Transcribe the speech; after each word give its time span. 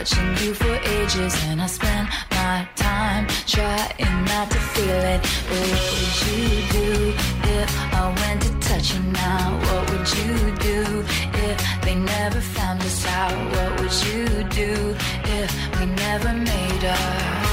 Watching 0.00 0.46
you 0.46 0.54
for 0.54 0.74
ages 0.96 1.34
and 1.44 1.60
I 1.60 1.66
spent 1.66 2.08
my 2.30 2.66
time 2.74 3.26
trying 3.46 4.24
not 4.24 4.50
to 4.50 4.58
feel 4.72 5.02
it. 5.14 5.20
But 5.48 5.60
what 5.72 5.82
would 5.92 6.16
you 6.26 6.48
do 6.78 7.12
if 7.60 7.70
I 8.00 8.04
went 8.20 8.40
to 8.44 8.68
touch 8.68 8.94
you 8.94 9.02
now? 9.12 9.58
What 9.66 9.90
would 9.90 10.08
you 10.18 10.56
do 10.56 11.04
if 11.46 11.82
they 11.82 11.96
never 11.96 12.40
found 12.40 12.80
us 12.80 13.06
out? 13.08 13.36
What 13.54 13.70
would 13.78 13.96
you 14.08 14.24
do 14.62 14.96
if 15.38 15.50
we 15.78 15.84
never 15.84 16.32
made 16.32 16.84
up? 16.84 17.49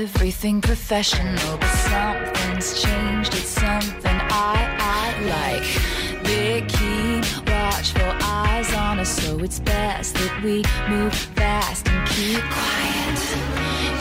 Everything 0.00 0.62
professional, 0.62 1.58
but 1.58 1.74
something's 1.92 2.82
changed. 2.82 3.34
It's 3.34 3.50
something 3.50 4.18
I, 4.30 4.56
I 4.80 5.04
like. 5.36 5.66
They 6.24 6.62
keep 6.62 7.24
watchful 7.46 8.12
eyes 8.22 8.72
on 8.72 8.98
us, 8.98 9.10
so 9.20 9.38
it's 9.40 9.58
best 9.60 10.14
that 10.14 10.42
we 10.42 10.64
move 10.88 11.12
fast 11.12 11.86
and 11.88 12.08
keep 12.08 12.40
quiet. 12.56 13.18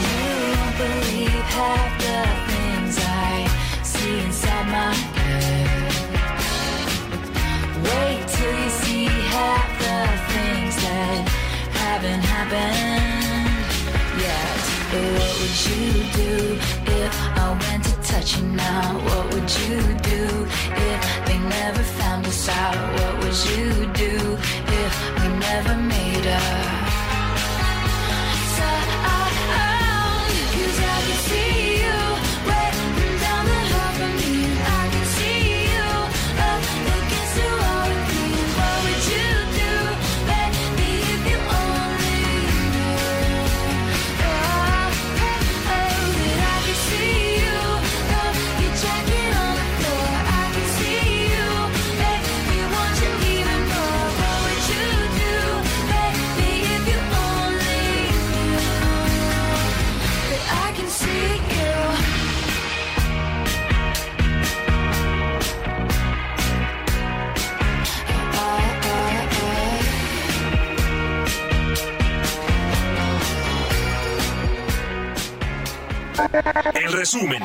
You 0.03 0.19
won't 0.55 0.77
believe 0.85 1.43
half 1.57 1.91
the 2.05 2.19
things 2.49 2.95
I 3.01 3.31
see 3.83 4.19
inside 4.21 4.67
my 4.79 4.93
head. 5.19 5.69
Wait 7.89 8.21
till 8.35 8.55
you 8.63 8.69
see 8.69 9.05
half 9.35 9.69
the 9.83 9.99
things 10.31 10.75
that 10.83 11.21
haven't 11.83 12.23
happened 12.33 13.09
yet. 14.21 14.59
What 14.91 15.28
would 15.39 15.65
you 15.69 16.03
do 16.21 16.59
if 17.01 17.15
I 17.37 17.57
went 17.61 17.83
to 17.85 17.95
touch 18.01 18.37
you 18.37 18.43
now? 18.47 18.99
What 19.05 19.33
would 19.33 19.49
you 19.63 19.79
do 20.13 20.23
if 20.91 21.25
they 21.25 21.39
never 21.39 21.83
found 21.99 22.25
us 22.25 22.49
out? 22.49 22.75
What 22.99 23.13
would 23.23 23.39
you 23.51 23.71
do 23.93 24.37
if 24.83 24.93
we 25.21 25.27
never 25.39 25.75
made 25.77 26.27
up? 26.27 26.88
Resumen, 77.11 77.41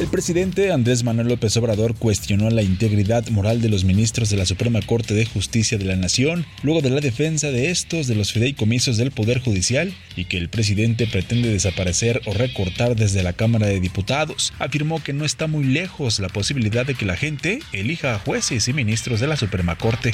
El 0.00 0.08
presidente 0.08 0.72
Andrés 0.72 1.04
Manuel 1.04 1.28
López 1.28 1.56
Obrador 1.56 1.94
cuestionó 1.94 2.50
la 2.50 2.62
integridad 2.62 3.28
moral 3.28 3.62
de 3.62 3.68
los 3.68 3.84
ministros 3.84 4.28
de 4.28 4.36
la 4.36 4.44
Suprema 4.44 4.80
Corte 4.82 5.14
de 5.14 5.24
Justicia 5.24 5.78
de 5.78 5.84
la 5.84 5.94
Nación 5.94 6.44
luego 6.64 6.80
de 6.80 6.90
la 6.90 7.00
defensa 7.00 7.52
de 7.52 7.70
estos 7.70 8.08
de 8.08 8.16
los 8.16 8.32
fideicomisos 8.32 8.96
del 8.96 9.12
Poder 9.12 9.40
Judicial 9.40 9.94
y 10.16 10.24
que 10.24 10.36
el 10.36 10.48
presidente 10.48 11.06
pretende 11.06 11.48
desaparecer 11.48 12.20
o 12.26 12.32
recortar 12.32 12.96
desde 12.96 13.22
la 13.22 13.34
Cámara 13.34 13.68
de 13.68 13.78
Diputados. 13.78 14.52
Afirmó 14.58 15.02
que 15.02 15.12
no 15.12 15.24
está 15.24 15.46
muy 15.46 15.64
lejos 15.64 16.18
la 16.18 16.28
posibilidad 16.28 16.84
de 16.84 16.96
que 16.96 17.06
la 17.06 17.16
gente 17.16 17.60
elija 17.72 18.16
a 18.16 18.18
jueces 18.18 18.66
y 18.66 18.72
ministros 18.72 19.20
de 19.20 19.28
la 19.28 19.36
Suprema 19.36 19.76
Corte. 19.76 20.12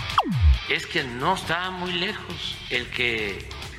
es 0.68 0.86
que 0.86 1.04
no 1.04 1.34
está 1.34 1.70
muy 1.70 1.94
lejos 1.94 2.54
el 2.70 2.86
que 2.90 3.38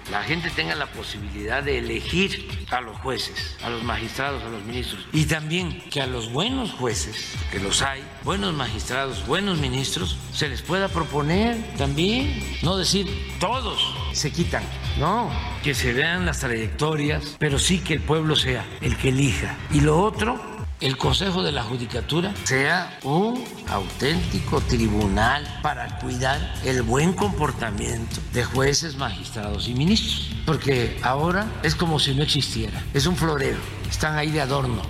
la 0.09 0.23
gente 0.23 0.49
tenga 0.49 0.75
la 0.75 0.87
posibilidad 0.87 1.63
de 1.63 1.77
elegir 1.77 2.65
a 2.71 2.81
los 2.81 2.97
jueces, 2.97 3.57
a 3.63 3.69
los 3.69 3.83
magistrados, 3.83 4.43
a 4.43 4.49
los 4.49 4.63
ministros. 4.63 5.05
Y 5.13 5.25
también 5.25 5.81
que 5.89 6.01
a 6.01 6.07
los 6.07 6.31
buenos 6.31 6.71
jueces, 6.71 7.35
que 7.51 7.59
los 7.59 7.81
hay, 7.81 8.03
buenos 8.23 8.53
magistrados, 8.53 9.25
buenos 9.27 9.59
ministros, 9.59 10.17
se 10.33 10.49
les 10.49 10.61
pueda 10.61 10.87
proponer 10.87 11.75
también. 11.77 12.41
No 12.63 12.77
decir 12.77 13.07
todos 13.39 13.79
se 14.13 14.31
quitan. 14.31 14.63
No, 14.97 15.29
que 15.63 15.73
se 15.73 15.93
vean 15.93 16.25
las 16.25 16.39
trayectorias, 16.39 17.35
pero 17.39 17.59
sí 17.59 17.79
que 17.79 17.93
el 17.93 18.01
pueblo 18.01 18.35
sea 18.35 18.65
el 18.81 18.97
que 18.97 19.09
elija. 19.09 19.57
Y 19.71 19.81
lo 19.81 20.01
otro, 20.01 20.50
el 20.81 20.97
Consejo 20.97 21.43
de 21.43 21.51
la 21.51 21.63
Judicatura 21.63 22.33
sea 22.43 22.97
un 23.03 23.43
auténtico 23.69 24.59
tribunal 24.61 25.47
para 25.61 25.99
cuidar 25.99 26.39
el 26.65 26.81
buen 26.81 27.13
comportamiento 27.13 28.17
de 28.33 28.43
jueces, 28.43 28.95
magistrados 28.95 29.67
y 29.67 29.75
ministros. 29.75 30.31
Porque 30.45 30.99
ahora 31.03 31.47
es 31.63 31.75
como 31.75 31.99
si 31.99 32.15
no 32.15 32.23
existiera. 32.23 32.83
Es 32.93 33.05
un 33.05 33.15
florero. 33.15 33.59
Están 33.89 34.17
ahí 34.17 34.31
de 34.31 34.41
adorno. 34.41 34.81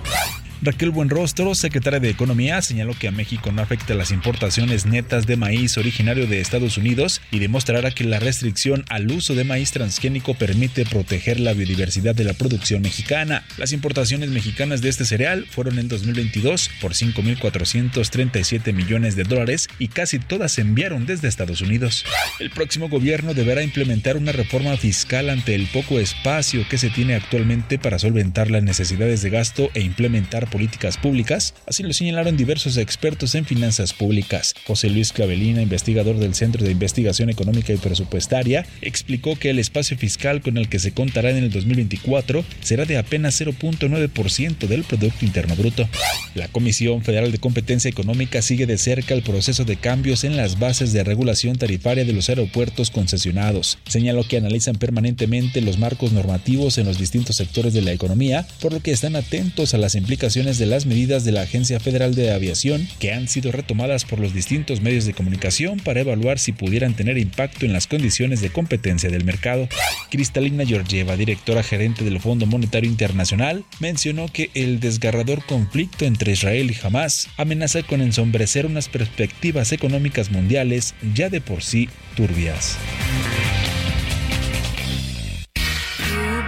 Raquel 0.64 0.90
Buenrostro, 0.90 1.56
secretaria 1.56 1.98
de 1.98 2.08
Economía, 2.08 2.62
señaló 2.62 2.94
que 2.94 3.08
a 3.08 3.10
México 3.10 3.50
no 3.50 3.62
afecta 3.62 3.94
las 3.94 4.12
importaciones 4.12 4.86
netas 4.86 5.26
de 5.26 5.36
maíz 5.36 5.76
originario 5.76 6.28
de 6.28 6.40
Estados 6.40 6.78
Unidos 6.78 7.20
y 7.32 7.40
demostrará 7.40 7.90
que 7.90 8.04
la 8.04 8.20
restricción 8.20 8.84
al 8.88 9.10
uso 9.10 9.34
de 9.34 9.42
maíz 9.42 9.72
transgénico 9.72 10.34
permite 10.34 10.86
proteger 10.86 11.40
la 11.40 11.52
biodiversidad 11.52 12.14
de 12.14 12.22
la 12.22 12.34
producción 12.34 12.80
mexicana. 12.80 13.44
Las 13.58 13.72
importaciones 13.72 14.30
mexicanas 14.30 14.82
de 14.82 14.90
este 14.90 15.04
cereal 15.04 15.46
fueron 15.50 15.80
en 15.80 15.88
2022 15.88 16.70
por 16.80 16.92
5.437 16.92 18.72
millones 18.72 19.16
de 19.16 19.24
dólares 19.24 19.68
y 19.80 19.88
casi 19.88 20.20
todas 20.20 20.52
se 20.52 20.60
enviaron 20.60 21.06
desde 21.06 21.26
Estados 21.26 21.60
Unidos. 21.60 22.04
El 22.38 22.50
próximo 22.50 22.88
gobierno 22.88 23.34
deberá 23.34 23.64
implementar 23.64 24.16
una 24.16 24.30
reforma 24.30 24.76
fiscal 24.76 25.28
ante 25.28 25.56
el 25.56 25.66
poco 25.66 25.98
espacio 25.98 26.64
que 26.68 26.78
se 26.78 26.90
tiene 26.90 27.16
actualmente 27.16 27.80
para 27.80 27.98
solventar 27.98 28.48
las 28.48 28.62
necesidades 28.62 29.22
de 29.22 29.30
gasto 29.30 29.68
e 29.74 29.80
implementar 29.80 30.51
políticas 30.52 30.98
públicas, 30.98 31.54
así 31.66 31.82
lo 31.82 31.92
señalaron 31.92 32.36
diversos 32.36 32.76
expertos 32.76 33.34
en 33.34 33.46
finanzas 33.46 33.94
públicas. 33.94 34.54
José 34.66 34.90
Luis 34.90 35.12
Clavelina, 35.12 35.62
investigador 35.62 36.18
del 36.18 36.34
Centro 36.34 36.64
de 36.64 36.70
Investigación 36.70 37.30
Económica 37.30 37.72
y 37.72 37.78
Presupuestaria, 37.78 38.66
explicó 38.82 39.34
que 39.36 39.50
el 39.50 39.58
espacio 39.58 39.96
fiscal 39.96 40.42
con 40.42 40.58
el 40.58 40.68
que 40.68 40.78
se 40.78 40.92
contará 40.92 41.30
en 41.30 41.38
el 41.38 41.50
2024 41.50 42.44
será 42.60 42.84
de 42.84 42.98
apenas 42.98 43.40
0.9% 43.40 44.66
del 44.66 44.84
Producto 44.84 45.24
Interno 45.24 45.56
Bruto. 45.56 45.88
La 46.34 46.48
Comisión 46.48 47.02
Federal 47.02 47.32
de 47.32 47.38
Competencia 47.38 47.88
Económica 47.88 48.42
sigue 48.42 48.66
de 48.66 48.76
cerca 48.76 49.14
el 49.14 49.22
proceso 49.22 49.64
de 49.64 49.76
cambios 49.76 50.24
en 50.24 50.36
las 50.36 50.58
bases 50.58 50.92
de 50.92 51.02
regulación 51.02 51.56
tarifaria 51.56 52.04
de 52.04 52.12
los 52.12 52.28
aeropuertos 52.28 52.90
concesionados. 52.90 53.78
Señaló 53.88 54.24
que 54.24 54.36
analizan 54.36 54.76
permanentemente 54.76 55.62
los 55.62 55.78
marcos 55.78 56.12
normativos 56.12 56.76
en 56.76 56.86
los 56.86 56.98
distintos 56.98 57.36
sectores 57.36 57.72
de 57.72 57.82
la 57.82 57.92
economía, 57.92 58.46
por 58.60 58.72
lo 58.72 58.80
que 58.80 58.90
están 58.90 59.16
atentos 59.16 59.72
a 59.72 59.78
las 59.78 59.94
implicaciones 59.94 60.41
de 60.42 60.66
las 60.66 60.86
medidas 60.86 61.24
de 61.24 61.30
la 61.30 61.42
Agencia 61.42 61.78
Federal 61.78 62.16
de 62.16 62.32
Aviación 62.32 62.88
que 62.98 63.12
han 63.12 63.28
sido 63.28 63.52
retomadas 63.52 64.04
por 64.04 64.18
los 64.18 64.34
distintos 64.34 64.80
medios 64.80 65.04
de 65.04 65.14
comunicación 65.14 65.78
para 65.78 66.00
evaluar 66.00 66.40
si 66.40 66.50
pudieran 66.50 66.94
tener 66.94 67.16
impacto 67.16 67.64
en 67.64 67.72
las 67.72 67.86
condiciones 67.86 68.40
de 68.40 68.50
competencia 68.50 69.08
del 69.08 69.24
mercado. 69.24 69.68
Cristalina 70.10 70.66
Georgieva, 70.66 71.16
directora 71.16 71.62
gerente 71.62 72.02
del 72.02 72.18
Fondo 72.18 72.46
Monetario 72.46 72.90
Internacional, 72.90 73.64
mencionó 73.78 74.26
que 74.26 74.50
el 74.54 74.80
desgarrador 74.80 75.46
conflicto 75.46 76.06
entre 76.06 76.32
Israel 76.32 76.72
y 76.72 76.86
Hamas 76.86 77.28
amenaza 77.36 77.84
con 77.84 78.00
ensombrecer 78.00 78.66
unas 78.66 78.88
perspectivas 78.88 79.70
económicas 79.70 80.32
mundiales 80.32 80.94
ya 81.14 81.28
de 81.28 81.40
por 81.40 81.62
sí 81.62 81.88
turbias. 82.16 82.76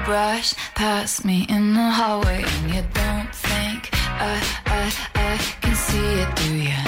brush 0.05 0.55
I, 4.21 4.35
I, 4.67 4.93
I 5.15 5.37
can 5.61 5.75
see 5.75 6.07
it 6.23 6.39
through 6.39 6.57
you. 6.57 6.83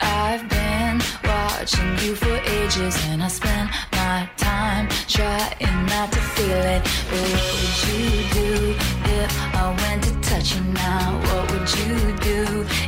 I've 0.00 0.48
been 0.48 1.00
watching 1.24 1.90
you 2.04 2.14
for 2.14 2.36
ages 2.58 2.96
and 3.06 3.22
I 3.22 3.28
spend 3.28 3.70
my 3.92 4.28
time 4.36 4.88
trying 5.08 5.86
not 5.86 6.10
to 6.12 6.20
feel 6.34 6.62
it. 6.74 6.82
But 7.10 7.24
what 7.32 7.52
would 7.58 7.78
you 7.88 8.02
do 8.38 8.74
if 9.20 9.54
I 9.54 9.74
went 9.82 10.02
to 10.04 10.12
touch 10.28 10.54
you 10.54 10.62
now? 10.72 11.20
What 11.26 11.50
would 11.52 11.68
you 11.78 12.16
do. 12.18 12.81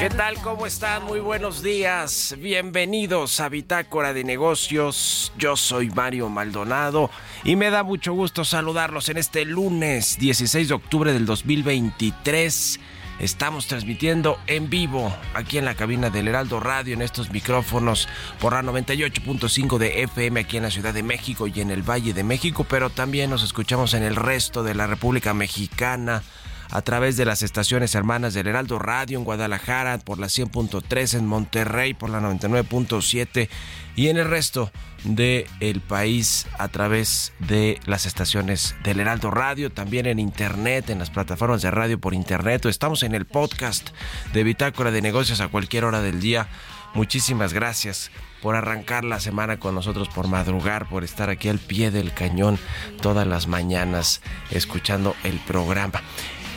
¿Qué 0.00 0.08
tal? 0.08 0.40
¿Cómo 0.40 0.66
están? 0.66 1.04
Muy 1.04 1.20
buenos 1.20 1.62
días. 1.62 2.34
Bienvenidos 2.38 3.38
a 3.38 3.50
Bitácora 3.50 4.14
de 4.14 4.24
Negocios. 4.24 5.30
Yo 5.36 5.56
soy 5.56 5.90
Mario 5.90 6.30
Maldonado 6.30 7.10
y 7.44 7.54
me 7.54 7.68
da 7.68 7.82
mucho 7.82 8.14
gusto 8.14 8.46
saludarlos 8.46 9.10
en 9.10 9.18
este 9.18 9.44
lunes 9.44 10.18
16 10.18 10.68
de 10.68 10.74
octubre 10.74 11.12
del 11.12 11.26
2023. 11.26 12.80
Estamos 13.20 13.66
transmitiendo 13.66 14.38
en 14.46 14.70
vivo 14.70 15.14
aquí 15.34 15.58
en 15.58 15.66
la 15.66 15.74
cabina 15.74 16.08
del 16.08 16.28
Heraldo 16.28 16.60
Radio 16.60 16.94
en 16.94 17.02
estos 17.02 17.30
micrófonos 17.30 18.08
por 18.40 18.54
la 18.54 18.62
98.5 18.62 19.76
de 19.76 20.02
FM 20.04 20.40
aquí 20.40 20.56
en 20.56 20.62
la 20.62 20.70
Ciudad 20.70 20.94
de 20.94 21.02
México 21.02 21.46
y 21.46 21.60
en 21.60 21.70
el 21.70 21.82
Valle 21.82 22.14
de 22.14 22.24
México, 22.24 22.64
pero 22.66 22.88
también 22.88 23.28
nos 23.28 23.42
escuchamos 23.42 23.92
en 23.92 24.02
el 24.02 24.16
resto 24.16 24.62
de 24.62 24.74
la 24.74 24.86
República 24.86 25.34
Mexicana 25.34 26.22
a 26.70 26.82
través 26.82 27.16
de 27.16 27.24
las 27.24 27.42
estaciones 27.42 27.94
hermanas 27.94 28.34
del 28.34 28.46
Heraldo 28.46 28.78
Radio 28.78 29.18
en 29.18 29.24
Guadalajara 29.24 29.98
por 29.98 30.18
la 30.18 30.28
100.3, 30.28 31.18
en 31.18 31.26
Monterrey 31.26 31.94
por 31.94 32.10
la 32.10 32.20
99.7 32.20 33.48
y 33.96 34.08
en 34.08 34.16
el 34.16 34.28
resto 34.28 34.70
del 35.04 35.46
el 35.60 35.80
país 35.80 36.46
a 36.58 36.68
través 36.68 37.32
de 37.40 37.80
las 37.86 38.06
estaciones 38.06 38.76
del 38.84 39.00
Heraldo 39.00 39.30
Radio, 39.30 39.70
también 39.70 40.06
en 40.06 40.18
internet, 40.18 40.90
en 40.90 40.98
las 40.98 41.10
plataformas 41.10 41.62
de 41.62 41.70
radio 41.70 41.98
por 41.98 42.14
internet, 42.14 42.64
o 42.66 42.68
estamos 42.68 43.02
en 43.02 43.14
el 43.14 43.26
podcast 43.26 43.90
de 44.32 44.44
Bitácora 44.44 44.90
de 44.90 45.02
Negocios 45.02 45.40
a 45.40 45.48
cualquier 45.48 45.84
hora 45.84 46.00
del 46.02 46.20
día. 46.20 46.48
Muchísimas 46.94 47.52
gracias 47.52 48.10
por 48.42 48.56
arrancar 48.56 49.04
la 49.04 49.20
semana 49.20 49.58
con 49.58 49.74
nosotros, 49.74 50.08
por 50.08 50.28
madrugar, 50.28 50.88
por 50.88 51.04
estar 51.04 51.30
aquí 51.30 51.48
al 51.48 51.58
pie 51.58 51.90
del 51.90 52.12
cañón 52.12 52.58
todas 53.00 53.26
las 53.26 53.46
mañanas 53.46 54.22
escuchando 54.50 55.14
el 55.24 55.38
programa. 55.40 56.02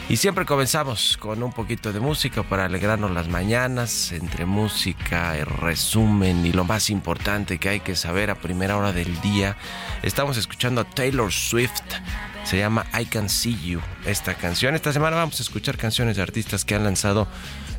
Y 0.10 0.18
siempre 0.18 0.46
comenzamos 0.46 1.18
con 1.18 1.42
un 1.42 1.54
poquito 1.54 1.94
de 1.94 2.02
música 2.02 2.44
para 2.44 2.66
alegrarnos 2.66 3.12
las 3.12 3.30
mañanas, 3.30 4.12
entre 4.12 4.46
música, 4.46 5.38
el 5.38 5.46
resumen 5.46 6.46
y 6.46 6.52
lo 6.52 6.66
más 6.66 6.90
importante 6.90 7.58
que 7.58 7.70
hay 7.70 7.80
que 7.80 7.96
saber 7.96 8.30
a 8.30 8.36
primera 8.36 8.78
hora 8.78 8.92
del 8.92 9.20
día. 9.22 9.56
Estamos 10.04 10.36
escuchando 10.36 10.82
a 10.82 10.84
Taylor 10.84 11.32
Swift, 11.32 11.82
se 12.44 12.58
llama 12.58 12.86
I 13.00 13.06
Can 13.06 13.30
See 13.30 13.58
You 13.64 13.80
esta 14.06 14.36
canción. 14.36 14.76
Esta 14.76 14.92
semana 14.92 15.16
vamos 15.16 15.40
a 15.40 15.44
escuchar 15.44 15.78
canciones 15.78 16.18
de 16.18 16.22
artistas 16.22 16.66
que 16.66 16.76
han 16.76 16.84
lanzado 16.84 17.28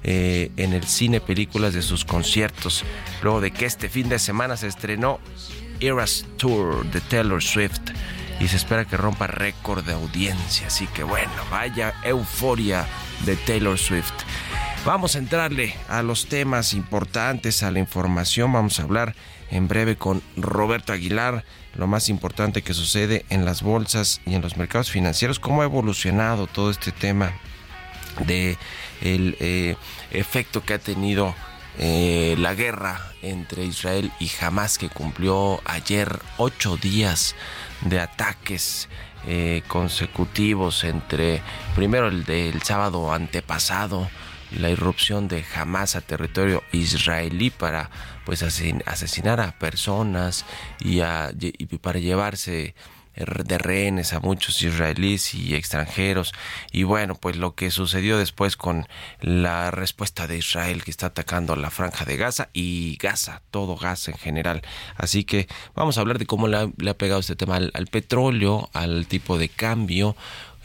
eh, 0.03 0.51
en 0.57 0.73
el 0.73 0.85
cine 0.85 1.21
películas 1.21 1.75
de 1.75 1.83
sus 1.83 2.07
conciertos, 2.07 2.85
luego 3.23 3.43
de 3.43 3.51
que 3.51 3.67
este 3.67 3.91
fin 3.91 4.09
de 4.09 4.19
semana 4.19 4.57
se 4.57 4.67
estrenó 4.67 5.21
Eras 5.79 6.25
Tour 6.39 6.87
de 6.91 7.03
Taylor 7.03 7.43
Swift 7.43 7.83
y 8.41 8.49
se 8.49 8.57
espera 8.57 8.85
que 8.85 8.97
rompa 8.97 9.27
récord 9.27 9.85
de 9.85 9.93
audiencia. 9.93 10.67
Así 10.67 10.87
que 10.89 11.03
bueno, 11.03 11.33
vaya 11.51 11.95
euforia 12.03 12.87
de 13.25 13.37
Taylor 13.37 13.79
Swift. 13.79 14.13
Vamos 14.85 15.15
a 15.15 15.19
entrarle 15.19 15.75
a 15.89 16.03
los 16.03 16.27
temas 16.27 16.75
importantes, 16.75 17.63
a 17.63 17.71
la 17.71 17.79
información. 17.79 18.53
Vamos 18.53 18.79
a 18.79 18.83
hablar 18.83 19.15
en 19.51 19.69
breve 19.69 19.97
con 19.97 20.23
Roberto 20.37 20.93
Aguilar, 20.93 21.45
lo 21.75 21.87
más 21.87 22.09
importante 22.09 22.63
que 22.63 22.75
sucede 22.75 23.25
en 23.31 23.45
las 23.45 23.63
bolsas 23.63 24.21
y 24.27 24.35
en 24.35 24.43
los 24.43 24.57
mercados 24.57 24.91
financieros, 24.91 25.39
cómo 25.39 25.63
ha 25.63 25.65
evolucionado 25.65 26.47
todo 26.47 26.71
este 26.71 26.93
tema 26.93 27.33
de 28.27 28.59
el 29.01 29.37
eh, 29.41 29.77
efecto 30.11 30.65
que 30.65 30.75
ha 30.75 30.79
tenido 30.79 31.35
eh, 31.79 32.37
la 32.39 32.55
guerra 32.55 33.01
entre 33.23 33.65
Israel 33.65 34.13
y 34.21 34.31
Hamas 34.41 34.79
que 34.79 34.89
cumplió 34.89 35.61
ayer 35.65 36.21
ocho 36.37 36.77
días 36.77 37.35
de 37.85 38.01
ataques 38.01 38.89
eh, 39.27 39.63
consecutivos 39.69 40.85
entre 40.85 41.43
primero 41.75 42.09
el 42.09 42.25
del 42.25 42.63
sábado 42.63 43.13
antepasado 43.13 44.09
la 44.59 44.71
irrupción 44.71 45.29
de 45.29 45.45
Hamas 45.55 45.97
a 45.97 46.01
territorio 46.01 46.63
israelí 46.73 47.51
para 47.51 47.91
pues 48.25 48.43
asesinar 48.43 49.41
a 49.41 49.59
personas 49.59 50.45
y, 50.81 51.01
y 51.01 51.79
para 51.79 51.99
llevarse 51.99 52.75
de 53.17 53.59
rehenes 53.59 54.13
a 54.13 54.21
muchos 54.21 54.63
israelíes 54.63 55.35
y 55.35 55.55
extranjeros. 55.55 56.33
Y 56.73 56.83
bueno 56.83 57.15
pues 57.15 57.37
lo 57.37 57.55
que 57.55 57.71
sucedió 57.71 58.19
después 58.19 58.57
con 58.57 58.87
la 59.21 59.71
respuesta 59.71 60.27
de 60.27 60.39
Israel 60.39 60.85
que 60.85 60.91
está 60.91 61.07
atacando 61.07 61.57
la 61.57 61.71
franja 61.71 62.05
de 62.05 62.17
Gaza 62.17 62.49
y 62.53 62.97
Gaza 62.97 63.43
todo 63.51 63.77
Gaza 63.77 64.11
en 64.11 64.19
general. 64.19 64.63
Así 64.97 65.25
que 65.25 65.49
vamos 65.75 65.99
a 65.99 66.01
hablar 66.01 66.19
de 66.19 66.27
cómo 66.27 66.49
le 66.49 66.57
ha, 66.59 66.95
pegado 66.95 67.21
este 67.21 67.37
tema 67.37 67.57
al, 67.57 67.87
petróleo 67.91 68.71
al 68.73 69.07
tipo 69.07 69.39
de 69.39 69.49
cambio 69.49 70.17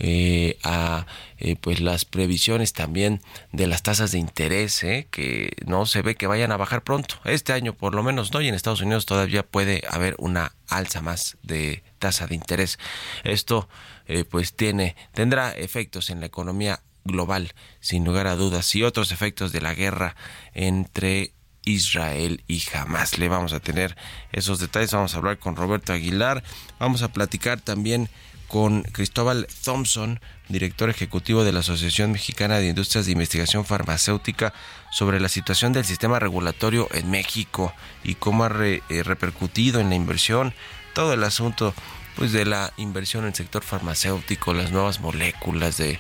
eh, 0.02 0.58
a 0.64 1.06
eh, 1.40 1.58
pues 1.60 1.82
las 1.82 2.06
previsiones 2.06 2.72
también 2.72 3.22
de 3.52 3.68
las 3.68 3.84
tasas 3.84 4.14
de 4.14 4.18
interés 4.18 4.82
eh, 4.84 5.08
que 5.12 5.52
no 5.66 5.86
se 5.86 6.02
ve 6.02 6.16
que 6.16 6.28
vayan 6.28 6.52
a 6.52 6.58
bajar 6.58 6.84
pronto. 6.84 7.16
Este 7.26 7.54
año 7.54 7.74
por 7.74 7.94
lo 7.96 8.04
menos 8.04 8.34
no 8.34 8.42
y 8.42 8.48
en 8.48 8.56
Estados 8.56 8.82
Unidos 8.82 9.06
todavía 9.06 9.44
puede 9.44 9.84
haber 9.90 10.16
una 10.18 10.54
alza 10.70 11.02
más 11.02 11.38
de 11.44 11.84
tasa 12.00 12.26
de 12.28 12.36
interés. 12.36 12.80
Esto 13.24 13.70
eh, 14.08 14.26
pues 14.26 14.56
tiene 14.56 14.96
tendrá 15.14 15.52
efectos 15.52 16.10
en 16.10 16.20
la 16.20 16.26
economía 16.26 16.82
global 17.04 17.54
sin 17.80 18.04
lugar 18.06 18.28
a 18.28 18.36
dudas 18.36 18.74
y 18.76 18.84
otros 18.84 19.12
efectos 19.12 19.52
de 19.52 19.62
la 19.62 19.74
guerra 19.74 20.16
entre 20.54 21.34
Israel 21.66 22.44
y 22.48 22.64
Hamas. 22.74 23.18
Le 23.18 23.30
vamos 23.30 23.54
a 23.54 23.60
tener 23.60 23.96
esos 24.32 24.60
detalles, 24.60 24.94
vamos 24.94 25.14
a 25.14 25.18
hablar 25.18 25.40
con 25.40 25.56
Roberto 25.56 25.94
Aguilar, 25.94 26.44
vamos 26.80 27.02
a 27.04 27.12
platicar 27.12 27.62
también 27.62 28.10
con 28.48 28.82
Cristóbal 28.82 29.48
Thompson, 29.64 30.20
director 30.48 30.90
ejecutivo 30.90 31.44
de 31.44 31.52
la 31.52 31.60
Asociación 31.60 32.12
Mexicana 32.12 32.58
de 32.58 32.70
Industrias 32.70 33.06
de 33.06 33.12
Investigación 33.12 33.64
Farmacéutica, 33.64 34.54
sobre 34.92 35.20
la 35.20 35.30
situación 35.30 35.72
del 35.72 35.86
sistema 35.86 36.18
regulatorio 36.18 36.88
en 36.92 37.12
México 37.12 37.74
y 38.04 38.16
cómo 38.16 38.44
ha 38.44 38.52
eh, 38.60 38.82
repercutido 39.04 39.80
en 39.80 39.90
la 39.90 39.96
inversión, 39.96 40.56
todo 41.00 41.14
el 41.14 41.24
asunto 41.24 41.74
pues 42.18 42.34
de 42.34 42.44
la 42.44 42.74
inversión 42.76 43.24
en 43.24 43.30
el 43.30 43.34
sector 43.34 43.64
farmacéutico, 43.64 44.54
las 44.54 44.74
nuevas 44.74 45.00
moléculas, 45.00 45.78
de 45.78 45.98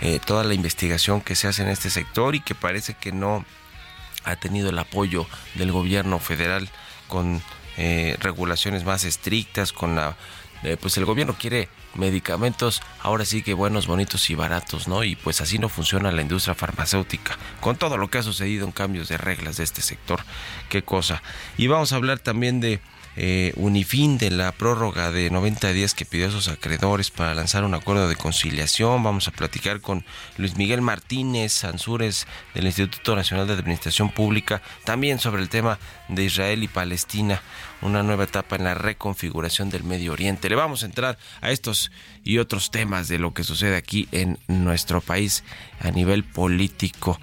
eh, 0.00 0.18
toda 0.26 0.42
la 0.42 0.54
investigación 0.54 1.20
que 1.20 1.36
se 1.36 1.46
hace 1.46 1.62
en 1.62 1.68
este 1.68 1.88
sector 1.88 2.34
y 2.34 2.40
que 2.40 2.56
parece 2.56 2.94
que 2.94 3.12
no 3.12 3.44
ha 4.24 4.34
tenido 4.34 4.70
el 4.70 4.78
apoyo 4.80 5.24
del 5.54 5.70
gobierno 5.70 6.18
federal 6.18 6.68
con 7.06 7.40
eh, 7.76 8.16
regulaciones 8.18 8.82
más 8.82 9.04
estrictas, 9.04 9.72
con 9.72 9.94
la 9.94 10.16
eh, 10.64 10.76
pues 10.76 10.96
el 10.96 11.04
gobierno 11.04 11.36
quiere 11.38 11.68
medicamentos 11.94 12.82
ahora 13.04 13.24
sí 13.24 13.42
que 13.44 13.54
buenos, 13.54 13.86
bonitos 13.86 14.30
y 14.30 14.34
baratos, 14.34 14.88
¿no? 14.88 15.04
Y 15.04 15.14
pues 15.14 15.40
así 15.40 15.60
no 15.60 15.68
funciona 15.68 16.10
la 16.10 16.22
industria 16.22 16.56
farmacéutica, 16.56 17.38
con 17.60 17.76
todo 17.76 17.96
lo 17.98 18.10
que 18.10 18.18
ha 18.18 18.24
sucedido 18.24 18.66
en 18.66 18.72
cambios 18.72 19.06
de 19.06 19.16
reglas 19.16 19.58
de 19.58 19.62
este 19.62 19.80
sector. 19.80 20.24
Qué 20.68 20.82
cosa. 20.82 21.22
Y 21.56 21.68
vamos 21.68 21.92
a 21.92 21.96
hablar 21.96 22.18
también 22.18 22.58
de 22.58 22.80
eh, 23.22 23.52
Unifin 23.56 24.16
de 24.16 24.30
la 24.30 24.50
prórroga 24.50 25.12
de 25.12 25.28
90 25.28 25.74
días 25.74 25.92
que 25.92 26.06
pidió 26.06 26.28
a 26.28 26.30
sus 26.30 26.48
acreedores 26.48 27.10
para 27.10 27.34
lanzar 27.34 27.64
un 27.64 27.74
acuerdo 27.74 28.08
de 28.08 28.16
conciliación. 28.16 29.02
Vamos 29.02 29.28
a 29.28 29.30
platicar 29.30 29.82
con 29.82 30.06
Luis 30.38 30.56
Miguel 30.56 30.80
Martínez 30.80 31.64
Ansúrez 31.64 32.26
del 32.54 32.64
Instituto 32.64 33.14
Nacional 33.14 33.46
de 33.46 33.52
Administración 33.52 34.10
Pública, 34.10 34.62
también 34.84 35.18
sobre 35.18 35.42
el 35.42 35.50
tema 35.50 35.78
de 36.08 36.24
Israel 36.24 36.62
y 36.62 36.68
Palestina, 36.68 37.42
una 37.82 38.02
nueva 38.02 38.24
etapa 38.24 38.56
en 38.56 38.64
la 38.64 38.72
reconfiguración 38.72 39.68
del 39.68 39.84
Medio 39.84 40.12
Oriente. 40.12 40.48
Le 40.48 40.56
vamos 40.56 40.82
a 40.82 40.86
entrar 40.86 41.18
a 41.42 41.50
estos 41.50 41.92
y 42.24 42.38
otros 42.38 42.70
temas 42.70 43.08
de 43.08 43.18
lo 43.18 43.34
que 43.34 43.44
sucede 43.44 43.76
aquí 43.76 44.08
en 44.12 44.38
nuestro 44.48 45.02
país 45.02 45.44
a 45.78 45.90
nivel 45.90 46.24
político. 46.24 47.20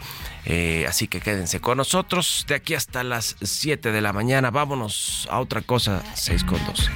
Eh, 0.50 0.86
así 0.88 1.10
que 1.10 1.20
quédense 1.20 1.60
con 1.60 1.76
nosotros 1.76 2.46
de 2.48 2.56
aquí 2.56 2.74
hasta 2.74 3.04
las 3.04 3.36
7 3.42 3.92
de 3.92 4.00
la 4.00 4.14
mañana. 4.14 4.50
Vámonos 4.50 5.28
a 5.30 5.42
otra 5.42 5.62
cosa, 5.62 6.02
6 6.16 6.46
con 6.46 6.66
12. 6.66 6.90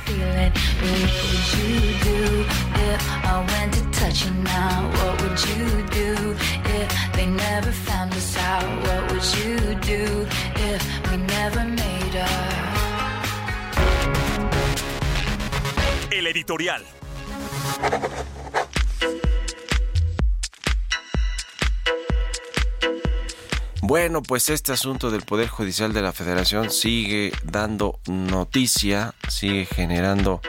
El 16.09 16.27
editorial. 16.27 16.85
Bueno, 23.91 24.23
pues 24.23 24.47
este 24.49 24.71
asunto 24.71 25.11
del 25.11 25.23
Poder 25.23 25.49
Judicial 25.49 25.91
de 25.91 26.01
la 26.01 26.13
Federación 26.13 26.71
sigue 26.71 27.33
dando 27.43 27.99
noticia, 28.07 29.13
sigue 29.27 29.65
generando 29.65 30.39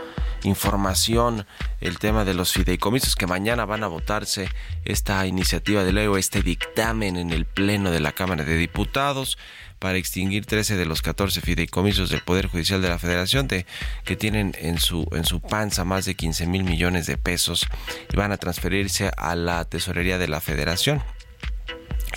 información, 0.45 1.45
el 1.81 1.99
tema 1.99 2.25
de 2.25 2.35
los 2.35 2.53
fideicomisos 2.53 3.17
que 3.17 3.27
mañana 3.27 3.65
van 3.65 3.83
a 3.83 3.89
votarse 3.89 4.49
esta 4.85 5.27
iniciativa 5.27 5.83
de 5.83 5.93
ley 5.93 6.07
o 6.07 6.19
este 6.19 6.41
dictamen 6.41 7.17
en 7.17 7.31
el 7.31 7.45
Pleno 7.45 7.91
de 7.91 7.99
la 7.99 8.13
Cámara 8.13 8.45
de 8.45 8.57
Diputados 8.57 9.39
para 9.81 9.99
extinguir 9.99 10.47
13 10.47 10.77
de 10.77 10.87
los 10.87 11.03
14 11.03 11.41
fideicomisos 11.41 12.11
del 12.11 12.23
Poder 12.23 12.47
Judicial 12.47 12.81
de 12.81 12.91
la 12.91 13.01
Federación 13.01 13.49
de, 13.49 13.67
que 14.05 14.15
tienen 14.15 14.55
en 14.57 14.79
su, 14.79 15.09
en 15.11 15.25
su 15.25 15.41
panza 15.41 15.83
más 15.83 16.05
de 16.05 16.15
15 16.15 16.47
mil 16.47 16.63
millones 16.63 17.09
de 17.09 17.17
pesos 17.17 17.67
y 18.09 18.17
van 18.17 18.31
a 18.31 18.37
transferirse 18.37 19.11
a 19.17 19.35
la 19.35 19.65
tesorería 19.65 20.19
de 20.19 20.29
la 20.29 20.41
Federación. 20.41 21.03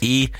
Y 0.01 0.31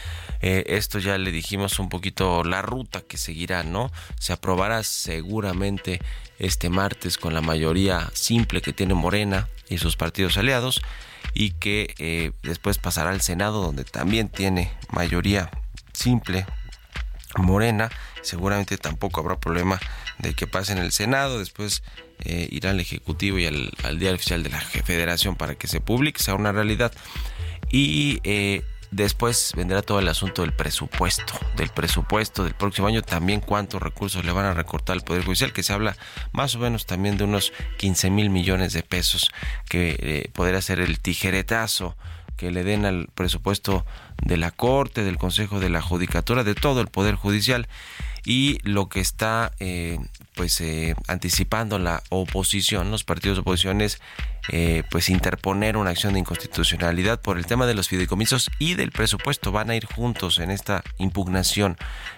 eh, 0.41 0.63
esto 0.67 0.99
ya 0.99 1.17
le 1.17 1.31
dijimos 1.31 1.79
un 1.79 1.89
poquito 1.89 2.43
la 2.43 2.61
ruta 2.61 3.01
que 3.01 3.17
seguirá, 3.17 3.63
¿no? 3.63 3.91
Se 4.19 4.33
aprobará 4.33 4.83
seguramente 4.83 5.99
este 6.39 6.69
martes 6.69 7.17
con 7.17 7.33
la 7.33 7.41
mayoría 7.41 8.09
simple 8.13 8.61
que 8.61 8.73
tiene 8.73 8.93
Morena 8.93 9.47
y 9.69 9.77
sus 9.77 9.95
partidos 9.95 10.37
aliados 10.37 10.81
y 11.33 11.51
que 11.51 11.93
eh, 11.97 12.31
después 12.43 12.77
pasará 12.77 13.11
al 13.11 13.21
Senado 13.21 13.61
donde 13.61 13.83
también 13.83 14.29
tiene 14.29 14.71
mayoría 14.91 15.49
simple 15.93 16.45
Morena. 17.37 17.89
Seguramente 18.21 18.77
tampoco 18.77 19.19
habrá 19.21 19.39
problema 19.39 19.79
de 20.19 20.33
que 20.33 20.47
pase 20.47 20.71
en 20.71 20.79
el 20.79 20.91
Senado, 20.91 21.39
después 21.39 21.83
eh, 22.23 22.47
irá 22.51 22.71
al 22.71 22.79
Ejecutivo 22.79 23.37
y 23.37 23.45
al, 23.45 23.71
al 23.83 23.99
Diario 23.99 24.15
Oficial 24.15 24.43
de 24.43 24.49
la 24.49 24.61
Federación 24.61 25.35
para 25.35 25.55
que 25.55 25.67
se 25.67 25.81
publique, 25.81 26.21
sea 26.21 26.35
una 26.35 26.51
realidad. 26.51 26.91
Y 27.69 28.21
Después 28.91 29.51
vendrá 29.55 29.81
todo 29.81 29.99
el 29.99 30.07
asunto 30.07 30.41
del 30.41 30.53
presupuesto, 30.53 31.33
del 31.57 31.69
presupuesto 31.69 32.43
del 32.43 32.53
próximo 32.53 32.87
año, 32.87 33.01
también 33.01 33.41
cuántos 33.41 33.81
recursos 33.81 34.23
le 34.25 34.31
van 34.31 34.45
a 34.45 34.53
recortar 34.53 34.95
al 34.95 35.01
Poder 35.01 35.23
Judicial, 35.23 35.53
que 35.53 35.63
se 35.63 35.73
habla 35.73 35.97
más 36.31 36.55
o 36.55 36.59
menos 36.59 36.85
también 36.85 37.17
de 37.17 37.23
unos 37.23 37.51
15 37.77 38.09
mil 38.09 38.29
millones 38.29 38.73
de 38.73 38.83
pesos, 38.83 39.31
que 39.69 39.97
eh, 39.99 40.29
podría 40.33 40.61
ser 40.61 40.79
el 40.79 40.99
tijeretazo 40.99 41.95
que 42.37 42.51
le 42.51 42.63
den 42.63 42.85
al 42.85 43.07
presupuesto 43.13 43.85
de 44.21 44.37
la 44.37 44.51
Corte, 44.51 45.03
del 45.03 45.17
Consejo 45.17 45.59
de 45.59 45.69
la 45.69 45.81
Judicatura, 45.81 46.43
de 46.43 46.55
todo 46.55 46.81
el 46.81 46.87
Poder 46.87 47.15
Judicial. 47.15 47.67
Y 48.25 48.59
lo 48.63 48.89
que 48.89 48.99
está 48.99 49.51
eh, 49.59 49.99
pues 50.35 50.59
eh, 50.61 50.95
anticipando 51.07 51.79
la 51.79 52.03
oposición, 52.09 52.91
los 52.91 53.03
partidos 53.03 53.37
de 53.37 53.41
oposición 53.41 53.81
eh, 54.49 54.83
pues 54.91 55.09
interponer 55.09 55.75
una 55.75 55.89
acción 55.89 56.13
de 56.13 56.19
inconstitucionalidad 56.19 57.19
por 57.19 57.37
el 57.37 57.45
tema 57.45 57.65
de 57.65 57.73
los 57.73 57.87
fideicomisos 57.87 58.51
y 58.59 58.75
del 58.75 58.91
presupuesto. 58.91 59.51
Van 59.51 59.69
a 59.69 59.75
ir 59.75 59.85
juntos 59.85 60.37
en 60.37 60.51
esta 60.51 60.83
impugnación, 60.97 61.77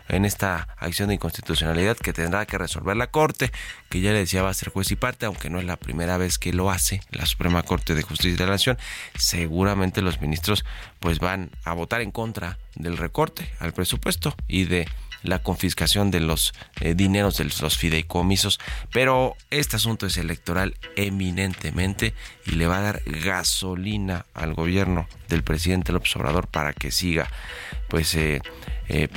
en 0.10 0.26
esta 0.26 0.68
acción 0.78 1.08
de 1.08 1.16
inconstitucionalidad 1.16 1.96
que 1.96 2.12
tendrá 2.12 2.46
que 2.46 2.58
resolver 2.58 2.98
la 2.98 3.08
Corte, 3.08 3.52
que 3.90 4.02
ya 4.02 4.12
le 4.12 4.20
decía 4.20 4.42
va 4.42 4.50
a 4.50 4.54
ser 4.54 4.70
juez 4.70 4.92
y 4.92 4.96
parte, 4.96 5.26
aunque 5.26 5.50
no 5.50 5.60
es 5.60 5.66
la 5.66 5.78
primera 5.78 6.18
vez 6.18 6.38
que 6.38 6.52
lo 6.52 6.70
hace 6.70 7.02
la 7.12 7.26
Suprema 7.26 7.64
Corte 7.64 7.96
de 7.96 8.02
Justicia 8.02 8.38
de 8.38 8.46
la 8.46 8.52
Nación. 8.52 8.78
Seguramente 9.18 10.02
los 10.02 10.20
ministros 10.20 10.66
pues 11.00 11.20
van 11.20 11.52
a 11.64 11.74
votar 11.74 12.02
en 12.02 12.12
contra 12.12 12.58
del 12.76 12.98
recorte 12.98 13.50
al 13.60 13.74
presupuesto 13.74 14.36
y 14.48 14.66
de 14.66 14.88
la 15.28 15.44
confiscación 15.44 16.12
de 16.12 16.20
los 16.20 16.54
eh, 16.82 16.96
dineros 16.96 17.38
de 17.38 17.46
los 17.46 17.78
fideicomisos, 17.78 18.60
pero 18.92 19.36
este 19.50 19.76
asunto 19.76 20.06
es 20.06 20.18
electoral 20.18 20.76
eminentemente 20.96 22.14
y 22.46 22.52
le 22.52 22.68
va 22.68 22.78
a 22.78 22.82
dar 22.82 23.02
gasolina 23.06 24.26
al 24.34 24.54
gobierno 24.54 25.08
del 25.30 25.44
presidente 25.44 25.92
López 25.92 26.16
Obrador 26.16 26.48
para 26.48 26.74
que 26.74 26.92
siga 26.92 27.30
pues 27.90 28.16
eh, 28.16 28.42
eh, 28.90 29.10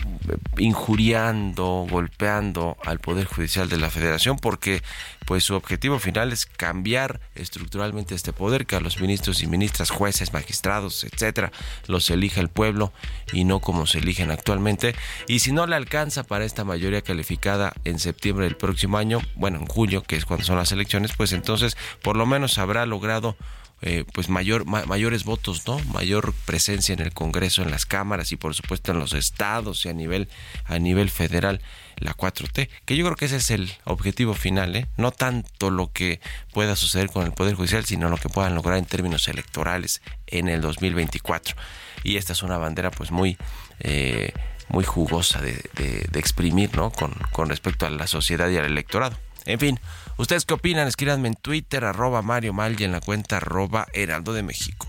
injuriando, 0.59 1.87
golpeando 1.89 2.77
al 2.85 2.99
Poder 2.99 3.27
Judicial 3.27 3.69
de 3.69 3.77
la 3.77 3.89
Federación, 3.89 4.37
porque 4.37 4.83
pues 5.27 5.45
su 5.45 5.55
objetivo 5.55 6.00
final 6.00 6.33
es 6.33 6.45
cambiar 6.47 7.21
estructuralmente 7.37 8.17
este 8.17 8.33
poder, 8.33 8.67
que 8.67 8.75
a 8.75 8.81
los 8.81 9.00
ministros 9.00 9.43
y 9.43 9.47
ministras, 9.47 9.91
jueces, 9.91 10.33
magistrados, 10.33 11.05
etcétera, 11.05 11.53
los 11.87 12.11
elija 12.11 12.41
el 12.41 12.49
pueblo 12.49 12.93
y 13.33 13.45
no 13.45 13.61
como 13.61 13.87
se 13.87 13.99
eligen 13.99 14.33
actualmente. 14.33 14.97
Y 15.29 15.39
si 15.39 15.53
no 15.53 15.69
le 15.69 15.77
alcanza 15.77 16.25
para 16.25 16.45
esta 16.45 16.65
mayoría 16.65 17.03
calificada 17.03 17.73
en 17.85 18.00
septiembre 18.00 18.47
del 18.47 18.57
próximo 18.57 18.99
año, 18.99 19.21
bueno, 19.37 19.59
en 19.59 19.67
julio, 19.67 20.03
que 20.03 20.17
es 20.17 20.25
cuando 20.25 20.45
son 20.45 20.57
las 20.57 20.73
elecciones, 20.73 21.12
pues 21.17 21.33
entonces 21.33 21.77
por 22.03 22.17
lo 22.17 22.27
menos 22.27 22.59
habrá 22.59 22.87
logrado 22.87 23.37
eh, 23.82 24.04
pues 24.12 24.28
mayor 24.28 24.66
mayores 24.66 25.25
votos 25.25 25.66
no 25.66 25.78
mayor 25.94 26.34
presencia 26.44 26.92
en 26.92 27.00
el 27.00 27.12
Congreso 27.12 27.62
en 27.62 27.70
las 27.70 27.87
cámaras 27.87 28.30
y 28.32 28.37
por 28.37 28.54
supuesto 28.54 28.92
en 28.92 28.99
los 28.99 29.14
estados 29.14 29.87
y 29.87 29.88
a 29.88 29.94
nivel 29.94 30.28
a 30.66 30.78
nivel 30.78 31.08
federal 31.08 31.62
la 31.96 32.14
4T 32.14 32.68
que 32.84 32.96
yo 32.96 33.04
creo 33.04 33.16
que 33.16 33.25
ese 33.25 33.37
es 33.37 33.50
el 33.50 33.72
objetivo 33.84 34.34
final 34.34 34.76
¿eh? 34.76 34.87
no 34.96 35.12
tanto 35.12 35.70
lo 35.70 35.92
que 35.92 36.20
pueda 36.52 36.76
suceder 36.76 37.08
con 37.08 37.25
el 37.25 37.32
poder 37.32 37.54
judicial 37.54 37.84
sino 37.87 38.10
lo 38.10 38.18
que 38.18 38.28
puedan 38.28 38.54
lograr 38.54 38.76
en 38.76 38.84
términos 38.84 39.28
electorales 39.28 40.02
en 40.26 40.49
el 40.49 40.60
2024 40.60 41.56
y 42.04 42.16
esta 42.16 42.34
es 42.34 42.42
una 42.42 42.58
bandera 42.58 42.90
pues 42.90 43.10
muy 43.10 43.38
eh, 43.80 44.32
muy 44.70 44.84
jugosa 44.84 45.40
de, 45.40 45.52
de, 45.75 46.18
exprimir 46.18 46.75
no 46.76 46.90
con, 46.90 47.12
con 47.32 47.49
respecto 47.49 47.87
a 47.87 47.90
la 47.90 48.06
sociedad 48.06 48.49
y 48.49 48.56
al 48.56 48.66
electorado. 48.66 49.16
En 49.44 49.58
fin, 49.58 49.80
¿ustedes 50.21 50.45
qué 50.45 50.55
opinan? 50.55 50.87
Escríbanme 50.87 51.29
en 51.29 51.35
Twitter, 51.35 51.85
arroba 51.85 52.23
Mario 52.23 52.53
Mal 52.53 52.81
y 52.81 52.85
en 52.85 52.93
la 52.93 53.00
cuenta 53.00 53.39
arroba 53.39 53.87
Heraldo 53.93 54.33
de 54.33 54.43
México. 54.43 54.87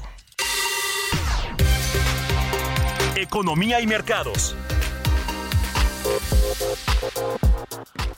Economía 3.15 3.79
y 3.81 3.87
mercados. 3.87 4.55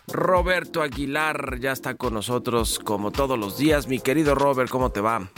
Roberto 0.07 0.81
Aguilar 0.81 1.59
ya 1.59 1.71
está 1.71 1.95
con 1.95 2.13
nosotros 2.13 2.79
como 2.79 3.11
todos 3.11 3.37
los 3.37 3.57
días. 3.57 3.87
Mi 3.87 3.99
querido 3.99 4.35
Robert, 4.35 4.69
¿cómo 4.69 4.91
te 4.91 5.01
va? 5.01 5.29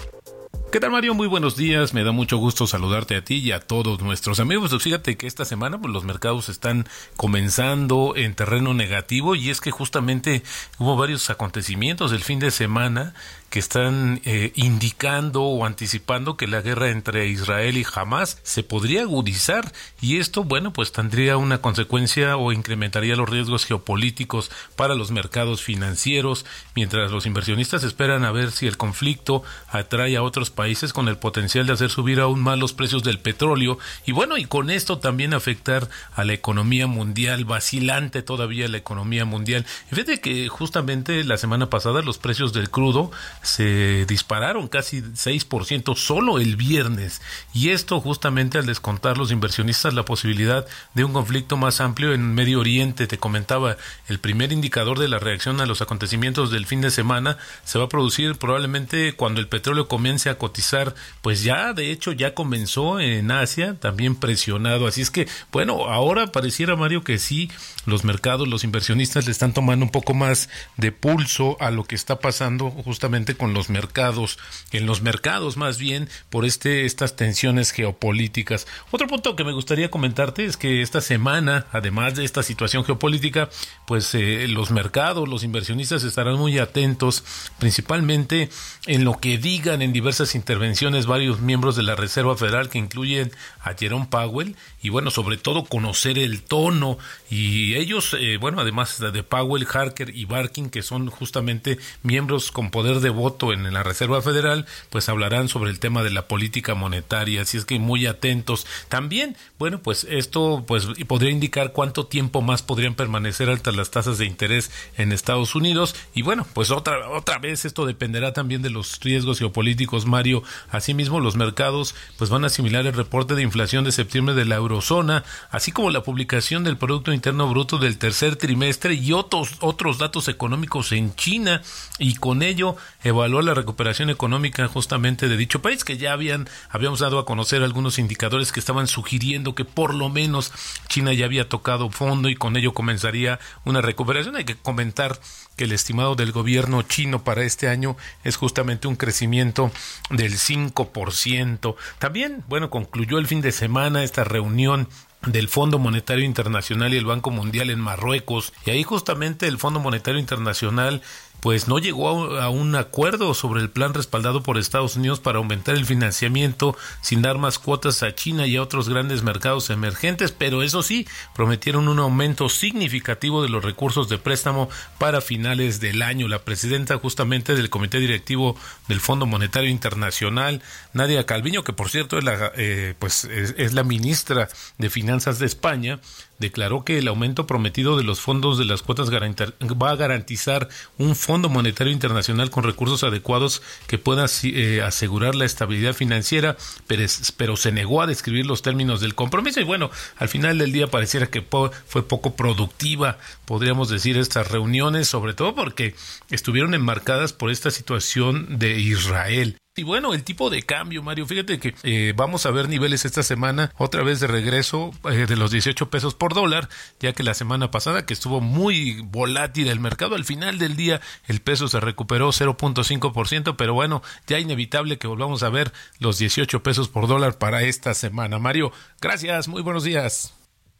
¿Qué 0.76 0.82
tal 0.82 0.92
Mario? 0.92 1.14
Muy 1.14 1.28
buenos 1.28 1.56
días, 1.56 1.94
me 1.94 2.04
da 2.04 2.12
mucho 2.12 2.36
gusto 2.36 2.68
saludarte 2.68 3.16
a 3.16 3.24
ti 3.24 3.36
y 3.36 3.54
a 3.54 3.62
todos 3.62 4.02
nuestros 4.02 4.42
amigos. 4.42 4.72
Pues 4.72 4.84
fíjate 4.84 5.16
que 5.16 5.26
esta 5.26 5.46
semana 5.46 5.80
pues, 5.80 5.94
los 5.94 6.04
mercados 6.04 6.50
están 6.50 6.86
comenzando 7.16 8.12
en 8.18 8.36
terreno 8.36 8.74
negativo 8.74 9.36
y 9.36 9.52
es 9.52 9.62
que 9.62 9.72
justamente 9.72 10.44
hubo 10.78 10.98
varios 10.98 11.30
acontecimientos 11.30 12.12
el 12.12 12.26
fin 12.26 12.40
de 12.40 12.52
semana 12.52 13.14
que 13.56 13.60
están 13.60 14.20
eh, 14.26 14.52
indicando 14.56 15.44
o 15.44 15.66
anticipando 15.66 16.36
que 16.36 16.46
la 16.46 16.60
guerra 16.60 16.90
entre 16.90 17.30
Israel 17.30 17.78
y 17.78 17.86
Hamas 17.96 18.38
se 18.44 18.64
podría 18.64 19.04
agudizar 19.04 19.72
y 20.02 20.18
esto, 20.18 20.44
bueno, 20.44 20.74
pues 20.74 20.92
tendría 20.92 21.38
una 21.38 21.60
consecuencia 21.62 22.36
o 22.36 22.52
incrementaría 22.52 23.16
los 23.16 23.30
riesgos 23.30 23.64
geopolíticos 23.64 24.52
para 24.76 24.94
los 24.94 25.12
mercados 25.12 25.64
financieros, 25.64 26.46
mientras 26.76 27.12
los 27.12 27.26
inversionistas 27.26 27.86
esperan 27.86 28.26
a 28.26 28.34
ver 28.34 28.52
si 28.52 28.68
el 28.68 28.76
conflicto 28.76 29.42
atrae 29.70 30.18
a 30.18 30.24
otros 30.24 30.50
países 30.50 30.92
con 30.92 31.08
el 31.08 31.16
potencial 31.16 31.66
de 31.66 31.72
hacer 31.72 31.92
subir 31.92 32.20
aún 32.20 32.42
más 32.42 32.60
los 32.60 32.74
precios 32.74 33.04
del 33.04 33.20
petróleo 33.20 33.80
y 34.06 34.12
bueno, 34.12 34.38
y 34.38 34.44
con 34.44 34.70
esto 34.70 34.98
también 34.98 35.34
afectar 35.34 35.88
a 36.14 36.26
la 36.26 36.34
economía 36.34 36.88
mundial, 36.88 37.46
vacilante 37.46 38.22
todavía 38.22 38.68
la 38.68 38.80
economía 38.80 39.24
mundial. 39.24 39.66
fíjate 39.90 40.20
que 40.20 40.50
justamente 40.50 41.24
la 41.24 41.38
semana 41.38 41.70
pasada 41.70 42.02
los 42.02 42.18
precios 42.18 42.52
del 42.52 42.70
crudo 42.70 43.12
se 43.46 44.06
dispararon 44.06 44.68
casi 44.68 45.02
6% 45.02 45.96
solo 45.96 46.40
el 46.40 46.56
viernes 46.56 47.22
y 47.54 47.70
esto 47.70 48.02
justamente 48.02 48.58
al 48.58 48.66
descontar 48.66 49.18
los 49.18 49.32
inversionistas 49.32 49.94
la 49.94 50.06
posibilidad 50.06 50.66
de 50.94 51.04
un 51.04 51.14
conflicto 51.14 51.56
más 51.58 51.80
amplio 51.80 52.14
en 52.14 52.34
Medio 52.34 52.60
Oriente. 52.60 53.08
Te 53.08 53.18
comentaba, 53.18 53.78
el 54.08 54.20
primer 54.20 54.52
indicador 54.52 55.00
de 55.00 55.08
la 55.08 55.20
reacción 55.20 55.62
a 55.62 55.66
los 55.66 55.82
acontecimientos 55.82 56.52
del 56.52 56.66
fin 56.66 56.82
de 56.82 56.92
semana 56.92 57.38
se 57.64 57.78
va 57.78 57.86
a 57.86 57.90
producir 57.90 58.36
probablemente 58.36 59.14
cuando 59.14 59.40
el 59.40 59.48
petróleo 59.48 59.88
comience 59.88 60.30
a 60.30 60.38
cotizar, 60.38 60.96
pues 61.22 61.44
ya 61.44 61.74
de 61.74 61.92
hecho 61.92 62.12
ya 62.12 62.34
comenzó 62.34 63.00
en 63.00 63.32
Asia, 63.32 63.76
también 63.80 64.16
presionado. 64.16 64.88
Así 64.88 65.02
es 65.02 65.12
que, 65.12 65.28
bueno, 65.52 65.86
ahora 65.86 66.32
pareciera 66.32 66.76
Mario 66.76 67.04
que 67.04 67.20
sí, 67.20 67.52
los 67.86 68.04
mercados, 68.04 68.48
los 68.48 68.64
inversionistas 68.64 69.26
le 69.26 69.32
están 69.32 69.54
tomando 69.54 69.86
un 69.86 69.92
poco 69.92 70.14
más 70.14 70.50
de 70.78 70.92
pulso 70.92 71.58
a 71.60 71.70
lo 71.72 71.84
que 71.84 71.96
está 71.96 72.20
pasando 72.20 72.72
justamente 72.72 73.35
con 73.36 73.54
los 73.54 73.70
mercados, 73.70 74.38
en 74.72 74.86
los 74.86 75.02
mercados 75.02 75.58
más 75.58 75.78
bien 75.78 76.10
por 76.30 76.46
este 76.46 76.86
estas 76.86 77.16
tensiones 77.16 77.72
geopolíticas. 77.72 78.68
Otro 78.92 79.08
punto 79.08 79.36
que 79.36 79.44
me 79.44 79.54
gustaría 79.54 79.92
comentarte 79.92 80.46
es 80.46 80.58
que 80.58 80.82
esta 80.82 81.02
semana, 81.02 81.68
además 81.72 82.16
de 82.16 82.26
esta 82.26 82.44
situación 82.44 82.84
geopolítica, 82.84 83.50
pues 83.88 84.14
eh, 84.16 84.48
los 84.48 84.72
mercados, 84.72 85.28
los 85.28 85.44
inversionistas 85.44 86.04
estarán 86.04 86.36
muy 86.36 86.60
atentos, 86.60 87.24
principalmente 87.60 88.50
en 88.86 89.04
lo 89.04 89.20
que 89.20 89.38
digan 89.38 89.82
en 89.82 89.94
diversas 89.94 90.36
intervenciones 90.36 91.06
varios 91.06 91.40
miembros 91.40 91.76
de 91.76 91.84
la 91.84 91.96
Reserva 91.96 92.36
Federal 92.38 92.70
que 92.70 92.78
incluyen 92.78 93.32
a 93.62 93.74
Jerome 93.74 94.08
Powell 94.10 94.56
y 94.82 94.90
bueno, 94.90 95.12
sobre 95.12 95.38
todo 95.38 95.66
conocer 95.66 96.18
el 96.20 96.44
tono 96.44 96.98
y 97.30 97.76
ellos, 97.76 98.16
eh, 98.20 98.38
bueno, 98.40 98.62
además 98.62 99.00
de 99.00 99.24
Powell, 99.24 99.68
Harker 99.72 100.16
y 100.16 100.26
Barkin, 100.26 100.70
que 100.70 100.82
son 100.82 101.10
justamente 101.10 101.78
miembros 102.04 102.52
con 102.52 102.72
poder 102.72 103.00
de 103.00 103.10
voto 103.16 103.52
en, 103.52 103.74
la 103.74 103.82
Reserva 103.82 104.22
Federal, 104.22 104.68
pues 104.92 105.10
hablarán 105.10 105.50
sobre 105.50 105.72
el 105.72 105.80
tema 105.80 106.04
de 106.04 106.12
la 106.12 106.28
política 106.28 106.76
monetaria, 106.76 107.42
así 107.42 107.58
es 107.58 107.66
que 107.66 107.80
muy 107.80 108.06
atentos. 108.06 108.68
También, 108.90 109.36
bueno, 109.58 109.80
pues 109.80 110.06
esto 110.10 110.64
pues 110.68 110.88
podría 111.08 111.32
indicar 111.32 111.72
cuánto 111.72 112.06
tiempo 112.06 112.42
más 112.42 112.62
podrían 112.62 112.94
permanecer 112.94 113.50
altas 113.50 113.76
las 113.76 113.90
tasas 113.90 114.18
de 114.18 114.26
interés 114.26 114.72
en 114.98 115.12
Estados 115.12 115.56
Unidos 115.56 115.96
y 116.14 116.22
bueno, 116.22 116.46
pues 116.54 116.70
otra 116.70 117.10
otra 117.10 117.40
vez 117.40 117.66
esto 117.66 117.86
dependerá 117.86 118.34
también 118.34 118.62
de 118.62 118.70
los 118.70 119.00
riesgos 119.00 119.40
geopolíticos, 119.40 120.06
Mario. 120.06 120.44
Asimismo, 120.70 121.20
los 121.20 121.36
mercados 121.36 121.96
pues 122.18 122.30
van 122.30 122.44
a 122.44 122.48
asimilar 122.48 122.86
el 122.86 122.94
reporte 122.94 123.36
de 123.36 123.42
inflación 123.42 123.84
de 123.84 123.92
septiembre 123.92 124.36
de 124.36 124.46
la 124.46 124.56
eurozona, 124.56 125.24
así 125.50 125.72
como 125.72 125.90
la 125.90 126.04
publicación 126.04 126.64
del 126.64 126.78
producto 126.78 127.14
interno 127.14 127.48
bruto 127.48 127.78
del 127.78 127.98
tercer 127.98 128.36
trimestre 128.36 128.94
y 128.94 129.14
otros 129.14 129.56
otros 129.62 129.98
datos 129.98 130.28
económicos 130.28 130.92
en 130.92 131.16
China 131.16 131.62
y 131.98 132.16
con 132.16 132.42
ello 132.42 132.76
evaluar 133.06 133.44
la 133.44 133.54
recuperación 133.54 134.10
económica 134.10 134.68
justamente 134.68 135.30
de 135.30 135.38
dicho 135.38 135.62
país 135.62 135.84
que 135.84 135.98
ya 135.98 136.12
habían 136.12 136.50
habíamos 136.70 137.00
dado 137.00 137.20
a 137.20 137.26
conocer 137.26 137.62
algunos 137.62 138.00
indicadores 138.00 138.52
que 138.52 138.60
estaban 138.60 138.88
sugiriendo 138.88 139.54
que 139.54 139.64
por 139.64 139.94
lo 139.94 140.10
menos 140.10 140.52
China 140.88 141.14
ya 141.14 141.26
había 141.26 141.48
tocado 141.48 141.92
fondo 141.92 142.30
y 142.30 142.36
con 142.36 142.58
ello 142.58 142.74
comenzaría 142.74 143.40
una 143.64 143.82
recuperación. 143.82 144.36
Hay 144.36 144.46
que 144.46 144.56
comentar 144.58 145.20
que 145.56 145.66
el 145.66 145.72
estimado 145.72 146.16
del 146.16 146.32
gobierno 146.32 146.82
chino 146.82 147.24
para 147.24 147.44
este 147.44 147.70
año 147.70 147.96
es 148.24 148.38
justamente 148.38 148.88
un 148.88 148.96
crecimiento 148.96 149.72
del 150.10 150.34
5%. 150.34 151.76
También, 152.00 152.44
bueno, 152.48 152.72
concluyó 152.72 153.20
el 153.20 153.28
fin 153.28 153.42
de 153.42 153.52
semana 153.52 154.04
esta 154.04 154.24
reunión 154.24 154.90
del 155.26 155.48
Fondo 155.48 155.80
Monetario 155.80 156.24
Internacional 156.24 156.94
y 156.94 156.98
el 156.98 157.06
Banco 157.06 157.32
Mundial 157.32 157.70
en 157.70 157.80
Marruecos. 157.80 158.54
Y 158.66 158.72
ahí 158.72 158.84
justamente 158.84 159.48
el 159.48 159.58
Fondo 159.58 159.80
Monetario 159.80 160.20
Internacional 160.20 161.02
pues 161.46 161.68
no 161.68 161.78
llegó 161.78 162.40
a 162.40 162.50
un 162.50 162.74
acuerdo 162.74 163.36
sobre 163.36 163.62
el 163.62 163.70
plan 163.70 163.94
respaldado 163.94 164.42
por 164.42 164.58
Estados 164.58 164.96
Unidos 164.96 165.20
para 165.20 165.38
aumentar 165.38 165.76
el 165.76 165.86
financiamiento 165.86 166.76
sin 167.02 167.22
dar 167.22 167.38
más 167.38 167.60
cuotas 167.60 168.02
a 168.02 168.16
China 168.16 168.48
y 168.48 168.56
a 168.56 168.64
otros 168.64 168.90
grandes 168.90 169.22
mercados 169.22 169.70
emergentes, 169.70 170.32
pero 170.32 170.64
eso 170.64 170.82
sí, 170.82 171.08
prometieron 171.36 171.88
un 171.88 172.00
aumento 172.00 172.50
significativo 172.50 173.44
de 173.44 173.50
los 173.50 173.64
recursos 173.64 174.10
de 174.10 174.18
préstamo 174.18 174.70
para 174.98 175.22
finales 175.22 175.80
del 175.80 176.02
año. 176.02 176.28
La 176.28 176.40
presidenta 176.40 176.98
justamente 176.98 177.54
del 177.54 177.70
Comité 177.70 178.00
Directivo 178.00 178.58
del 178.88 179.00
Fondo 179.00 179.28
Monetario 179.28 179.70
Internacional, 179.70 180.64
Nadia 180.94 181.28
Calviño, 181.28 181.64
que 181.64 181.74
por 181.74 181.92
cierto 181.92 182.18
es 182.18 182.24
la, 182.24 182.54
eh, 182.56 182.96
pues 182.98 183.24
es 183.24 183.74
la 183.74 183.84
ministra 183.84 184.50
de 184.80 184.90
Finanzas 184.90 185.38
de 185.38 185.46
España, 185.46 186.00
declaró 186.40 186.84
que 186.84 186.98
el 186.98 187.08
aumento 187.08 187.48
prometido 187.48 187.98
de 187.98 188.04
los 188.04 188.22
fondos 188.22 188.58
de 188.58 188.66
las 188.66 188.82
cuotas 188.82 189.10
va 189.12 189.90
a 189.90 189.96
garantizar 189.96 190.70
un 190.98 191.16
Fondo 191.16 191.50
Monetario 191.50 191.94
Internacional 191.94 192.50
con 192.50 192.64
recursos 192.64 193.04
adecuados 193.04 193.62
que 193.88 193.98
pueda 193.98 194.26
eh, 194.44 194.82
asegurar 194.82 195.36
la 195.36 195.46
estabilidad 195.46 195.94
financiera, 195.94 196.58
pero, 196.88 197.58
se 197.58 197.72
negó 197.72 198.02
a 198.02 198.08
describir 198.08 198.46
los 198.46 198.62
términos 198.62 199.02
del 199.02 199.16
compromiso 199.16 199.60
y 199.60 199.64
bueno, 199.64 199.90
al 200.18 200.30
final 200.30 200.58
del 200.58 200.72
día 200.72 200.88
pareciera 200.88 201.28
que 201.28 201.46
fue 201.88 202.08
poco 202.08 202.36
productiva, 202.36 203.18
podríamos 203.46 203.90
decir, 203.90 204.18
estas 204.18 204.52
reuniones, 204.52 205.08
sobre 205.08 205.34
todo 205.34 205.56
porque 205.56 205.96
estuvieron 206.30 206.74
enmarcadas 206.74 207.34
por 207.34 207.52
esta 207.52 207.72
situación 207.72 208.60
de 208.60 208.80
Israel. 208.80 209.58
Y 209.78 209.84
bueno, 209.84 210.14
el 210.14 210.24
tipo 210.24 210.50
de 210.50 210.64
cambio, 210.64 211.04
Mario, 211.04 211.26
fíjate 211.26 211.60
que 211.60 211.76
eh, 211.84 212.14
vamos 212.16 212.46
a 212.46 212.52
ver 212.52 212.70
niveles 212.70 213.04
esta 213.04 213.24
semana, 213.24 213.74
otra 213.78 214.04
vez 214.04 214.22
de 214.22 214.28
regreso 214.28 214.92
eh, 215.12 215.26
de 215.28 215.36
los 215.36 215.52
18 215.52 215.90
pesos 215.90 216.16
por 216.16 216.34
dólar, 216.34 216.70
ya 217.02 217.12
que 217.12 217.24
la 217.24 217.34
semana 217.34 217.72
pasada 217.72 218.06
que 218.06 218.14
estuvo 218.14 218.40
muy 218.40 219.02
volátil 219.02 219.68
el 219.68 219.82
mercado, 219.82 220.16
al 220.16 220.24
final 220.24 220.60
del 220.60 220.78
día 220.78 221.02
el 221.28 221.42
peso 221.42 221.68
se 221.68 221.82
recuperó 221.82 222.30
0.5%, 222.30 223.58
pero 223.58 223.74
bueno, 223.74 224.02
ya 224.28 224.40
inevitable 224.40 224.98
que 224.98 225.08
volvamos 225.08 225.44
a 225.44 225.50
ver 225.50 225.74
los 226.00 226.20
18 226.20 226.64
pesos 226.64 226.88
por 226.88 227.08
dólar 227.08 227.38
para 227.38 227.64
esta 227.64 227.94
semana. 227.94 228.40
Mario, 228.40 228.72
gracias, 229.02 229.50
muy 229.50 229.62
buenos 229.62 229.84
días. 229.84 230.34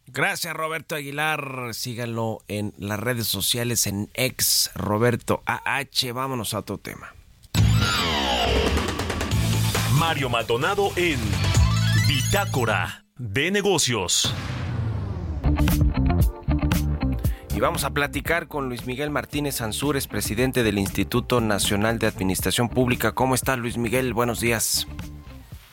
Gracias 0.08 0.54
Roberto 0.54 0.96
Aguilar, 0.96 1.74
síganlo 1.74 2.44
en 2.48 2.74
las 2.78 3.00
redes 3.00 3.28
sociales 3.28 3.88
en 3.88 4.10
ex 4.14 4.72
Roberto 4.74 5.44
AH, 5.46 6.14
vámonos 6.14 6.54
a 6.54 6.60
otro 6.60 6.78
tema. 6.78 7.15
Mario 10.00 10.30
Maldonado 10.30 10.92
en 10.98 11.20
Bitácora 12.08 13.06
de 13.18 13.50
Negocios. 13.52 14.34
Y 17.56 17.60
vamos 17.60 17.86
a 17.86 17.92
platicar 17.92 18.48
con 18.48 18.68
Luis 18.68 18.86
Miguel 18.86 19.10
Martínez 19.10 19.62
Ansúrez, 19.62 20.08
presidente 20.08 20.64
del 20.64 20.80
Instituto 20.80 21.40
Nacional 21.40 22.00
de 22.00 22.08
Administración 22.08 22.68
Pública. 22.68 23.14
¿Cómo 23.14 23.36
está 23.36 23.56
Luis 23.56 23.78
Miguel? 23.78 24.14
Buenos 24.14 24.42
días. 24.42 24.88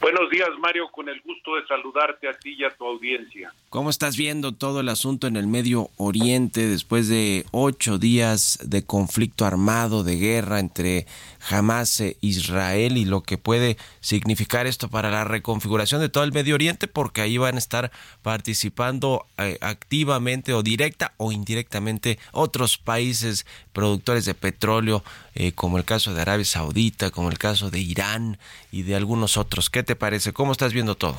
Buenos 0.03 0.31
días, 0.31 0.49
Mario, 0.59 0.91
con 0.91 1.09
el 1.09 1.21
gusto 1.21 1.55
de 1.55 1.65
saludarte 1.69 2.29
a 2.29 2.33
ti 2.33 2.57
y 2.59 2.65
a 2.65 2.71
tu 2.71 2.85
audiencia. 2.85 3.55
¿Cómo 3.71 3.89
estás 3.89 4.17
viendo 4.17 4.51
todo 4.51 4.81
el 4.81 4.89
asunto 4.89 5.29
en 5.29 5.37
el 5.37 5.47
Medio 5.47 5.91
Oriente 5.97 6.67
después 6.67 7.07
de 7.09 7.47
ocho 7.53 7.99
días 7.99 8.59
de 8.65 8.85
conflicto 8.85 9.47
armado, 9.47 10.03
de 10.03 10.17
guerra 10.17 10.59
entre 10.59 11.07
Hamas 11.49 12.01
e 12.01 12.17
Israel 12.21 12.97
y 12.97 13.05
lo 13.05 13.23
que 13.23 13.39
puede 13.39 13.77
significar 14.01 14.67
esto 14.67 14.89
para 14.89 15.13
la 15.13 15.23
reconfiguración 15.23 16.01
de 16.01 16.09
todo 16.09 16.25
el 16.25 16.33
Medio 16.33 16.57
Oriente? 16.57 16.89
Porque 16.89 17.21
ahí 17.21 17.39
van 17.39 17.55
a 17.55 17.59
estar 17.59 17.93
participando 18.23 19.25
eh, 19.39 19.57
activamente 19.61 20.53
o 20.53 20.65
directa 20.65 21.13
o 21.17 21.31
indirectamente 21.31 22.19
otros 22.33 22.77
países 22.77 23.47
productores 23.73 24.25
de 24.25 24.35
petróleo, 24.35 25.05
eh, 25.37 25.53
como 25.53 25.79
el 25.79 25.85
caso 25.85 26.13
de 26.13 26.21
Arabia 26.21 26.45
Saudita, 26.45 27.11
como 27.11 27.31
el 27.31 27.39
caso 27.39 27.71
de 27.71 27.79
Irán 27.79 28.39
y 28.71 28.83
de 28.83 28.97
algunos 28.97 29.37
otros. 29.37 29.71
¿Qué 29.71 29.83
te 29.83 29.92
parece? 29.97 30.33
¿Cómo 30.33 30.53
estás 30.53 30.73
viendo 30.73 30.95
todo? 30.95 31.17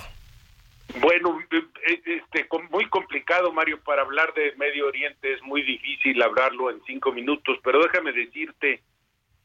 Bueno, 1.00 1.40
eh, 1.52 2.02
este, 2.06 2.48
muy 2.70 2.88
complicado, 2.90 3.52
Mario, 3.52 3.80
para 3.84 4.04
hablar 4.04 4.34
de 4.34 4.54
Medio 4.58 4.88
Oriente 4.88 5.34
es 5.34 5.42
muy 5.44 5.64
difícil 5.64 6.22
hablarlo 6.22 6.70
en 6.70 6.82
cinco 6.86 7.12
minutos, 7.12 7.58
pero 7.64 7.82
déjame 7.82 8.12
decirte 8.12 8.82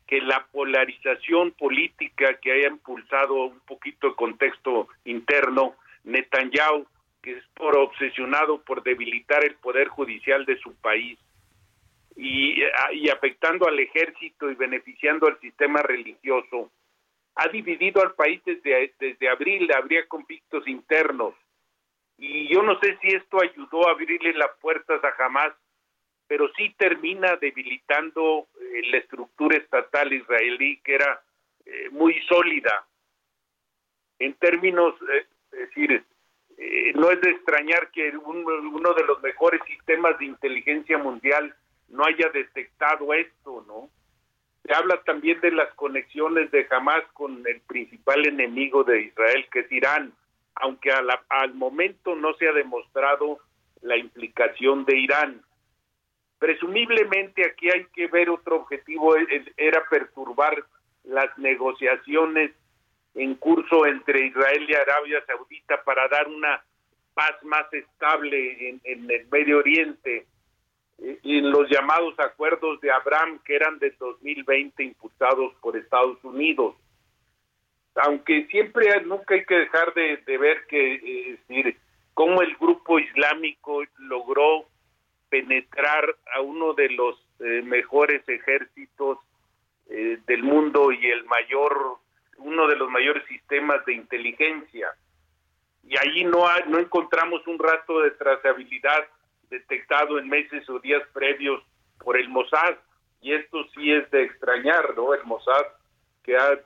que 0.07 0.21
la 0.21 0.47
polarización 0.47 1.53
política 1.53 2.39
que 2.41 2.53
haya 2.53 2.69
impulsado 2.69 3.35
un 3.45 3.61
poquito 3.61 4.09
el 4.09 4.15
contexto 4.15 4.89
interno, 5.05 5.75
Netanyahu, 6.05 6.87
que 7.23 7.33
es 7.33 7.45
por 7.55 7.77
obsesionado 7.77 8.63
por 8.63 8.83
debilitar 8.83 9.45
el 9.45 9.55
poder 9.57 9.89
judicial 9.89 10.47
de 10.47 10.59
su 10.59 10.75
país, 10.77 11.19
y, 12.17 12.61
y 12.95 13.09
afectando 13.11 13.69
al 13.69 13.79
ejército 13.79 14.51
y 14.51 14.55
beneficiando 14.55 15.29
al 15.29 15.39
sistema 15.41 15.83
religioso, 15.83 16.71
ha 17.39 17.47
dividido 17.49 18.03
al 18.03 18.15
país 18.15 18.43
desde, 18.45 18.93
desde 18.99 19.29
abril, 19.29 19.71
habría 19.73 20.07
conflictos 20.09 20.67
internos. 20.67 21.35
Y 22.17 22.53
yo 22.53 22.65
no 22.65 22.79
sé 22.81 22.99
si 23.01 23.09
esto 23.15 23.41
ayudó 23.41 23.87
a 23.87 23.93
abrirle 23.93 24.33
las 24.33 24.51
puertas 24.61 25.01
a 25.05 25.25
Hamas, 25.25 25.53
pero 26.27 26.51
sí 26.57 26.75
termina 26.77 27.37
debilitando 27.37 28.49
eh, 28.61 28.83
la 28.91 28.99
estructura 28.99 29.57
estatal 29.57 30.13
israelí, 30.13 30.81
que 30.81 30.97
era 30.97 31.23
eh, 31.65 31.89
muy 31.91 32.21
sólida. 32.29 32.87
En 34.19 34.35
términos, 34.35 34.97
eh, 35.03 35.27
es 35.53 35.59
decir, 35.61 36.05
no 36.97 37.09
es 37.13 37.21
de 37.21 37.31
extrañar 37.31 37.93
que 37.93 38.11
uno 38.19 38.95
de 38.95 39.05
los 39.05 39.23
mejores 39.23 39.61
sistemas 39.65 40.19
de 40.19 40.25
inteligencia 40.25 40.99
mundial 40.99 41.55
no 41.87 42.05
haya 42.05 42.31
detectado 42.31 43.15
esto, 43.15 43.65
¿no? 43.69 43.89
Se 44.69 44.75
habla 44.75 45.01
también 45.03 45.41
de 45.41 45.51
las 45.51 45.73
conexiones 45.77 46.51
de 46.51 46.67
Hamas 46.71 47.03
con 47.15 47.43
el 47.47 47.59
principal 47.63 48.29
enemigo 48.29 48.85
de 48.85 49.01
Israel, 49.01 49.47
que 49.51 49.61
es 49.61 49.73
Irán, 49.73 50.13
aunque 50.57 50.91
al 50.91 51.55
momento 51.55 52.15
no 52.15 52.35
se 52.35 52.49
ha 52.49 52.53
demostrado 52.53 53.39
la 53.81 53.97
implicación 53.97 54.85
de 54.85 54.99
Irán. 54.99 55.41
Presumiblemente 56.39 57.47
aquí 57.47 57.71
hay 57.71 57.87
que 57.95 58.09
ver 58.09 58.29
otro 58.29 58.57
objetivo, 58.57 59.17
era 59.57 59.89
perturbar 59.89 60.63
las 61.05 61.37
negociaciones 61.39 62.51
en 63.15 63.37
curso 63.37 63.87
entre 63.87 64.27
Israel 64.27 64.67
y 64.69 64.75
Arabia 64.75 65.25
Saudita 65.27 65.83
para 65.83 66.09
dar 66.09 66.29
una 66.29 66.63
paz 67.15 67.43
más 67.43 67.73
estable 67.73 68.69
en 68.69 68.81
el 68.85 69.27
Medio 69.31 69.61
Oriente 69.61 70.27
y 70.99 71.41
los 71.41 71.69
llamados 71.71 72.19
acuerdos 72.19 72.81
de 72.81 72.91
Abraham 72.91 73.39
que 73.45 73.55
eran 73.55 73.79
de 73.79 73.91
2020 73.99 74.83
impulsados 74.83 75.55
por 75.61 75.77
Estados 75.77 76.23
Unidos. 76.25 76.75
Aunque 77.95 78.47
siempre 78.47 79.01
nunca 79.03 79.35
hay 79.35 79.45
que 79.45 79.55
dejar 79.55 79.95
de, 79.95 80.39
ver 80.39 80.67
que 80.67 80.95
eh, 80.95 81.39
decir, 81.49 81.77
cómo 82.15 82.43
el 82.43 82.55
grupo 82.57 82.99
islámico 82.99 83.83
logró 83.99 84.67
penetrar 85.29 86.17
a 86.35 86.41
uno 86.41 86.75
de 86.75 86.91
los 86.91 87.17
eh, 87.41 87.63
mejores 87.63 88.29
ejércitos 88.29 89.19
eh, 89.89 90.19
del 90.27 90.43
mundo 90.43 90.91
y 90.91 91.07
el 91.07 91.25
mayor 91.25 91.99
uno 92.39 92.69
de 92.69 92.77
los 92.77 92.89
mayores 92.91 93.25
sistemas 93.27 93.85
de 93.85 93.95
inteligencia 93.95 94.89
y 95.83 95.97
allí 95.99 96.25
no 96.25 96.45
no 96.69 96.79
encontramos 96.79 97.45
un 97.47 97.59
rato 97.59 98.01
de 98.01 98.13
trazabilidad 98.13 99.07
detectado 99.51 100.19
en 100.19 100.29
meses 100.29 100.69
o 100.69 100.79
días 100.79 101.03
previos 101.13 101.63
por 101.99 102.19
el 102.19 102.29
Mossad. 102.29 102.77
Y 103.21 103.33
esto 103.33 103.65
sí 103.75 103.93
es 103.93 104.11
de 104.11 104.25
extrañar, 104.25 104.95
¿no? 104.97 105.15
El 105.15 105.25
Mossad 105.25 105.67
que 106.23 106.37
ha 106.37 106.61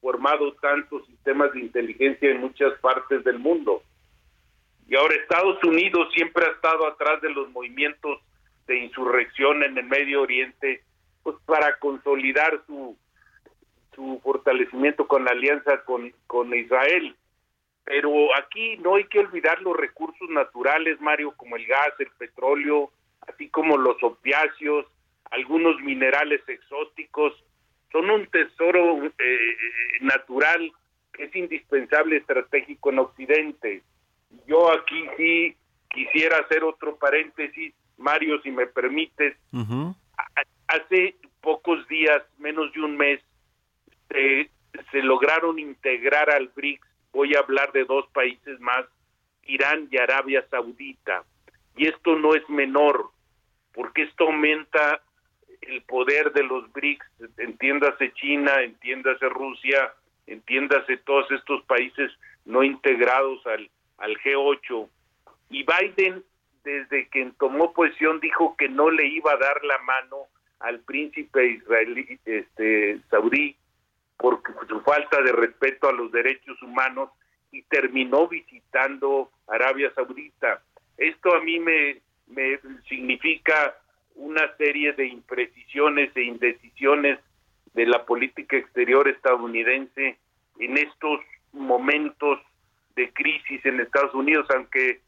formado 0.00 0.52
tantos 0.54 1.06
sistemas 1.06 1.52
de 1.52 1.60
inteligencia 1.60 2.30
en 2.30 2.40
muchas 2.40 2.78
partes 2.80 3.22
del 3.24 3.38
mundo. 3.38 3.82
Y 4.88 4.96
ahora 4.96 5.14
Estados 5.14 5.62
Unidos 5.62 6.08
siempre 6.12 6.44
ha 6.44 6.50
estado 6.50 6.86
atrás 6.86 7.20
de 7.22 7.30
los 7.30 7.48
movimientos 7.50 8.18
de 8.66 8.78
insurrección 8.78 9.62
en 9.62 9.78
el 9.78 9.84
Medio 9.84 10.22
Oriente, 10.22 10.82
pues 11.22 11.36
para 11.46 11.78
consolidar 11.78 12.60
su, 12.66 12.96
su 13.94 14.20
fortalecimiento 14.22 15.06
con 15.06 15.24
la 15.24 15.32
alianza 15.32 15.84
con, 15.84 16.12
con 16.26 16.52
Israel. 16.54 17.14
Pero 17.90 18.28
aquí 18.36 18.76
no 18.76 18.94
hay 18.94 19.04
que 19.06 19.18
olvidar 19.18 19.60
los 19.62 19.76
recursos 19.76 20.30
naturales, 20.30 21.00
Mario, 21.00 21.34
como 21.36 21.56
el 21.56 21.66
gas, 21.66 21.92
el 21.98 22.06
petróleo, 22.18 22.92
así 23.22 23.48
como 23.48 23.76
los 23.76 24.00
opiáceos, 24.04 24.86
algunos 25.32 25.76
minerales 25.80 26.40
exóticos. 26.48 27.32
Son 27.90 28.08
un 28.08 28.28
tesoro 28.28 29.04
eh, 29.04 29.38
natural 30.02 30.70
que 31.12 31.24
es 31.24 31.34
indispensable 31.34 32.18
estratégico 32.18 32.90
en 32.90 33.00
Occidente. 33.00 33.82
Yo 34.46 34.72
aquí 34.72 35.04
sí 35.16 35.56
quisiera 35.92 36.38
hacer 36.38 36.62
otro 36.62 36.94
paréntesis, 36.94 37.74
Mario, 37.96 38.40
si 38.42 38.52
me 38.52 38.68
permites. 38.68 39.36
Hace 40.68 41.16
pocos 41.40 41.88
días, 41.88 42.22
menos 42.38 42.72
de 42.72 42.82
un 42.82 42.96
mes, 42.96 43.20
se 44.08 45.02
lograron 45.02 45.58
integrar 45.58 46.30
al 46.30 46.52
BRICS 46.54 46.89
voy 47.12 47.34
a 47.34 47.40
hablar 47.40 47.72
de 47.72 47.84
dos 47.84 48.06
países 48.12 48.58
más, 48.60 48.86
Irán 49.44 49.88
y 49.90 49.98
Arabia 49.98 50.44
Saudita. 50.50 51.24
Y 51.76 51.86
esto 51.86 52.16
no 52.16 52.34
es 52.34 52.48
menor, 52.48 53.10
porque 53.72 54.02
esto 54.02 54.24
aumenta 54.24 55.00
el 55.60 55.82
poder 55.82 56.32
de 56.32 56.42
los 56.42 56.72
BRICS, 56.72 57.06
entiéndase 57.38 58.12
China, 58.14 58.62
entiéndase 58.62 59.28
Rusia, 59.28 59.92
entiéndase 60.26 60.96
todos 60.98 61.30
estos 61.30 61.62
países 61.64 62.10
no 62.44 62.62
integrados 62.62 63.46
al, 63.46 63.70
al 63.98 64.16
G8. 64.18 64.88
Y 65.50 65.64
Biden, 65.64 66.24
desde 66.64 67.08
que 67.08 67.30
tomó 67.38 67.72
posición, 67.72 68.20
dijo 68.20 68.56
que 68.56 68.68
no 68.68 68.90
le 68.90 69.06
iba 69.06 69.32
a 69.32 69.36
dar 69.36 69.62
la 69.64 69.78
mano 69.78 70.26
al 70.60 70.80
príncipe 70.80 71.46
israelí, 71.46 72.18
este, 72.24 73.00
saudí, 73.10 73.56
por 74.20 74.42
su 74.68 74.80
falta 74.82 75.22
de 75.22 75.32
respeto 75.32 75.88
a 75.88 75.92
los 75.92 76.12
derechos 76.12 76.60
humanos 76.62 77.10
y 77.52 77.62
terminó 77.62 78.28
visitando 78.28 79.30
Arabia 79.48 79.90
Saudita. 79.94 80.62
Esto 80.98 81.34
a 81.34 81.40
mí 81.40 81.58
me, 81.58 82.02
me 82.26 82.60
significa 82.88 83.74
una 84.14 84.54
serie 84.58 84.92
de 84.92 85.06
imprecisiones 85.06 86.14
e 86.14 86.22
indecisiones 86.22 87.18
de 87.72 87.86
la 87.86 88.04
política 88.04 88.58
exterior 88.58 89.08
estadounidense 89.08 90.18
en 90.58 90.76
estos 90.76 91.20
momentos 91.52 92.38
de 92.96 93.10
crisis 93.12 93.64
en 93.64 93.80
Estados 93.80 94.14
Unidos, 94.14 94.46
aunque 94.54 95.00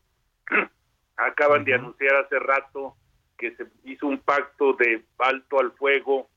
acaban 1.17 1.65
de 1.65 1.75
anunciar 1.75 2.17
hace 2.17 2.39
rato 2.39 2.97
que 3.37 3.55
se 3.57 3.67
hizo 3.85 4.07
un 4.07 4.19
pacto 4.19 4.73
de 4.75 5.03
alto 5.19 5.61
al 5.61 5.73
fuego 5.73 6.29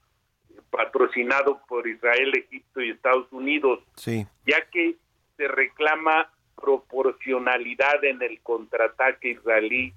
patrocinado 0.76 1.62
por 1.68 1.88
Israel, 1.88 2.32
Egipto 2.36 2.82
y 2.82 2.92
Estados 2.92 3.28
Unidos, 3.32 3.80
sí. 3.96 4.26
ya 4.46 4.62
que 4.72 4.96
se 5.38 5.48
reclama 5.48 6.30
proporcionalidad 6.56 8.04
en 8.04 8.22
el 8.22 8.40
contraataque 8.42 9.32
israelí 9.32 9.94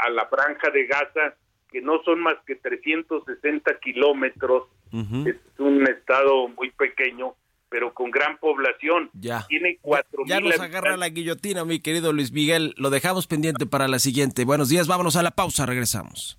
a, 0.00 0.10
la 0.10 0.26
franja 0.26 0.70
de 0.70 0.86
Gaza, 0.86 1.34
que 1.70 1.80
no 1.80 2.02
son 2.04 2.20
más 2.20 2.36
que 2.46 2.56
360 2.56 3.78
kilómetros, 3.80 4.68
es 4.92 5.36
un 5.58 5.88
estado 5.88 6.48
muy 6.48 6.70
pequeño, 6.70 7.34
pero 7.70 7.94
con 7.94 8.10
gran 8.10 8.36
población. 8.36 9.08
Ya. 9.14 9.46
Tiene 9.48 9.78
cuatro 9.80 10.22
Ya 10.26 10.40
nos 10.40 10.60
agarra 10.60 10.98
la 10.98 11.08
guillotina, 11.08 11.64
mi 11.64 11.80
querido 11.80 12.12
Luis 12.12 12.30
Miguel. 12.30 12.74
Lo 12.76 12.90
dejamos 12.90 13.26
pendiente 13.26 13.64
para 13.64 13.88
la 13.88 13.98
siguiente. 13.98 14.44
Buenos 14.44 14.68
días, 14.68 14.86
vámonos 14.86 15.16
a 15.16 15.22
la 15.22 15.30
pausa, 15.30 15.64
regresamos. 15.64 16.38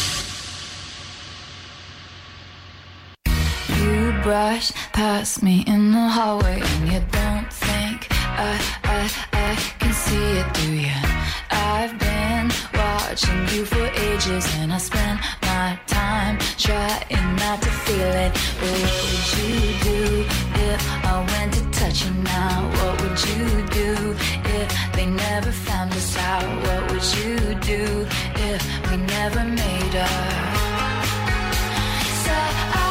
Brush 4.23 4.71
past 4.93 5.41
me 5.41 5.63
in 5.67 5.91
the 5.91 6.07
hallway 6.17 6.59
and 6.61 6.91
you 6.91 6.99
don't 7.11 7.51
think 7.51 8.07
I, 8.11 8.51
I, 8.83 9.11
I 9.33 9.55
can 9.79 9.93
see 9.93 10.25
it 10.39 10.47
through 10.55 10.73
you. 10.73 11.01
I've 11.49 11.97
been 11.97 12.51
watching 12.73 13.41
you 13.55 13.65
for 13.65 13.85
ages 14.09 14.45
and 14.57 14.71
I 14.73 14.77
spend 14.77 15.19
my 15.41 15.79
time 15.87 16.37
trying 16.57 17.35
not 17.37 17.61
to 17.61 17.71
feel 17.85 18.13
it. 18.25 18.31
But 18.59 18.73
what 18.83 18.93
would 19.03 19.27
you 19.37 19.53
do 19.89 20.25
if 20.69 20.81
I 21.05 21.25
went 21.33 21.53
to 21.55 21.63
touch 21.79 22.05
you 22.05 22.13
now? 22.21 22.69
What 22.77 23.01
would 23.01 23.19
you 23.29 23.45
do 23.69 24.15
if 24.57 24.93
they 24.93 25.07
never 25.07 25.51
found 25.51 25.91
us 25.93 26.17
out? 26.17 26.45
What 26.65 26.91
would 26.91 27.07
you 27.17 27.37
do 27.73 28.05
if 28.49 28.61
we 28.89 28.97
never 28.97 29.43
made 29.43 29.95
up? 29.95 30.51
So 32.25 32.33
I 32.33 32.90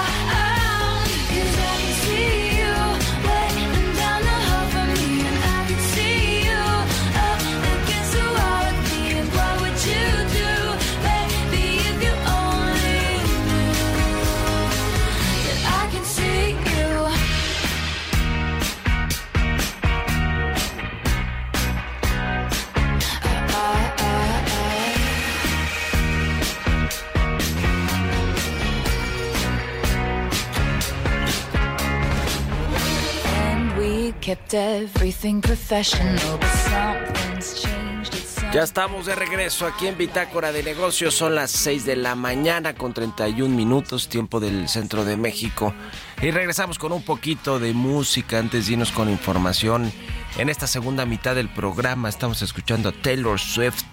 Ya 38.52 38.62
estamos 38.62 39.06
de 39.06 39.14
regreso 39.14 39.66
aquí 39.66 39.86
en 39.86 39.96
Bitácora 39.96 40.50
de 40.52 40.62
Negocios. 40.62 41.14
Son 41.14 41.34
las 41.34 41.50
6 41.52 41.84
de 41.84 41.96
la 41.96 42.14
mañana 42.16 42.74
con 42.74 42.92
31 42.92 43.54
minutos, 43.54 44.08
tiempo 44.08 44.40
del 44.40 44.68
centro 44.68 45.04
de 45.04 45.16
México. 45.16 45.72
Y 46.20 46.30
regresamos 46.30 46.78
con 46.78 46.92
un 46.92 47.02
poquito 47.02 47.58
de 47.60 47.72
música 47.72 48.38
antes 48.38 48.66
de 48.66 48.72
irnos 48.72 48.92
con 48.92 49.08
información. 49.08 49.92
En 50.36 50.48
esta 50.48 50.66
segunda 50.66 51.06
mitad 51.06 51.34
del 51.34 51.48
programa 51.48 52.08
estamos 52.08 52.42
escuchando 52.42 52.88
a 52.88 52.92
Taylor 52.92 53.38
Swift. 53.38 53.84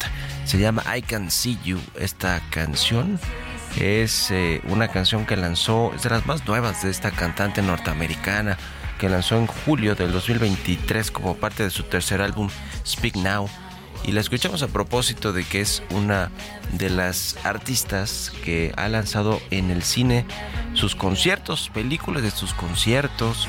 Se 0.45 0.59
llama 0.59 0.83
I 0.95 1.01
Can 1.01 1.29
See 1.31 1.57
You. 1.63 1.79
Esta 1.99 2.41
canción 2.49 3.19
es 3.79 4.31
eh, 4.31 4.61
una 4.65 4.87
canción 4.87 5.25
que 5.25 5.35
lanzó, 5.35 5.93
es 5.95 6.03
de 6.03 6.09
las 6.09 6.25
más 6.25 6.47
nuevas 6.47 6.83
de 6.83 6.89
esta 6.89 7.11
cantante 7.11 7.61
norteamericana, 7.61 8.57
que 8.97 9.09
lanzó 9.09 9.37
en 9.37 9.47
julio 9.47 9.95
del 9.95 10.11
2023 10.11 11.11
como 11.11 11.35
parte 11.35 11.63
de 11.63 11.69
su 11.69 11.83
tercer 11.83 12.21
álbum 12.21 12.49
Speak 12.85 13.15
Now. 13.15 13.49
Y 14.03 14.11
la 14.11 14.21
escuchamos 14.21 14.63
a 14.63 14.67
propósito 14.67 15.33
de 15.33 15.43
que 15.43 15.61
es 15.61 15.83
una 15.89 16.31
de 16.73 16.89
las 16.89 17.37
artistas 17.43 18.31
que 18.43 18.73
ha 18.77 18.87
lanzado 18.87 19.41
en 19.51 19.69
el 19.69 19.83
cine 19.83 20.25
sus 20.73 20.95
conciertos, 20.95 21.69
películas 21.73 22.23
de 22.23 22.31
sus 22.31 22.53
conciertos, 22.53 23.47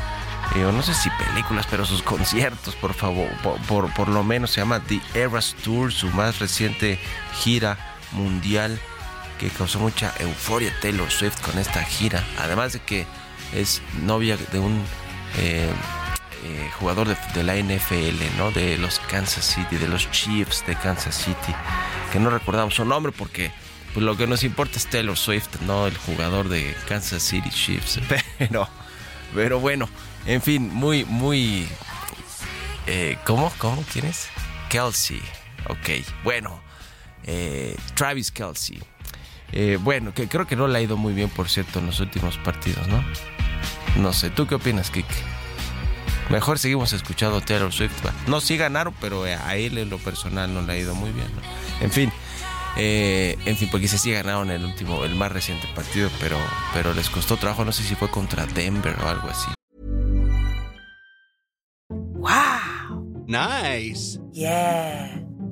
eh, 0.57 0.65
o 0.65 0.73
no 0.73 0.83
sé 0.83 0.95
si 0.95 1.11
películas, 1.11 1.67
pero 1.71 1.85
sus 1.85 2.03
conciertos, 2.03 2.75
por 2.75 2.95
favor, 2.95 3.29
por, 3.43 3.61
por, 3.63 3.95
por 3.95 4.09
lo 4.09 4.25
menos 4.25 4.51
se 4.51 4.61
llama 4.61 4.81
The 4.81 5.01
Eras 5.15 5.55
Tour, 5.63 5.93
su 5.93 6.09
más 6.09 6.39
reciente 6.39 6.99
gira 7.43 7.79
mundial 8.13 8.81
que 9.39 9.49
causó 9.51 9.79
mucha 9.79 10.13
euforia 10.19 10.75
Taylor 10.81 11.11
Swift 11.11 11.41
con 11.41 11.59
esta 11.59 11.83
gira, 11.85 12.25
además 12.39 12.73
de 12.73 12.81
que 12.81 13.07
es 13.55 13.81
novia 14.03 14.37
de 14.37 14.59
un 14.59 14.83
eh, 15.37 15.71
eh, 16.45 16.71
jugador 16.79 17.09
de, 17.09 17.17
de, 17.35 17.43
la 17.43 17.57
NFL, 17.57 18.39
¿no? 18.39 18.51
De 18.51 18.79
los 18.79 19.01
Kansas 19.01 19.45
City, 19.45 19.77
de 19.77 19.89
los 19.89 20.11
Chiefs 20.11 20.65
de 20.67 20.75
Kansas 20.77 21.15
City, 21.15 21.55
que 22.13 22.19
no 22.19 22.31
recordamos 22.31 22.75
su 22.75 22.85
nombre 22.85 23.13
porque 23.13 23.51
pues, 23.99 24.07
lo 24.07 24.17
que 24.17 24.29
nos 24.29 24.45
importa 24.45 24.79
es 24.79 24.87
Taylor 24.87 25.17
Swift, 25.17 25.61
no 25.63 25.89
el 25.89 25.97
jugador 25.97 26.49
de 26.49 26.73
Kansas 26.87 27.21
City 27.21 27.51
Chiefs. 27.51 27.99
Pero, 28.39 28.69
pero 29.35 29.59
bueno, 29.59 29.89
en 30.25 30.41
fin, 30.41 30.73
muy, 30.73 31.05
muy... 31.05 31.67
Eh, 32.87 33.19
¿Cómo? 33.25 33.53
¿Cómo? 33.59 33.85
¿Quién 33.93 34.07
es? 34.07 34.29
Kelsey. 34.71 35.21
Ok, 35.69 36.07
bueno. 36.23 36.63
Eh, 37.25 37.77
Travis 37.95 38.31
Kelsey. 38.31 38.81
Eh, 39.51 39.79
bueno, 39.81 40.15
que 40.15 40.29
creo 40.29 40.47
que 40.47 40.55
no 40.55 40.69
le 40.69 40.79
ha 40.79 40.81
ido 40.81 40.97
muy 40.97 41.13
bien, 41.13 41.29
por 41.29 41.49
cierto, 41.49 41.81
en 41.81 41.87
los 41.87 41.99
últimos 41.99 42.39
partidos, 42.39 42.87
¿no? 42.87 43.05
No 43.97 44.13
sé, 44.13 44.31
¿tú 44.31 44.47
qué 44.47 44.55
opinas, 44.55 44.91
Kike? 44.91 45.15
Mejor 46.31 46.59
seguimos 46.59 46.93
escuchando 46.93 47.41
Taylor 47.41 47.73
Swift. 47.73 48.05
No, 48.27 48.41
sí 48.41 48.57
ganaron, 48.57 48.95
pero 49.01 49.25
a 49.25 49.57
él 49.57 49.79
en 49.79 49.89
lo 49.89 49.99
personal 49.99 50.53
no 50.53 50.63
le 50.63 50.73
ha 50.75 50.77
ido 50.77 50.95
muy 50.95 51.11
bien. 51.11 51.29
¿no? 51.35 51.85
En 51.85 51.91
fin, 51.91 52.13
eh, 52.77 53.37
en 53.47 53.57
fin, 53.57 53.69
porque 53.71 53.89
se 53.89 53.99
sí 53.99 54.13
ganaron 54.13 54.51
el 54.51 54.65
último, 54.65 55.05
el 55.05 55.15
más 55.15 55.33
reciente 55.33 55.67
partido, 55.75 56.11
pero, 56.21 56.39
pero 56.75 56.95
les 56.95 57.09
costó 57.11 57.37
trabajo. 57.37 57.65
No 57.65 57.73
sé 57.73 57.83
si 57.83 57.95
fue 57.95 58.11
contra 58.11 58.47
Denver 58.47 58.95
o 59.03 59.09
algo 59.09 59.29
así. 59.29 59.51
Wow. 61.89 63.25
Nice. 63.27 64.21
Yeah. 64.33 65.28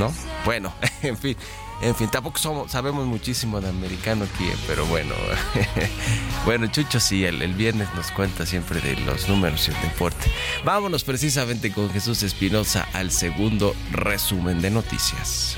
¿No? 0.00 0.14
Bueno, 0.46 0.72
en 1.02 1.16
fin. 1.18 1.36
En 1.82 1.94
fin, 1.94 2.08
tampoco 2.08 2.38
somos, 2.38 2.70
sabemos 2.70 3.06
muchísimo 3.06 3.58
de 3.60 3.68
americano 3.70 4.24
aquí, 4.24 4.50
pero 4.66 4.84
bueno. 4.86 5.14
bueno, 6.44 6.66
Chucho 6.66 7.00
sí, 7.00 7.24
el, 7.24 7.54
viernes 7.54 7.88
nos 7.94 8.10
cuenta 8.10 8.44
siempre 8.44 8.80
de 8.82 8.96
los 8.96 9.28
números 9.28 9.66
y 9.68 9.70
el 9.70 9.80
deporte. 9.80 10.30
Vámonos 10.62 11.04
precisamente 11.04 11.72
con 11.72 11.90
Jesús 11.90 12.22
Espinosa 12.22 12.86
al 12.92 13.10
segundo 13.10 13.74
resumen 13.92 14.60
de 14.60 14.70
noticias. 14.70 15.56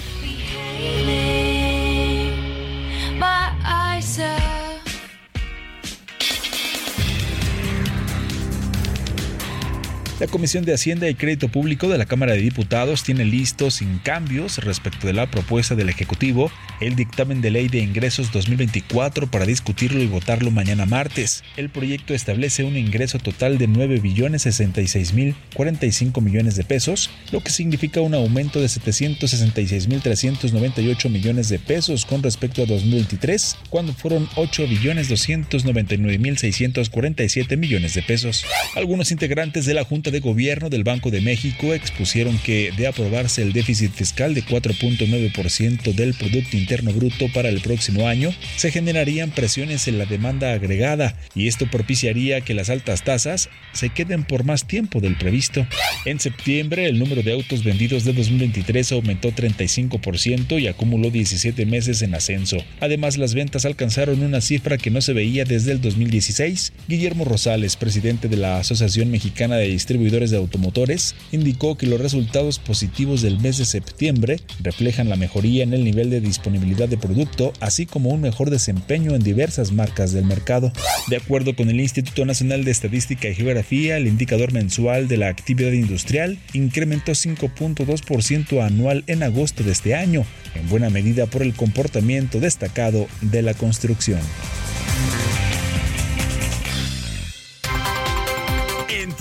La 10.23 10.29
Comisión 10.29 10.65
de 10.65 10.73
Hacienda 10.73 11.09
y 11.09 11.17
Crédito 11.17 11.49
Público 11.49 11.89
de 11.89 11.99
la 11.99 12.07
Cámara 12.07 12.35
de 12.35 12.39
Diputados 12.39 13.03
tiene 13.03 13.25
listo, 13.25 13.73
sin 13.73 13.99
cambios 13.99 14.59
respecto 14.59 15.09
de 15.09 15.15
la 15.15 15.29
propuesta 15.29 15.75
del 15.75 15.89
Ejecutivo, 15.89 16.49
el 16.81 16.95
dictamen 16.95 17.41
de 17.41 17.51
ley 17.51 17.67
de 17.67 17.81
ingresos 17.81 18.31
2024 18.31 19.29
para 19.29 19.47
discutirlo 19.47 20.01
y 20.01 20.07
votarlo 20.07 20.53
mañana 20.53 20.87
martes. 20.87 21.43
El 21.57 21.71
proyecto 21.71 22.15
establece 22.15 22.63
un 22.63 22.77
ingreso 22.77 23.19
total 23.19 23.59
de 23.59 23.67
9 23.67 23.99
billones 23.99 24.43
66 24.43 25.13
mil 25.13 25.35
45 25.57 26.21
millones 26.21 26.55
de 26.55 26.63
pesos, 26.63 27.11
lo 27.33 27.41
que 27.41 27.51
significa 27.51 28.01
un 28.01 28.15
aumento 28.15 28.61
de 28.61 28.69
766 28.69 29.89
mil 29.89 30.03
398 30.03 31.09
millones 31.09 31.49
de 31.49 31.59
pesos 31.59 32.07
con 32.07 32.23
respecto 32.23 32.63
a 32.63 32.67
2023, 32.67 33.57
cuando 33.71 33.93
fueron 33.93 34.29
8 34.37 34.69
billones 34.69 35.09
299 35.09 36.19
mil 36.19 36.39
647 36.39 37.57
millones 37.57 37.95
de 37.95 38.03
pesos. 38.03 38.45
Algunos 38.77 39.11
integrantes 39.11 39.67
de 39.67 39.75
la 39.75 39.83
Junta 39.83 40.12
de 40.13 40.21
Gobierno 40.21 40.71
del 40.71 40.85
Banco 40.85 41.11
de 41.11 41.21
México 41.21 41.75
expusieron 41.75 42.39
que, 42.39 42.71
de 42.77 42.87
aprobarse 42.87 43.43
el 43.43 43.53
déficit 43.53 43.93
fiscal 43.93 44.35
de 44.35 44.45
4.9% 44.45 45.95
del 45.95 46.15
Producto 46.15 46.57
Interno 46.57 46.93
Bruto 46.93 47.27
para 47.35 47.49
el 47.49 47.61
próximo 47.61 48.07
año, 48.07 48.33
se 48.57 48.71
generarían 48.71 49.31
presiones 49.31 49.89
en 49.89 49.99
la 49.99 50.07
demanda 50.07 50.53
agregada 50.53 51.19
y 51.35 51.49
esto 51.49 51.69
propiciaría 51.69 52.41
que 52.41 52.55
las 52.55 52.71
altas 52.71 53.03
tasas 53.03 53.49
se 53.73 53.89
queden 53.89 54.25
por 54.25 54.45
más 54.45 54.67
tiempo 54.67 55.01
del 55.01 55.17
previsto. 55.17 55.67
En 56.05 56.21
septiembre, 56.21 56.87
el 56.87 56.99
número 56.99 57.23
de 57.23 57.33
autos 57.33 57.65
vendidos 57.65 58.05
de 58.05 58.13
2023 58.13 58.93
aumentó 58.93 59.31
35% 59.31 60.61
y 60.61 60.69
acumuló 60.69 61.11
17 61.11 61.67
meses 61.67 62.03
en 62.03 62.15
ascenso. 62.15 62.59
Además, 62.81 63.17
las 63.17 63.35
ventas 63.35 63.65
alcanzaron 63.65 64.23
una 64.23 64.41
cifra 64.41 64.79
que 64.79 64.91
no 64.91 65.01
se 65.01 65.13
veía 65.13 65.45
desde 65.45 65.73
el 65.73 65.81
2016. 65.81 66.73
Guillermo 66.89 67.25
Rosales, 67.25 67.77
presidente 67.77 68.29
de 68.29 68.37
la 68.37 68.59
Asociación 68.59 69.11
Mexicana 69.11 69.57
de 69.57 69.69
Distribuidores 69.93 70.31
de 70.31 70.39
Automotores, 70.39 71.15
indicó 71.33 71.77
que 71.77 71.87
los 71.87 72.01
resultados 72.01 72.59
positivos 72.59 73.21
del 73.21 73.39
mes 73.41 73.59
de 73.59 73.67
septiembre 73.67 74.41
reflejan 74.63 75.11
la 75.11 75.17
mejoría 75.17 75.65
en 75.65 75.75
el 75.75 75.85
nivel 75.85 76.09
de 76.09 76.23
disponibilidad 76.23 76.89
de 76.89 76.97
producto, 76.97 77.53
así 77.61 77.85
como 77.85 78.09
un 78.09 78.23
mejor 78.23 78.49
desempeño 78.49 79.15
en 79.15 79.23
diversas 79.23 79.71
marcas 79.71 80.13
del 80.13 80.25
mercado. 80.25 80.73
De 81.09 81.17
acuerdo 81.17 81.55
con 81.55 81.69
el 81.69 81.79
Instituto 81.79 82.25
Nacional 82.25 82.65
de 82.65 82.71
Estadística 82.71 83.29
y 83.29 83.35
Geografía, 83.35 83.99
el 83.99 84.07
indicador 84.07 84.55
mensual 84.55 85.09
de 85.09 85.19
la 85.19 85.29
actividad 85.29 85.73
industrial 85.73 86.39
incrementó 86.55 87.13
5.2% 87.13 88.65
anual 88.65 89.05
en 89.09 89.23
agosto 89.23 89.63
de 89.63 89.73
este 89.73 89.95
año, 89.95 90.25
en 90.55 90.71
buena 90.71 90.89
medida 90.89 91.27
por 91.27 91.43
el 91.43 91.53
comportamiento 91.53 92.41
destacado 92.41 93.09
de 93.21 93.43
la 93.43 93.53
construcción. 93.53 94.21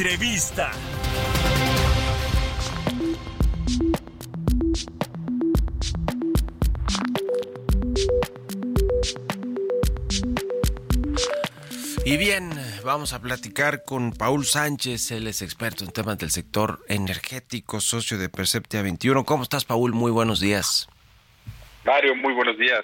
Entrevista. 0.02 0.72
Y 12.04 12.18
bien, 12.18 12.50
vamos 12.84 13.14
a 13.14 13.22
platicar 13.22 13.84
con 13.84 14.12
Paul 14.14 14.44
Sánchez, 14.44 15.12
él 15.12 15.28
es 15.28 15.44
experto 15.44 15.84
en 15.84 15.92
temas 15.92 16.18
del 16.18 16.32
sector 16.32 16.80
energético, 16.88 17.80
socio 17.80 18.18
de 18.18 18.28
Perceptia 18.28 18.82
21. 18.82 19.24
¿Cómo 19.24 19.44
estás, 19.44 19.66
Paul? 19.66 19.94
Muy 19.94 20.10
buenos 20.10 20.40
días. 20.40 20.90
Mario, 21.86 22.16
muy 22.16 22.34
buenos 22.34 22.58
días. 22.58 22.84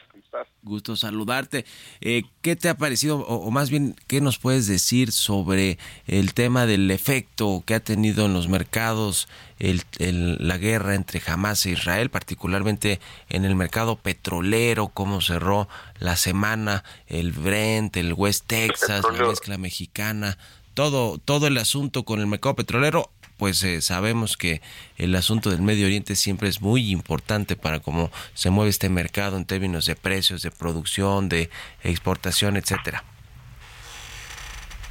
Gusto 0.62 0.96
saludarte. 0.96 1.66
Eh, 2.02 2.24
¿Qué 2.42 2.56
te 2.56 2.70
ha 2.70 2.78
parecido, 2.78 3.20
o, 3.20 3.36
o, 3.36 3.52
más 3.52 3.70
bien, 3.70 3.96
qué 4.08 4.22
nos 4.22 4.38
puedes 4.38 4.68
decir 4.68 5.12
sobre 5.12 5.78
el 6.08 6.34
tema 6.34 6.66
del 6.66 6.92
efecto 6.92 7.64
que 7.66 7.76
ha 7.76 7.80
tenido 7.80 8.26
en 8.26 8.34
los 8.34 8.48
mercados 8.48 9.28
el, 9.60 9.84
el, 10.00 10.38
la 10.46 10.58
guerra 10.58 10.96
entre 10.96 11.22
Hamas 11.26 11.66
e 11.66 11.72
Israel, 11.72 12.10
particularmente 12.10 13.00
en 13.30 13.46
el 13.46 13.56
mercado 13.56 13.96
petrolero, 13.98 14.90
cómo 14.90 15.22
cerró 15.22 15.68
la 16.00 16.16
semana 16.16 16.84
el 17.08 17.32
Brent, 17.32 17.96
el 17.98 18.14
West 18.14 18.46
Texas, 18.48 19.04
la 19.04 19.28
mezcla 19.28 19.58
mexicana, 19.58 20.38
todo, 20.74 21.18
todo 21.18 21.48
el 21.48 21.58
asunto 21.58 22.04
con 22.04 22.20
el 22.20 22.28
mercado 22.28 22.56
petrolero? 22.56 23.10
Pues 23.38 23.64
eh, 23.64 23.82
sabemos 23.82 24.38
que 24.38 24.62
el 24.98 25.16
asunto 25.16 25.50
del 25.50 25.62
Medio 25.62 25.86
Oriente 25.86 26.16
siempre 26.16 26.50
es 26.50 26.62
muy 26.62 26.92
importante 26.92 27.56
para 27.56 27.80
cómo 27.80 28.10
se 28.34 28.50
mueve 28.50 28.70
este 28.70 28.90
mercado 28.90 29.38
en 29.38 29.46
términos 29.46 29.86
de 29.86 29.96
precios, 29.96 30.42
de 30.42 30.52
producción, 30.52 31.30
de 31.30 31.50
exportación, 31.84 32.58
etcétera. 32.58 33.04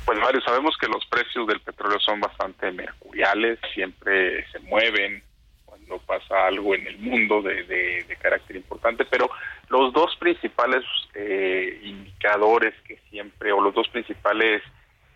Pues 0.05 0.19
Mario, 0.21 0.41
sabemos 0.43 0.77
que 0.81 0.87
los 0.87 1.05
precios 1.07 1.49
del 1.49 1.61
petróleo 1.61 1.99
son 1.99 2.21
bastante 2.21 2.71
mercuriales, 2.71 3.59
siempre 3.75 4.47
se 4.53 4.61
mueven 4.61 5.21
cuando 5.65 5.99
pasa 5.99 6.47
algo 6.47 6.77
en 6.77 6.87
el 6.87 6.99
mundo 6.99 7.43
de, 7.43 8.07
carácter 8.21 8.57
importante, 8.57 9.05
pero 9.05 9.29
los 9.69 9.93
dos 9.93 10.17
principales 10.17 10.85
eh, 11.15 11.81
indicadores 11.83 12.75
que 12.87 12.99
siempre, 13.11 13.51
o 13.53 13.61
los 13.61 13.75
dos 13.75 13.89
principales 13.89 14.63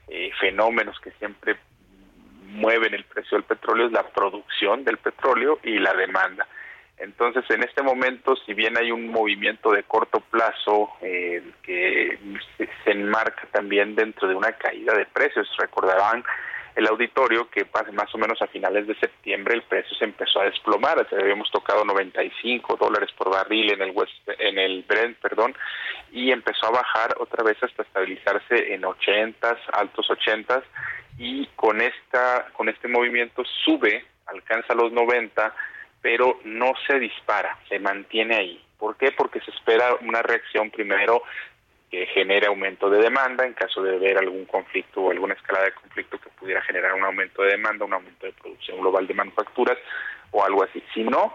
eh, 0.09 0.31
fenómenos 0.41 0.99
que 0.99 1.13
siempre 1.13 1.57
mueven 2.51 2.95
el 2.95 3.05
precio 3.05 3.37
del 3.39 3.45
petróleo 3.45 3.87
es 3.87 3.93
la 3.93 4.07
producción 4.09 4.85
del 4.85 4.99
petróleo 4.99 5.59
y 5.63 5.79
la 5.79 5.95
demanda. 5.95 6.47
Entonces, 6.99 7.45
en 7.49 7.63
este 7.63 7.83
momento, 7.83 8.37
si 8.45 8.53
bien 8.53 8.77
hay 8.77 8.93
un 8.93 9.09
movimiento 9.09 9.73
de 9.73 9.85
corto 9.85 10.21
plazo 10.21 10.91
eh, 11.01 11.43
que 11.63 12.19
se, 12.59 12.91
enmarca 12.91 13.49
también 13.53 13.95
dentro 13.95 14.29
de 14.29 14.35
una 14.35 14.53
caída 14.53 14.95
de 14.95 15.07
precios, 15.07 15.49
recordarán 15.59 16.23
el 16.77 16.87
auditorio 16.87 17.49
que 17.49 17.67
más 17.93 18.15
o 18.15 18.19
menos 18.19 18.41
a 18.43 18.47
finales 18.49 18.87
de 18.87 18.95
septiembre 18.97 19.55
el 19.55 19.63
precio 19.63 19.97
se 19.97 20.05
empezó 20.05 20.41
a 20.41 20.45
desplomar, 20.45 21.07
habíamos 21.11 21.51
tocado 21.51 21.85
95 21.85 22.77
dólares 22.77 23.11
por 23.17 23.31
barril 23.31 23.73
en 23.73 23.83
el 23.83 23.91
West, 23.93 24.13
en 24.39 24.59
el 24.59 24.85
Brent, 24.87 25.19
perdón, 25.19 25.55
y 26.13 26.31
empezó 26.31 26.67
a 26.67 26.71
bajar 26.71 27.15
otra 27.19 27.43
vez 27.43 27.57
hasta 27.63 27.83
estabilizarse 27.83 28.75
en 28.75 28.85
80, 28.85 29.59
altos 29.73 30.09
80 30.11 30.63
y 31.21 31.47
con 31.55 31.83
esta 31.83 32.47
con 32.55 32.71
este 32.71 32.89
movimiento 32.89 33.45
sube, 33.65 34.05
alcanza 34.27 34.75
los 34.75 34.91
90 34.91 35.55
pero 36.01 36.41
no 36.45 36.73
se 36.87 36.99
dispara, 36.99 37.59
se 37.69 37.79
mantiene 37.79 38.35
ahí. 38.35 38.65
¿Por 38.79 38.97
qué? 38.97 39.13
Porque 39.13 39.39
se 39.41 39.51
espera 39.51 39.97
una 40.01 40.23
reacción 40.23 40.71
primero 40.71 41.23
que 41.91 42.07
genere 42.07 42.47
aumento 42.47 42.89
de 42.89 43.03
demanda 43.03 43.45
en 43.45 43.53
caso 43.53 43.83
de 43.83 43.99
ver 43.99 44.17
algún 44.17 44.47
conflicto 44.47 45.03
o 45.03 45.11
alguna 45.11 45.35
escalada 45.35 45.67
de 45.67 45.73
conflicto 45.73 46.19
que 46.19 46.31
pudiera 46.31 46.63
generar 46.63 46.95
un 46.95 47.05
aumento 47.05 47.43
de 47.43 47.51
demanda, 47.51 47.85
un 47.85 47.93
aumento 47.93 48.25
de 48.25 48.33
producción 48.33 48.81
global 48.81 49.07
de 49.07 49.13
manufacturas 49.13 49.77
o 50.31 50.43
algo 50.43 50.65
así. 50.65 50.83
Si 50.95 51.03
no, 51.03 51.35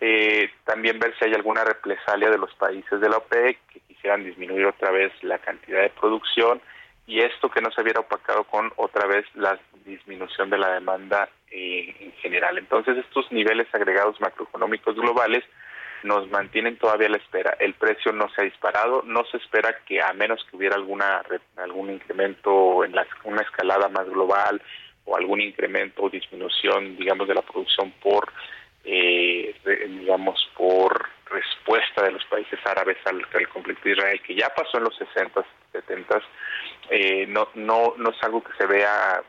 eh, 0.00 0.50
también 0.64 0.98
ver 0.98 1.14
si 1.18 1.26
hay 1.26 1.34
alguna 1.34 1.62
represalia 1.62 2.30
de 2.30 2.38
los 2.38 2.54
países 2.54 2.98
de 3.00 3.08
la 3.10 3.18
OPEC 3.18 3.58
que 3.66 3.80
quisieran 3.80 4.24
disminuir 4.24 4.64
otra 4.64 4.90
vez 4.92 5.12
la 5.22 5.38
cantidad 5.40 5.82
de 5.82 5.90
producción 5.90 6.62
y 7.06 7.20
esto 7.20 7.48
que 7.50 7.60
no 7.60 7.70
se 7.70 7.82
hubiera 7.82 8.00
opacado 8.00 8.44
con 8.44 8.72
otra 8.76 9.06
vez 9.06 9.24
la 9.34 9.58
disminución 9.84 10.50
de 10.50 10.58
la 10.58 10.72
demanda 10.72 11.28
eh, 11.50 11.94
en 12.00 12.12
general. 12.14 12.58
Entonces 12.58 12.96
estos 12.98 13.30
niveles 13.30 13.68
agregados 13.72 14.20
macroeconómicos 14.20 14.96
globales 14.96 15.44
nos 16.02 16.28
mantienen 16.30 16.76
todavía 16.76 17.06
a 17.06 17.10
la 17.10 17.16
espera. 17.16 17.56
El 17.60 17.74
precio 17.74 18.12
no 18.12 18.28
se 18.30 18.42
ha 18.42 18.44
disparado, 18.44 19.02
no 19.04 19.24
se 19.26 19.36
espera 19.38 19.78
que 19.86 20.00
a 20.02 20.12
menos 20.12 20.44
que 20.44 20.56
hubiera 20.56 20.76
alguna 20.76 21.22
algún 21.56 21.90
incremento 21.90 22.84
en 22.84 22.94
la, 22.94 23.06
una 23.24 23.42
escalada 23.42 23.88
más 23.88 24.08
global 24.08 24.60
o 25.04 25.16
algún 25.16 25.40
incremento 25.40 26.02
o 26.02 26.10
disminución, 26.10 26.96
digamos, 26.96 27.28
de 27.28 27.34
la 27.34 27.42
producción 27.42 27.92
por, 28.02 28.32
eh, 28.84 29.54
digamos, 29.88 30.50
por 30.56 31.08
respuesta 31.30 32.02
de 32.02 32.12
los 32.12 32.24
países 32.26 32.58
árabes 32.64 32.98
al, 33.04 33.24
al, 33.34 33.48
conflicto 33.48 33.84
de 33.84 33.92
Israel, 33.92 34.20
que 34.22 34.34
ya 34.34 34.48
pasó 34.54 34.78
en 34.78 34.84
los 34.84 34.96
60, 34.96 35.44
70, 35.80 36.22
eh, 36.90 37.26
no, 37.26 37.48
no, 37.54 37.94
no 37.96 38.10
es 38.10 38.22
algo 38.22 38.42
que 38.42 38.52
se 38.58 38.66
vea 38.66 39.22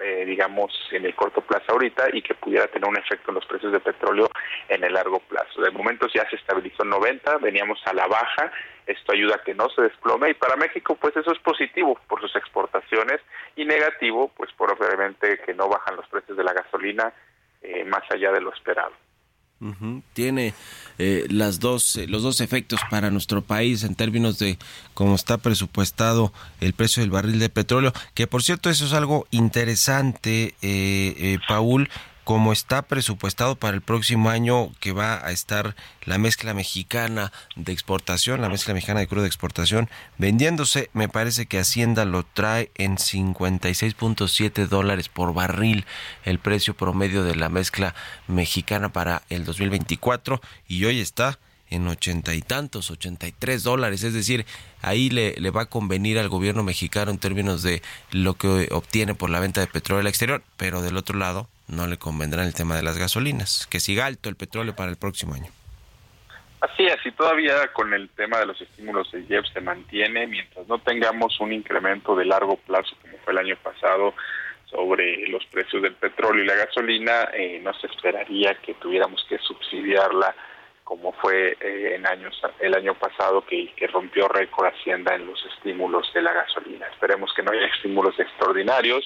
eh, 0.00 0.24
digamos, 0.24 0.72
en 0.92 1.04
el 1.06 1.14
corto 1.16 1.40
plazo 1.40 1.72
ahorita 1.72 2.06
y 2.12 2.22
que 2.22 2.34
pudiera 2.34 2.68
tener 2.68 2.88
un 2.88 2.96
efecto 2.96 3.32
en 3.32 3.34
los 3.34 3.46
precios 3.46 3.72
de 3.72 3.80
petróleo 3.80 4.30
en 4.68 4.84
el 4.84 4.92
largo 4.92 5.18
plazo. 5.18 5.60
De 5.60 5.72
momento 5.72 6.06
ya 6.14 6.28
se 6.30 6.36
estabilizó 6.36 6.84
en 6.84 6.90
90, 6.90 7.38
veníamos 7.38 7.80
a 7.84 7.92
la 7.92 8.06
baja, 8.06 8.52
esto 8.86 9.12
ayuda 9.12 9.34
a 9.34 9.42
que 9.42 9.54
no 9.54 9.68
se 9.70 9.82
desplome 9.82 10.30
y 10.30 10.34
para 10.34 10.54
México 10.54 10.96
pues 11.00 11.16
eso 11.16 11.32
es 11.32 11.38
positivo 11.40 11.98
por 12.06 12.20
sus 12.20 12.34
exportaciones 12.36 13.20
y 13.56 13.64
negativo 13.64 14.30
pues 14.36 14.52
por 14.52 14.70
obviamente 14.70 15.40
que 15.44 15.52
no 15.54 15.68
bajan 15.68 15.96
los 15.96 16.06
precios 16.06 16.38
de 16.38 16.44
la 16.44 16.52
gasolina 16.52 17.12
eh, 17.62 17.84
más 17.84 18.02
allá 18.10 18.30
de 18.30 18.40
lo 18.40 18.52
esperado. 18.52 18.92
Tiene 20.12 20.54
eh, 20.98 21.26
las 21.30 21.58
dos, 21.58 21.96
eh, 21.96 22.06
los 22.06 22.22
dos 22.22 22.40
efectos 22.40 22.78
para 22.90 23.10
nuestro 23.10 23.42
país 23.42 23.82
en 23.82 23.96
términos 23.96 24.38
de 24.38 24.56
cómo 24.94 25.16
está 25.16 25.36
presupuestado 25.36 26.32
el 26.60 26.74
precio 26.74 27.02
del 27.02 27.10
barril 27.10 27.40
de 27.40 27.48
petróleo, 27.48 27.92
que 28.14 28.28
por 28.28 28.44
cierto 28.44 28.70
eso 28.70 28.86
es 28.86 28.92
algo 28.92 29.26
interesante, 29.32 30.54
eh, 30.62 31.38
Paul, 31.48 31.88
como 32.28 32.52
está 32.52 32.82
presupuestado 32.82 33.56
para 33.56 33.74
el 33.74 33.80
próximo 33.80 34.28
año 34.28 34.70
que 34.80 34.92
va 34.92 35.26
a 35.26 35.30
estar 35.32 35.74
la 36.04 36.18
mezcla 36.18 36.52
mexicana 36.52 37.32
de 37.56 37.72
exportación, 37.72 38.42
la 38.42 38.50
mezcla 38.50 38.74
mexicana 38.74 39.00
de 39.00 39.06
crudo 39.06 39.22
de 39.22 39.28
exportación, 39.28 39.88
vendiéndose, 40.18 40.90
me 40.92 41.08
parece 41.08 41.46
que 41.46 41.58
Hacienda 41.58 42.04
lo 42.04 42.24
trae 42.24 42.70
en 42.74 42.98
56.7 42.98 44.68
dólares 44.68 45.08
por 45.08 45.32
barril 45.32 45.86
el 46.26 46.38
precio 46.38 46.76
promedio 46.76 47.24
de 47.24 47.34
la 47.34 47.48
mezcla 47.48 47.94
mexicana 48.26 48.90
para 48.90 49.22
el 49.30 49.46
2024 49.46 50.42
y 50.66 50.84
hoy 50.84 51.00
está 51.00 51.38
en 51.70 51.88
ochenta 51.88 52.34
y 52.34 52.42
tantos, 52.42 52.90
ochenta 52.90 53.26
y 53.26 53.32
tres 53.32 53.62
dólares, 53.62 54.02
es 54.02 54.12
decir, 54.12 54.44
ahí 54.82 55.08
le, 55.08 55.32
le, 55.38 55.50
va 55.50 55.62
a 55.62 55.66
convenir 55.70 56.18
al 56.18 56.28
gobierno 56.28 56.62
mexicano 56.62 57.10
en 57.10 57.16
términos 57.16 57.62
de 57.62 57.80
lo 58.10 58.34
que 58.34 58.68
obtiene 58.70 59.14
por 59.14 59.30
la 59.30 59.40
venta 59.40 59.62
de 59.62 59.66
petróleo 59.66 60.02
al 60.02 60.08
exterior, 60.08 60.42
pero 60.58 60.82
del 60.82 60.98
otro 60.98 61.18
lado 61.18 61.48
no 61.68 61.86
le 61.86 61.98
convendrá 61.98 62.44
el 62.44 62.54
tema 62.54 62.76
de 62.76 62.82
las 62.82 62.98
gasolinas, 62.98 63.66
que 63.70 63.80
siga 63.80 64.06
alto 64.06 64.28
el 64.28 64.36
petróleo 64.36 64.74
para 64.74 64.90
el 64.90 64.96
próximo 64.96 65.34
año. 65.34 65.52
Así 66.60 66.86
es, 66.86 66.96
y 67.04 67.12
todavía 67.12 67.72
con 67.72 67.94
el 67.94 68.08
tema 68.10 68.38
de 68.38 68.46
los 68.46 68.60
estímulos 68.60 69.10
de 69.12 69.20
IEP 69.20 69.44
se 69.52 69.60
mantiene, 69.60 70.26
mientras 70.26 70.66
no 70.66 70.78
tengamos 70.80 71.38
un 71.38 71.52
incremento 71.52 72.16
de 72.16 72.24
largo 72.24 72.56
plazo 72.56 72.96
como 73.00 73.16
fue 73.18 73.32
el 73.32 73.38
año 73.38 73.56
pasado 73.62 74.14
sobre 74.64 75.28
los 75.28 75.44
precios 75.46 75.82
del 75.82 75.94
petróleo 75.94 76.42
y 76.42 76.46
la 76.46 76.56
gasolina, 76.56 77.28
eh, 77.32 77.60
no 77.62 77.72
se 77.74 77.86
esperaría 77.86 78.54
que 78.56 78.74
tuviéramos 78.74 79.24
que 79.28 79.38
subsidiarla 79.38 80.34
como 80.88 81.12
fue 81.12 81.54
eh, 81.60 81.96
en 81.96 82.06
años 82.06 82.40
el 82.60 82.74
año 82.74 82.94
pasado 82.94 83.44
que, 83.44 83.70
rompió 83.92 84.26
récord 84.26 84.68
Hacienda 84.72 85.14
en 85.14 85.26
los 85.26 85.38
estímulos 85.44 86.10
de 86.14 86.22
la 86.22 86.32
gasolina. 86.32 86.86
Esperemos 86.86 87.30
que 87.34 87.42
no 87.42 87.52
haya 87.52 87.66
estímulos 87.74 88.18
extraordinarios 88.18 89.04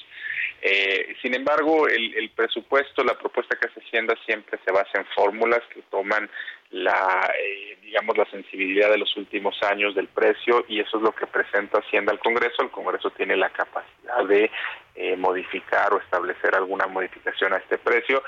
eh, 0.64 1.16
sin 1.21 1.35
embargo, 1.35 1.88
el, 1.88 2.31
presupuesto, 2.31 3.03
la 3.03 3.18
propuesta 3.18 3.57
que 3.57 3.66
hace 3.66 3.81
Hacienda 3.81 4.14
siempre 4.25 4.61
se 4.64 4.71
basa 4.71 4.92
en 4.95 5.05
fórmulas 5.07 5.61
que 5.75 5.83
toman 5.90 6.31
la, 6.71 7.29
eh, 7.37 7.79
digamos, 7.83 8.16
la 8.16 8.27
sensibilidad 8.27 8.88
de 8.88 8.99
los 8.99 9.16
últimos 9.16 9.61
años 9.64 9.97
del 9.97 10.07
precio 10.07 10.64
y 10.68 10.79
eso 10.79 10.99
es 10.99 11.03
lo 11.03 11.12
que 11.12 11.27
presenta 11.27 11.81
Hacienda 11.81 12.12
al 12.12 12.21
Congreso. 12.21 12.62
El 12.62 12.71
Congreso 12.71 13.11
tiene 13.11 13.37
la 13.37 13.51
capacidad 13.51 14.25
de 14.25 14.53
eh, 14.95 15.16
modificar 15.16 15.92
o 15.95 16.01
establecer 16.01 16.55
alguna 16.55 16.87
modificación 16.87 17.53
a 17.53 17.57
este 17.57 17.79
precio 17.79 18.23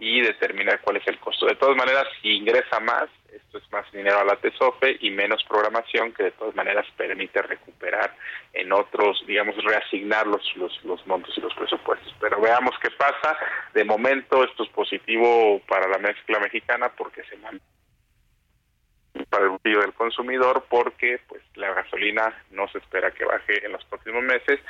y 0.00 0.22
determinar 0.22 0.80
cuál 0.80 0.96
es 0.96 1.06
el 1.06 1.18
costo. 1.18 1.46
De 1.46 1.54
todas 1.54 1.76
maneras, 1.76 2.06
si 2.22 2.32
ingresa 2.36 2.80
más, 2.80 3.08
esto 3.30 3.58
es 3.58 3.70
más 3.70 3.90
dinero 3.92 4.18
a 4.18 4.24
la 4.24 4.36
TESOFE 4.36 4.96
y 5.00 5.10
menos 5.10 5.44
programación 5.44 6.12
que 6.12 6.24
de 6.24 6.30
todas 6.32 6.54
maneras 6.56 6.86
permite 6.96 7.42
recuperar 7.42 8.16
en 8.54 8.72
otros, 8.72 9.22
digamos, 9.26 9.54
reasignar 9.62 10.26
los, 10.26 10.42
los, 10.56 11.06
montos 11.06 11.36
y 11.36 11.42
los 11.42 11.54
presupuestos. 11.54 12.14
Pero 12.18 12.40
veamos 12.40 12.74
qué 12.82 12.90
pasa. 12.90 13.36
De 13.74 13.84
momento 13.84 14.42
esto 14.42 14.64
es 14.64 14.70
positivo 14.70 15.60
para 15.68 15.86
la 15.86 15.98
mezcla 15.98 16.40
mexicana 16.40 16.90
porque 16.96 17.22
se 17.24 17.36
mantiene 17.36 17.60
para 19.28 19.44
el 19.44 19.50
bolsillo 19.50 19.80
del 19.80 19.92
consumidor 19.92 20.64
porque 20.68 21.20
pues 21.28 21.42
la 21.54 21.74
gasolina 21.74 22.34
no 22.50 22.68
se 22.68 22.78
espera 22.78 23.10
que 23.10 23.24
baje 23.24 23.64
en 23.64 23.72
los 23.72 23.84
próximos 23.84 24.22
meses 24.22 24.60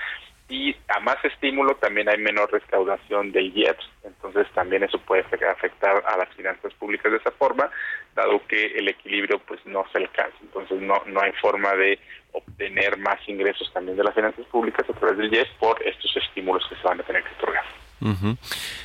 y 0.50 0.74
a 0.88 0.98
más 1.00 1.24
estímulo 1.24 1.76
también 1.76 2.08
hay 2.08 2.18
menor 2.18 2.50
recaudación 2.52 3.30
del 3.30 3.56
IEPS, 3.56 3.88
entonces 4.02 4.46
también 4.52 4.82
eso 4.82 4.98
puede 4.98 5.22
afectar 5.22 6.02
a 6.04 6.16
las 6.16 6.28
finanzas 6.34 6.74
públicas 6.74 7.10
de 7.10 7.18
esa 7.18 7.30
forma, 7.30 7.70
dado 8.16 8.44
que 8.48 8.66
el 8.76 8.88
equilibrio 8.88 9.38
pues 9.38 9.64
no 9.64 9.84
se 9.92 9.98
alcanza, 9.98 10.36
entonces 10.42 10.80
no, 10.82 11.00
no 11.06 11.20
hay 11.20 11.32
forma 11.40 11.72
de 11.74 12.00
obtener 12.32 12.98
más 12.98 13.16
ingresos 13.28 13.72
también 13.72 13.96
de 13.96 14.04
las 14.04 14.14
finanzas 14.14 14.44
públicas 14.46 14.84
a 14.90 14.92
través 14.92 15.18
del 15.18 15.32
IEPS 15.32 15.50
por 15.60 15.80
estos 15.86 16.16
estímulos 16.16 16.66
que 16.68 16.74
se 16.74 16.82
van 16.82 17.00
a 17.00 17.04
tener 17.04 17.22
que 17.22 17.34
otorgar. 17.34 17.64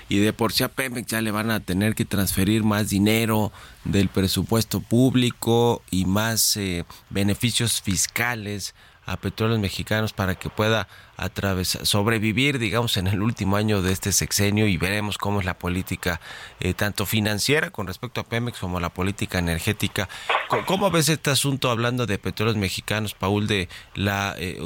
Y 0.09 0.19
de 0.19 0.33
por 0.33 0.51
sí 0.51 0.63
a 0.63 0.67
Pemex 0.67 1.07
ya 1.07 1.21
le 1.21 1.31
van 1.31 1.49
a 1.49 1.61
tener 1.61 1.95
que 1.95 2.03
transferir 2.03 2.63
más 2.63 2.89
dinero 2.89 3.53
del 3.85 4.09
presupuesto 4.09 4.81
público 4.81 5.81
y 5.89 6.05
más 6.05 6.57
eh, 6.57 6.83
beneficios 7.09 7.81
fiscales 7.81 8.75
a 9.05 9.17
petróleos 9.17 9.59
mexicanos 9.59 10.13
para 10.13 10.35
que 10.35 10.49
pueda 10.49 10.87
sobrevivir, 11.63 12.59
digamos, 12.59 12.97
en 12.97 13.07
el 13.07 13.21
último 13.21 13.55
año 13.55 13.81
de 13.81 13.93
este 13.93 14.11
sexenio 14.11 14.67
y 14.67 14.77
veremos 14.77 15.17
cómo 15.17 15.39
es 15.39 15.45
la 15.45 15.53
política 15.57 16.19
eh, 16.59 16.73
tanto 16.73 17.05
financiera 17.05 17.69
con 17.69 17.87
respecto 17.87 18.19
a 18.19 18.23
Pemex 18.25 18.59
como 18.59 18.79
la 18.79 18.89
política 18.89 19.39
energética. 19.39 20.09
¿Cómo 20.65 20.91
ves 20.91 21.09
este 21.09 21.31
asunto 21.31 21.69
hablando 21.69 22.05
de 22.05 22.17
petróleos 22.17 22.57
mexicanos, 22.57 23.13
Paul, 23.13 23.47
de 23.47 23.69
la 23.93 24.35
eh, 24.37 24.59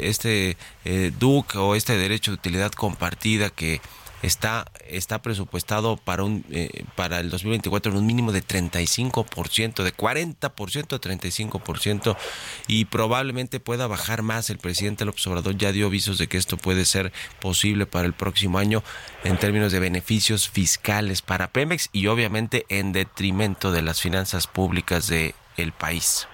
este 0.00 0.56
eh, 0.84 1.12
DUC 1.18 1.56
o 1.56 1.74
este 1.74 1.96
derecho 1.96 2.30
de 2.30 2.36
utilidad 2.36 2.72
compartida 2.72 3.50
que 3.50 3.80
está, 4.22 4.70
está 4.88 5.20
presupuestado 5.20 5.96
para, 5.96 6.24
un, 6.24 6.44
eh, 6.50 6.84
para 6.96 7.20
el 7.20 7.30
2024 7.30 7.92
en 7.92 7.98
un 7.98 8.06
mínimo 8.06 8.32
de 8.32 8.42
35%, 8.42 9.82
de 9.82 9.94
40% 9.94 10.96
a 10.96 11.00
35%, 11.00 12.16
y 12.66 12.86
probablemente 12.86 13.60
pueda 13.60 13.86
bajar 13.86 14.22
más. 14.22 14.50
El 14.50 14.58
presidente 14.58 15.04
López 15.04 15.26
Obrador 15.26 15.56
ya 15.56 15.72
dio 15.72 15.86
avisos 15.86 16.18
de 16.18 16.28
que 16.28 16.38
esto 16.38 16.56
puede 16.56 16.84
ser 16.84 17.12
posible 17.40 17.86
para 17.86 18.06
el 18.06 18.14
próximo 18.14 18.58
año 18.58 18.82
en 19.24 19.36
términos 19.36 19.72
de 19.72 19.80
beneficios 19.80 20.48
fiscales 20.48 21.22
para 21.22 21.52
Pemex 21.52 21.88
y 21.92 22.06
obviamente 22.06 22.64
en 22.68 22.92
detrimento 22.92 23.72
de 23.72 23.82
las 23.82 24.00
finanzas 24.00 24.46
públicas 24.46 25.08
del 25.08 25.34
el 25.56 25.72
país. 25.72 26.26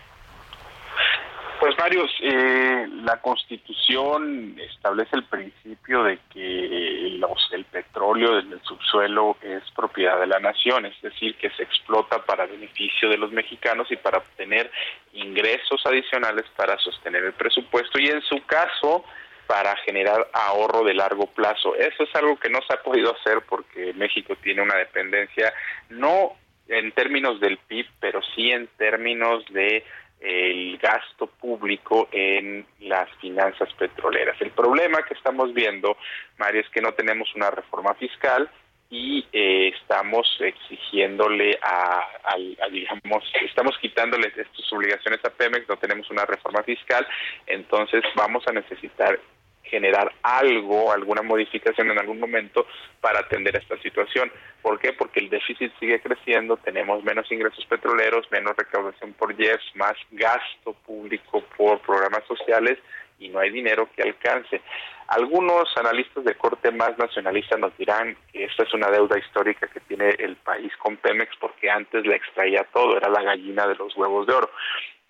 Varios, 1.89 2.13
eh, 2.21 2.87
la 3.03 3.17
Constitución 3.23 4.55
establece 4.61 5.17
el 5.17 5.25
principio 5.25 6.03
de 6.03 6.19
que 6.31 7.17
los, 7.19 7.49
el 7.51 7.65
petróleo 7.65 8.37
del 8.37 8.61
subsuelo 8.63 9.39
es 9.41 9.63
propiedad 9.75 10.21
de 10.21 10.27
la 10.27 10.39
nación, 10.39 10.85
es 10.85 11.01
decir, 11.01 11.37
que 11.37 11.49
se 11.49 11.63
explota 11.63 12.23
para 12.27 12.45
beneficio 12.45 13.09
de 13.09 13.17
los 13.17 13.33
mexicanos 13.33 13.91
y 13.91 13.97
para 13.97 14.19
obtener 14.19 14.71
ingresos 15.15 15.81
adicionales 15.87 16.45
para 16.55 16.77
sostener 16.77 17.25
el 17.25 17.33
presupuesto 17.33 17.99
y 17.99 18.09
en 18.09 18.21
su 18.21 18.45
caso 18.45 19.03
para 19.47 19.75
generar 19.77 20.29
ahorro 20.35 20.85
de 20.85 20.93
largo 20.93 21.25
plazo. 21.29 21.75
Eso 21.75 22.03
es 22.03 22.15
algo 22.15 22.37
que 22.39 22.51
no 22.51 22.61
se 22.69 22.75
ha 22.75 22.83
podido 22.83 23.17
hacer 23.17 23.41
porque 23.49 23.95
México 23.95 24.37
tiene 24.43 24.61
una 24.61 24.77
dependencia 24.77 25.55
no 25.89 26.37
en 26.69 26.93
términos 26.93 27.41
del 27.41 27.57
PIB, 27.57 27.87
pero 27.99 28.21
sí 28.35 28.51
en 28.51 28.67
términos 28.77 29.43
de 29.49 29.85
el 30.21 30.79
gasto 30.79 31.27
público 31.27 32.09
en 32.13 32.67
las 32.81 33.09
finanzas 33.21 33.73
petroleras. 33.75 34.41
El 34.41 34.51
problema 34.51 35.03
que 35.03 35.15
estamos 35.15 35.55
viendo, 35.55 35.97
Mario, 36.39 36.61
es 36.61 36.69
que 36.71 36.81
no 36.81 36.93
tenemos 36.93 37.35
una 37.35 37.51
reforma 37.51 37.95
fiscal 37.95 38.51
y 38.91 39.27
eh, 39.33 39.69
estamos 39.81 40.27
exigiéndole 40.41 41.59
a, 41.63 42.01
a, 42.25 42.69
digamos, 42.71 43.23
estamos 43.45 43.77
quitándole 43.79 44.29
estas 44.29 44.73
obligaciones 44.73 45.23
a 45.25 45.31
Pemex, 45.31 45.69
no 45.69 45.77
tenemos 45.77 46.11
una 46.11 46.25
reforma 46.25 46.63
fiscal, 46.63 47.07
entonces 47.47 48.03
vamos 48.17 48.45
a 48.49 48.53
necesitar 48.53 49.21
generar 49.69 50.13
algo, 50.23 50.93
alguna 50.93 51.23
modificación 51.23 51.91
en 51.91 51.99
algún 51.99 52.19
momento 52.19 52.67
para 53.01 53.21
atender 53.21 53.57
esta 53.57 53.79
situación. 53.79 54.31
¿Por 54.63 54.79
qué? 54.79 54.93
Porque 54.93 55.21
el 55.21 55.31
déficit 55.31 55.73
sigue 55.79 56.01
creciendo, 56.01 56.57
tenemos 56.57 57.03
menos 57.05 57.31
ingresos 57.31 57.65
petroleros, 57.67 58.31
menos 58.31 58.57
recaudación 58.57 59.13
por 59.15 59.33
IEPS, 59.39 59.77
más 59.77 59.95
gasto 60.11 60.75
público 60.87 61.43
por 61.57 61.81
programas 61.81 62.25
sociales 62.27 62.79
y 63.19 63.29
no 63.29 63.39
hay 63.39 63.51
dinero 63.51 63.89
que 63.95 64.03
alcance. 64.03 64.61
Algunos 65.09 65.75
analistas 65.77 66.25
de 66.25 66.35
corte 66.35 66.71
más 66.71 66.97
nacionalista 66.99 67.57
nos 67.57 67.77
dirán 67.79 68.17
que 68.31 68.45
esta 68.45 68.65
es 68.65 68.75
una 68.75 68.91
deuda 68.91 69.19
histórica 69.19 69.67
que 69.67 69.81
tiene 69.81 70.11
el 70.19 70.37
país 70.37 70.71
con 70.77 70.97
Pemex 70.99 71.35
porque 71.41 71.71
antes 71.71 72.07
la 72.07 72.17
extraía 72.17 72.67
todo, 72.73 72.97
era 72.97 73.09
la 73.09 73.23
gallina 73.23 73.67
de 73.67 73.75
los 73.75 73.97
huevos 73.97 74.27
de 74.27 74.35
oro 74.35 74.51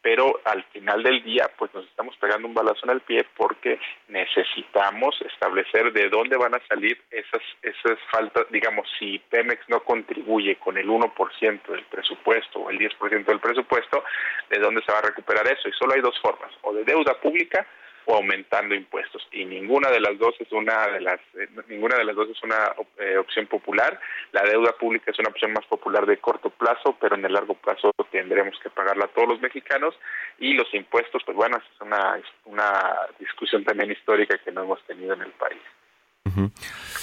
pero 0.03 0.41
al 0.45 0.63
final 0.65 1.03
del 1.03 1.23
día 1.23 1.51
pues 1.59 1.73
nos 1.75 1.85
estamos 1.87 2.17
pegando 2.17 2.47
un 2.47 2.55
balazo 2.55 2.81
en 2.85 2.91
el 2.91 3.01
pie 3.01 3.27
porque 3.37 3.79
necesitamos 4.09 5.21
establecer 5.23 5.93
de 5.93 6.09
dónde 6.09 6.37
van 6.37 6.55
a 6.55 6.67
salir 6.69 7.01
esas 7.11 7.43
esas 7.63 7.99
faltas, 8.11 8.47
digamos, 8.51 8.89
si 8.99 9.19
Pemex 9.19 9.69
no 9.69 9.81
contribuye 9.81 10.57
con 10.57 10.79
el 10.79 10.89
1% 10.89 11.63
del 11.67 11.85
presupuesto 11.85 12.61
o 12.61 12.71
el 12.71 12.79
10% 12.79 13.25
del 13.25 13.41
presupuesto, 13.41 14.05
de 14.51 14.59
dónde 14.59 14.83
se 14.83 14.93
va 14.93 14.99
a 14.99 15.03
recuperar 15.03 15.47
eso 15.47 15.69
y 15.69 15.73
solo 15.73 15.95
hay 15.95 16.01
dos 16.01 16.19
formas, 16.21 16.53
o 16.63 16.73
de 16.73 16.85
deuda 16.85 17.15
pública 17.21 17.67
o 18.09 18.17
aumentando 18.17 18.75
impuestos. 18.75 19.23
Y 19.33 19.45
ninguna 19.45 19.91
de 19.91 20.01
las 20.01 20.19
dos 20.19 20.35
es 20.41 20.51
una 20.51 20.89
de 20.89 21.01
las 21.01 21.21
eh, 21.35 21.47
ninguna 21.69 21.97
de 21.97 22.05
las 22.05 22.17
dos 22.17 22.31
es 22.31 22.43
una 22.43 22.73
eh, 22.99 23.19
opción 23.19 23.47
popular. 23.47 24.01
La 24.33 24.43
deuda 24.43 24.73
pública 24.73 25.11
es 25.11 25.19
una 25.19 25.29
opción 25.29 25.53
más 25.53 25.67
popular 25.67 26.07
de 26.07 26.17
corto 26.17 26.49
plazo 26.49 26.97
pero 26.99 27.17
en 27.17 27.25
el 27.27 27.33
largo 27.35 27.55
plazo 27.55 27.93
tendremos 28.11 28.59
que 28.63 28.71
pagarla 28.71 29.05
a 29.05 29.09
todos 29.09 29.29
los 29.29 29.41
mexicanos. 29.43 29.95
Y 30.39 30.55
los 30.55 30.73
impuestos 30.73 31.23
pues 31.25 31.37
bueno 31.37 31.59
es 31.59 31.81
una 31.83 32.19
una 32.47 32.97
discusión 33.19 33.63
también 33.63 33.93
histórica 33.93 34.39
que 34.39 34.53
no 34.53 34.63
hemos 34.63 34.83
tenido 34.87 35.13
en 35.13 35.23
el 35.23 35.33
país. 35.33 35.61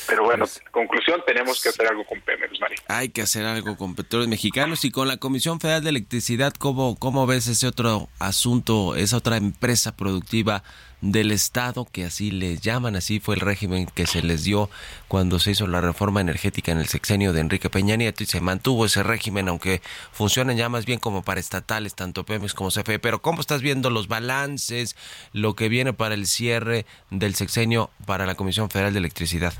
Pero 0.07 0.23
bueno, 0.23 0.45
pues, 0.45 0.61
conclusión, 0.71 1.21
tenemos 1.25 1.61
que 1.61 1.69
hacer 1.69 1.87
algo 1.87 2.05
con 2.05 2.21
Pemex, 2.21 2.59
Mari. 2.59 2.75
Hay 2.87 3.09
que 3.09 3.21
hacer 3.21 3.45
algo 3.45 3.75
con 3.75 3.95
petróleos 3.95 4.29
mexicanos 4.29 4.85
y 4.85 4.91
con 4.91 5.07
la 5.07 5.17
Comisión 5.17 5.59
Federal 5.59 5.83
de 5.83 5.89
Electricidad, 5.89 6.53
¿cómo, 6.53 6.97
cómo 6.97 7.25
ves 7.25 7.47
ese 7.47 7.67
otro 7.67 8.07
asunto, 8.19 8.95
esa 8.95 9.17
otra 9.17 9.37
empresa 9.37 9.95
productiva 9.95 10.63
del 11.11 11.31
Estado, 11.31 11.85
que 11.91 12.03
así 12.03 12.31
les 12.31 12.61
llaman, 12.61 12.95
así 12.95 13.19
fue 13.19 13.35
el 13.35 13.41
régimen 13.41 13.87
que 13.93 14.07
se 14.07 14.23
les 14.23 14.43
dio 14.43 14.69
cuando 15.07 15.37
se 15.37 15.51
hizo 15.51 15.67
la 15.67 15.79
reforma 15.79 16.19
energética 16.19 16.71
en 16.71 16.79
el 16.79 16.87
sexenio 16.87 17.31
de 17.31 17.41
Enrique 17.41 17.69
Peña 17.69 17.95
Nieto 17.95 18.23
y 18.23 18.25
se 18.25 18.41
mantuvo 18.41 18.85
ese 18.85 19.03
régimen, 19.03 19.47
aunque 19.47 19.81
funcionan 20.11 20.57
ya 20.57 20.67
más 20.67 20.85
bien 20.85 20.99
como 20.99 21.23
para 21.23 21.39
estatales, 21.39 21.95
tanto 21.95 22.23
Pemex 22.23 22.55
como 22.55 22.71
CFE. 22.71 22.97
Pero 22.97 23.19
¿cómo 23.19 23.41
estás 23.41 23.61
viendo 23.61 23.91
los 23.91 24.07
balances, 24.07 24.95
lo 25.31 25.53
que 25.53 25.69
viene 25.69 25.93
para 25.93 26.15
el 26.15 26.25
cierre 26.25 26.85
del 27.11 27.35
sexenio 27.35 27.91
para 28.07 28.25
la 28.25 28.35
Comisión 28.35 28.71
Federal 28.71 28.93
de 28.93 28.99
Electricidad? 28.99 29.53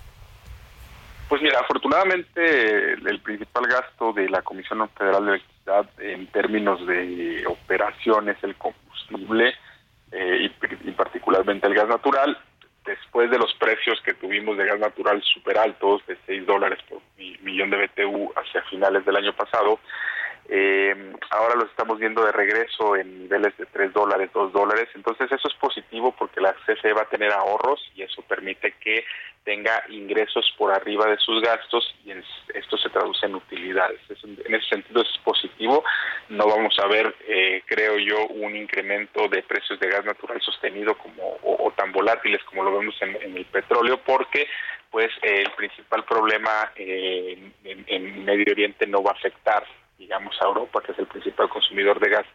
Pues 1.30 1.42
mira, 1.42 1.60
afortunadamente 1.60 2.94
el 2.94 3.20
principal 3.22 3.68
gasto 3.68 4.14
de 4.14 4.30
la 4.30 4.42
Comisión 4.42 4.88
Federal 4.98 5.26
de 5.26 5.32
Electricidad 5.32 5.90
en 6.00 6.28
términos 6.28 6.86
de 6.88 7.44
operación 7.48 8.30
es 8.30 8.44
el 8.44 8.56
combustible 8.56 9.54
eh, 10.12 10.50
y, 10.84 10.92
particularmente 10.92 11.68
el 11.68 11.74
gas 11.74 11.88
natural. 11.88 12.38
Después 12.86 13.32
de 13.32 13.40
los 13.40 13.54
precios 13.56 14.00
que 14.02 14.14
tuvimos 14.14 14.58
de 14.58 14.66
gas 14.66 14.80
natural 14.80 15.22
super 15.24 15.58
altos, 15.58 16.06
de 16.06 16.18
6 16.28 16.46
dólares 16.46 16.80
por 16.88 17.02
millón 17.42 17.72
de 17.72 17.88
BTU 17.88 18.32
hacia 18.36 18.62
finales 18.64 19.04
del 19.06 19.16
año 19.16 19.34
pasado, 19.34 19.80
eh, 20.48 21.14
ahora 21.32 21.56
los 21.56 21.70
estamos 21.70 22.00
viendo 22.00 22.24
de 22.24 22.32
regreso 22.32 22.96
en 22.96 23.24
niveles 23.24 23.58
de 23.58 23.66
3 23.66 23.94
dólares, 23.94 24.30
2 24.34 24.54
dólares. 24.54 24.88
Entonces 24.94 25.32
eso 25.32 25.48
es 25.48 25.54
positivo 25.56 26.14
porque 26.18 26.42
la 26.42 26.54
CFE 26.54 26.94
va 26.94 27.02
a 27.02 27.10
tener 27.10 27.32
ahorros 27.32 27.82
y 27.96 28.04
eso 28.04 28.22
permite 28.22 28.74
que 28.74 29.06
tenga 29.44 29.84
ingresos 29.90 30.52
por 30.58 30.72
arriba 30.72 31.06
de 31.08 31.18
sus 31.18 31.42
gastos 31.42 31.96
y 32.04 32.12
esto 32.12 32.78
se 32.78 32.90
traduce 32.90 33.26
en 33.26 33.36
utilidades. 33.36 34.00
en 34.24 34.56
ese 34.56 34.68
sentido 34.68 35.02
es 35.02 35.18
positivo. 35.24 35.84
No 36.30 36.48
vamos 36.48 36.78
a 36.80 36.88
ver, 36.88 37.16
eh, 37.28 37.64
creo 37.66 37.98
yo, 37.98 38.28
un 38.28 38.56
incremento 38.56 39.28
de 39.28 39.44
precios 39.44 39.80
de 39.80 39.90
gas 39.90 40.06
natural 40.06 40.42
sostenido 40.42 40.96
como 40.98 41.38
o, 41.44 41.72
tan 41.76 41.92
volátiles 41.92 42.44
como 42.44 42.64
lo 42.64 42.78
vemos 42.78 42.96
en, 43.02 43.36
el 43.36 43.46
petróleo 43.46 44.00
porque 44.06 44.48
pues 44.90 45.12
el 45.22 45.52
principal 45.52 46.06
problema 46.06 46.72
eh, 46.76 47.52
en 47.64 48.24
Medio 48.24 48.54
Oriente 48.54 48.88
no 48.88 49.04
va 49.04 49.12
a 49.12 49.16
afectar 49.16 49.66
digamos, 49.98 50.36
a 50.42 50.46
Europa, 50.46 50.82
que 50.82 50.92
es 50.92 51.00
el 51.00 51.08
principal 51.08 51.50
consumidor 51.50 52.00
de 52.00 52.10
gas 52.10 52.26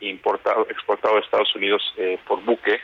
importado, 0.00 0.66
exportado 0.70 1.16
a 1.16 1.20
Estados 1.20 1.54
Unidos 1.54 1.82
eh, 1.96 2.18
por 2.26 2.42
buque. 2.44 2.80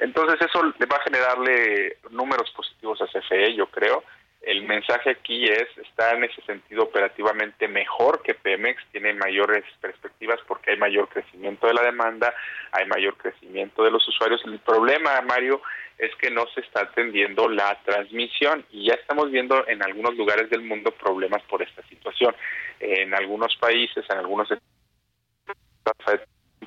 Entonces 0.00 0.40
eso 0.40 0.62
le 0.62 0.86
va 0.86 0.96
a 0.96 1.02
generarle 1.02 1.98
números 2.10 2.50
positivos 2.50 3.00
a 3.02 3.06
CFE, 3.06 3.54
yo 3.54 3.66
creo. 3.66 4.04
El 4.42 4.64
mensaje 4.64 5.10
aquí 5.10 5.44
es, 5.44 5.66
está 5.78 6.12
en 6.12 6.24
ese 6.24 6.42
sentido 6.42 6.82
operativamente 6.82 7.66
mejor 7.66 8.22
que 8.22 8.34
Pemex, 8.34 8.84
tiene 8.92 9.14
mayores 9.14 9.64
perspectivas 9.80 10.38
porque 10.46 10.72
hay 10.72 10.76
mayor 10.76 11.08
crecimiento 11.08 11.66
de 11.66 11.72
la 11.72 11.82
demanda, 11.82 12.34
hay 12.72 12.86
mayor 12.86 13.16
crecimiento 13.16 13.82
de 13.82 13.90
los 13.90 14.06
usuarios. 14.06 14.42
El 14.44 14.58
problema, 14.58 15.18
Mario, 15.22 15.62
es 15.98 16.14
que 16.16 16.30
no 16.30 16.46
se 16.54 16.60
está 16.60 16.82
atendiendo 16.82 17.48
la 17.48 17.80
transmisión 17.84 18.64
y 18.70 18.88
ya 18.88 18.94
estamos 18.94 19.30
viendo 19.30 19.66
en 19.68 19.82
algunos 19.82 20.16
lugares 20.16 20.50
del 20.50 20.62
mundo 20.62 20.90
problemas 20.90 21.42
por 21.42 21.62
esta 21.62 21.82
situación. 21.88 22.34
En 22.80 23.14
algunos 23.14 23.56
países, 23.56 24.04
en 24.10 24.18
algunos 24.18 24.48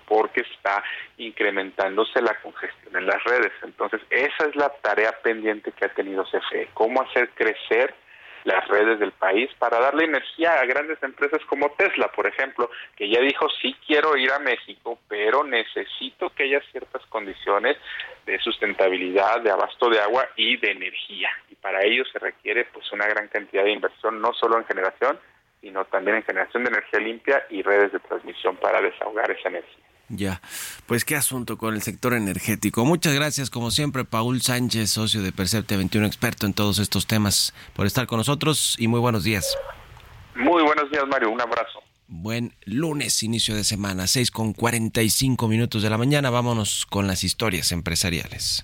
porque 0.08 0.42
está 0.42 0.84
incrementándose 1.18 2.22
la 2.22 2.40
congestión 2.42 2.96
en 2.96 3.08
las 3.08 3.22
redes. 3.24 3.52
Entonces, 3.64 4.02
esa 4.10 4.46
es 4.46 4.56
la 4.56 4.70
tarea 4.82 5.12
pendiente 5.22 5.72
que 5.72 5.86
ha 5.86 5.94
tenido 5.94 6.24
CFE, 6.24 6.70
cómo 6.74 7.02
hacer 7.02 7.30
crecer 7.32 7.94
las 8.48 8.66
redes 8.70 8.98
del 9.00 9.12
país 9.12 9.50
para 9.60 9.78
darle 9.78 10.06
energía 10.06 10.54
a 10.54 10.66
grandes 10.66 11.04
empresas 11.04 11.42
como 11.50 11.70
Tesla, 11.72 12.08
por 12.14 12.26
ejemplo, 12.28 12.72
que 12.96 13.10
ya 13.10 13.20
dijo, 13.20 13.46
sí 13.62 13.76
quiero 13.86 14.16
ir 14.16 14.32
a 14.32 14.40
México, 14.40 14.98
pero 15.10 15.44
necesito 15.44 16.30
que 16.30 16.44
haya 16.44 16.62
ciertas 16.72 17.06
condiciones 17.08 17.76
de 18.26 18.40
sustentabilidad, 18.40 19.42
de 19.42 19.52
abasto 19.52 19.90
de 19.90 20.00
agua 20.00 20.30
y 20.38 20.56
de 20.56 20.72
energía. 20.72 21.30
Y 21.50 21.56
para 21.56 21.84
ello 21.84 22.06
se 22.06 22.20
requiere 22.20 22.64
pues 22.72 22.90
una 22.94 23.06
gran 23.06 23.28
cantidad 23.28 23.66
de 23.66 23.72
inversión, 23.72 24.22
no 24.22 24.34
solo 24.34 24.58
en 24.58 24.66
generación, 24.66 25.20
sino 25.60 25.84
también 25.84 26.16
en 26.16 26.24
generación 26.24 26.64
de 26.64 26.70
energía 26.70 27.00
limpia 27.02 27.46
y 27.50 27.62
redes 27.64 27.92
de 27.92 28.00
transmisión 28.00 28.56
para 28.56 28.80
desahogar 28.80 29.30
esa 29.30 29.50
energía. 29.50 29.84
Ya, 30.10 30.42
pues 30.86 31.04
qué 31.04 31.16
asunto 31.16 31.58
con 31.58 31.76
el 31.76 31.82
sector 31.82 32.14
energético. 32.14 32.86
Muchas 32.86 33.14
gracias, 33.14 33.50
como 33.50 33.72
siempre, 33.72 34.06
Paul 34.06 34.42
Sánchez, 34.42 34.90
socio 34.90 35.22
de 35.22 35.34
Percepte 35.34 35.76
21, 35.76 36.08
experto 36.08 36.46
en 36.46 36.54
todos 36.54 36.80
estos 36.80 37.08
temas, 37.08 37.54
por 37.74 37.86
estar 37.86 38.08
con 38.08 38.18
nosotros 38.18 38.76
y 38.80 38.88
muy 38.88 39.02
buenos 39.02 39.24
días. 39.24 39.46
Muy 40.36 40.64
buenos 40.64 40.90
días, 40.92 41.04
Mario. 41.10 41.32
Un 41.32 41.42
abrazo. 41.42 41.84
Buen 42.08 42.56
lunes, 42.64 43.22
inicio 43.22 43.54
de 43.54 43.66
semana, 43.66 44.08
6 44.08 44.32
con 44.32 44.54
45 44.54 45.48
minutos 45.50 45.84
de 45.84 45.90
la 45.90 45.98
mañana. 45.98 46.30
Vámonos 46.30 46.86
con 46.86 47.06
las 47.06 47.26
historias 47.26 47.74
empresariales. 47.74 48.64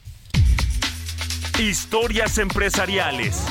Historias 1.60 2.38
empresariales. 2.38 3.46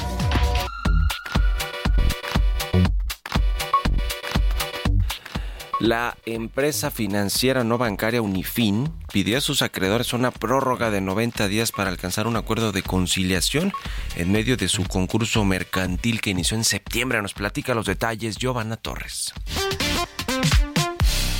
La 5.82 6.16
empresa 6.26 6.92
financiera 6.92 7.64
no 7.64 7.76
bancaria 7.76 8.22
Unifin 8.22 8.92
pidió 9.12 9.38
a 9.38 9.40
sus 9.40 9.62
acreedores 9.62 10.12
una 10.12 10.30
prórroga 10.30 10.92
de 10.92 11.00
90 11.00 11.48
días 11.48 11.72
para 11.72 11.90
alcanzar 11.90 12.28
un 12.28 12.36
acuerdo 12.36 12.70
de 12.70 12.84
conciliación 12.84 13.72
en 14.14 14.30
medio 14.30 14.56
de 14.56 14.68
su 14.68 14.84
concurso 14.84 15.44
mercantil 15.44 16.20
que 16.20 16.30
inició 16.30 16.56
en 16.56 16.62
septiembre. 16.62 17.20
Nos 17.20 17.34
platica 17.34 17.74
los 17.74 17.86
detalles 17.86 18.36
Giovanna 18.36 18.76
Torres. 18.76 19.34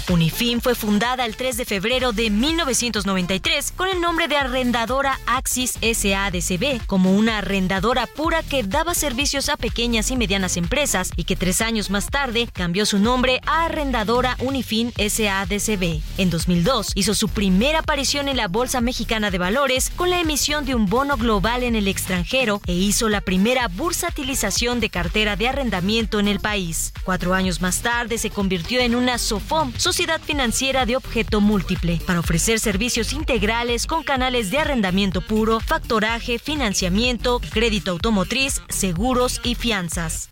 Unifin 0.09 0.61
fue 0.61 0.75
fundada 0.75 1.25
el 1.25 1.37
3 1.37 1.57
de 1.57 1.65
febrero 1.65 2.13
de 2.13 2.31
1993 2.31 3.73
con 3.77 3.89
el 3.89 4.01
nombre 4.01 4.29
de 4.29 4.37
arrendadora 4.37 5.19
Axis 5.27 5.73
SADCB 5.81 6.85
como 6.87 7.13
una 7.13 7.39
arrendadora 7.39 8.07
pura 8.07 8.43
que 8.43 8.63
daba 8.63 8.95
servicios 8.95 9.49
a 9.49 9.57
pequeñas 9.57 10.11
y 10.11 10.17
medianas 10.17 10.57
empresas 10.57 11.11
y 11.17 11.25
que 11.25 11.37
tres 11.37 11.61
años 11.61 11.91
más 11.91 12.11
tarde 12.11 12.49
cambió 12.53 12.87
su 12.87 12.99
nombre 12.99 13.41
a 13.47 13.65
arrendadora 13.65 14.37
Unifin 14.41 14.93
SADCB. 14.93 16.01
En 16.19 16.31
2002 16.31 16.93
hizo 16.95 17.15
su 17.15 17.29
primera 17.29 17.81
aparición 17.81 18.29
en 18.29 18.37
la 18.37 18.49
Bolsa 18.49 18.81
Mexicana 18.81 19.31
de 19.31 19.39
Valores 19.39 19.91
con 19.91 20.11
la 20.11 20.21
emisión 20.21 20.65
de 20.65 20.75
un 20.75 20.87
bono 20.87 21.17
global 21.17 21.63
en 21.63 21.77
el 21.77 21.89
extranjero 21.89 22.61
e 22.67 22.75
hizo 22.75 23.09
la 23.09 23.21
primera 23.21 23.69
bursatilización 23.69 24.81
de 24.81 24.91
cartera 24.91 25.37
de 25.37 25.49
arrendamiento 25.49 26.21
en 26.21 26.29
el 26.29 26.41
país. 26.41 26.93
Cuatro 27.05 27.35
años 27.35 27.61
más 27.61 27.81
tarde 27.81 28.19
se 28.19 28.31
convirtió 28.31 28.81
en 28.81 28.95
una 28.95 29.19
SOFOM, 29.19 29.73
sociedad 29.93 30.23
financiera 30.23 30.87
de 30.87 30.97
objeto 30.97 31.43
múltiple, 31.43 32.01
para 32.07 32.21
ofrecer 32.21 32.59
servicios 32.59 33.13
integrales 33.13 33.87
con 33.87 34.03
canales 34.03 34.51
de 34.51 34.57
arrendamiento 34.57 35.21
puro, 35.21 35.61
factoraje, 35.61 36.39
financiamiento, 36.39 37.43
crédito 37.53 37.91
automotriz, 37.91 38.63
seguros 38.71 39.43
y 39.45 39.55
fianzas. 39.55 40.31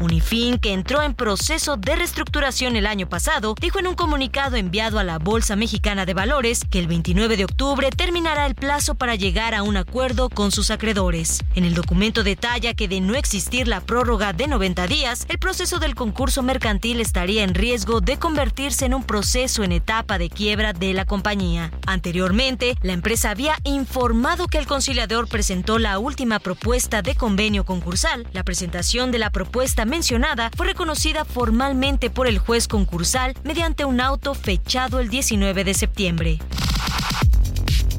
Unifin, 0.00 0.58
que 0.58 0.72
entró 0.72 1.02
en 1.02 1.14
proceso 1.14 1.76
de 1.76 1.96
reestructuración 1.96 2.76
el 2.76 2.86
año 2.86 3.08
pasado, 3.08 3.54
dijo 3.60 3.78
en 3.78 3.86
un 3.86 3.94
comunicado 3.94 4.56
enviado 4.56 4.98
a 4.98 5.04
la 5.04 5.18
Bolsa 5.18 5.56
Mexicana 5.56 6.06
de 6.06 6.14
Valores 6.14 6.64
que 6.70 6.78
el 6.78 6.86
29 6.86 7.36
de 7.36 7.44
octubre 7.44 7.90
terminará 7.90 8.46
el 8.46 8.54
plazo 8.54 8.94
para 8.94 9.14
llegar 9.14 9.54
a 9.54 9.62
un 9.62 9.76
acuerdo 9.76 10.28
con 10.28 10.52
sus 10.52 10.70
acreedores. 10.70 11.44
En 11.54 11.64
el 11.64 11.74
documento 11.74 12.22
detalla 12.22 12.74
que 12.74 12.88
de 12.88 13.00
no 13.00 13.14
existir 13.14 13.68
la 13.68 13.80
prórroga 13.80 14.32
de 14.32 14.46
90 14.46 14.86
días, 14.86 15.26
el 15.28 15.38
proceso 15.38 15.78
del 15.78 15.94
concurso 15.94 16.42
mercantil 16.42 17.00
estaría 17.00 17.42
en 17.42 17.54
riesgo 17.54 18.00
de 18.00 18.18
convertirse 18.18 18.86
en 18.86 18.94
un 18.94 19.04
proceso 19.04 19.64
en 19.64 19.72
etapa 19.72 20.18
de 20.18 20.30
quiebra 20.30 20.72
de 20.72 20.94
la 20.94 21.04
compañía. 21.04 21.72
Anteriormente, 21.86 22.76
la 22.82 22.92
empresa 22.92 23.30
había 23.30 23.56
informado 23.64 24.46
que 24.46 24.58
el 24.58 24.66
conciliador 24.66 25.28
presentó 25.28 25.78
la 25.78 25.98
última 25.98 26.38
propuesta 26.38 27.02
de 27.02 27.14
convenio 27.14 27.64
concursal. 27.64 28.26
La 28.32 28.44
presentación 28.44 29.10
de 29.10 29.18
la 29.18 29.30
propuesta 29.30 29.84
mencionada 29.88 30.50
fue 30.56 30.66
reconocida 30.66 31.24
formalmente 31.24 32.10
por 32.10 32.26
el 32.26 32.38
juez 32.38 32.68
concursal 32.68 33.34
mediante 33.42 33.84
un 33.84 34.00
auto 34.00 34.34
fechado 34.34 35.00
el 35.00 35.08
19 35.08 35.64
de 35.64 35.74
septiembre. 35.74 36.38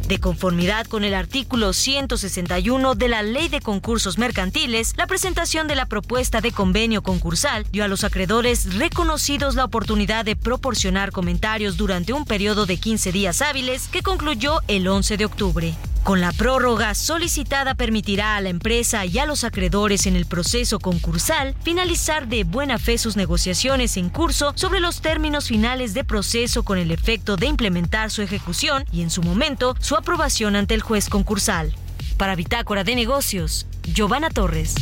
De 0.09 0.19
conformidad 0.19 0.87
con 0.87 1.03
el 1.03 1.13
artículo 1.13 1.71
161 1.71 2.95
de 2.95 3.07
la 3.09 3.21
Ley 3.21 3.47
de 3.47 3.61
Concursos 3.61 4.17
Mercantiles, 4.17 4.95
la 4.97 5.05
presentación 5.05 5.67
de 5.67 5.75
la 5.75 5.85
propuesta 5.85 6.41
de 6.41 6.51
convenio 6.51 7.03
concursal 7.03 7.67
dio 7.71 7.83
a 7.83 7.87
los 7.87 8.03
acreedores 8.03 8.73
reconocidos 8.79 9.53
la 9.53 9.65
oportunidad 9.65 10.25
de 10.25 10.35
proporcionar 10.35 11.11
comentarios 11.11 11.77
durante 11.77 12.11
un 12.11 12.25
periodo 12.25 12.65
de 12.65 12.77
15 12.77 13.11
días 13.11 13.43
hábiles 13.43 13.87
que 13.87 14.01
concluyó 14.01 14.61
el 14.67 14.87
11 14.87 15.15
de 15.15 15.25
octubre. 15.25 15.75
Con 16.03 16.21
la 16.21 16.31
prórroga 16.31 16.95
solicitada 16.95 17.75
permitirá 17.75 18.35
a 18.35 18.41
la 18.41 18.49
empresa 18.49 19.05
y 19.05 19.19
a 19.19 19.25
los 19.25 19.43
acreedores 19.43 20.07
en 20.07 20.15
el 20.15 20.25
proceso 20.25 20.79
concursal 20.79 21.55
finalizar 21.61 22.27
de 22.27 22.45
buena 22.45 22.79
fe 22.79 22.97
sus 22.97 23.15
negociaciones 23.15 23.97
en 23.97 24.09
curso 24.09 24.53
sobre 24.55 24.79
los 24.79 25.01
términos 25.01 25.47
finales 25.47 25.93
de 25.93 26.03
proceso 26.03 26.63
con 26.63 26.77
el 26.77 26.91
efecto 26.91 27.35
de 27.35 27.47
implementar 27.47 28.11
su 28.11 28.21
ejecución 28.21 28.85
y 28.91 29.01
en 29.01 29.09
su 29.09 29.21
momento 29.21 29.75
su 29.79 29.95
aprobación 29.99 30.55
ante 30.55 30.73
el 30.73 30.81
juez 30.81 31.09
concursal. 31.09 31.73
Para 32.17 32.35
Bitácora 32.35 32.83
de 32.83 32.95
Negocios, 32.95 33.67
Giovanna 33.83 34.29
Torres. 34.29 34.75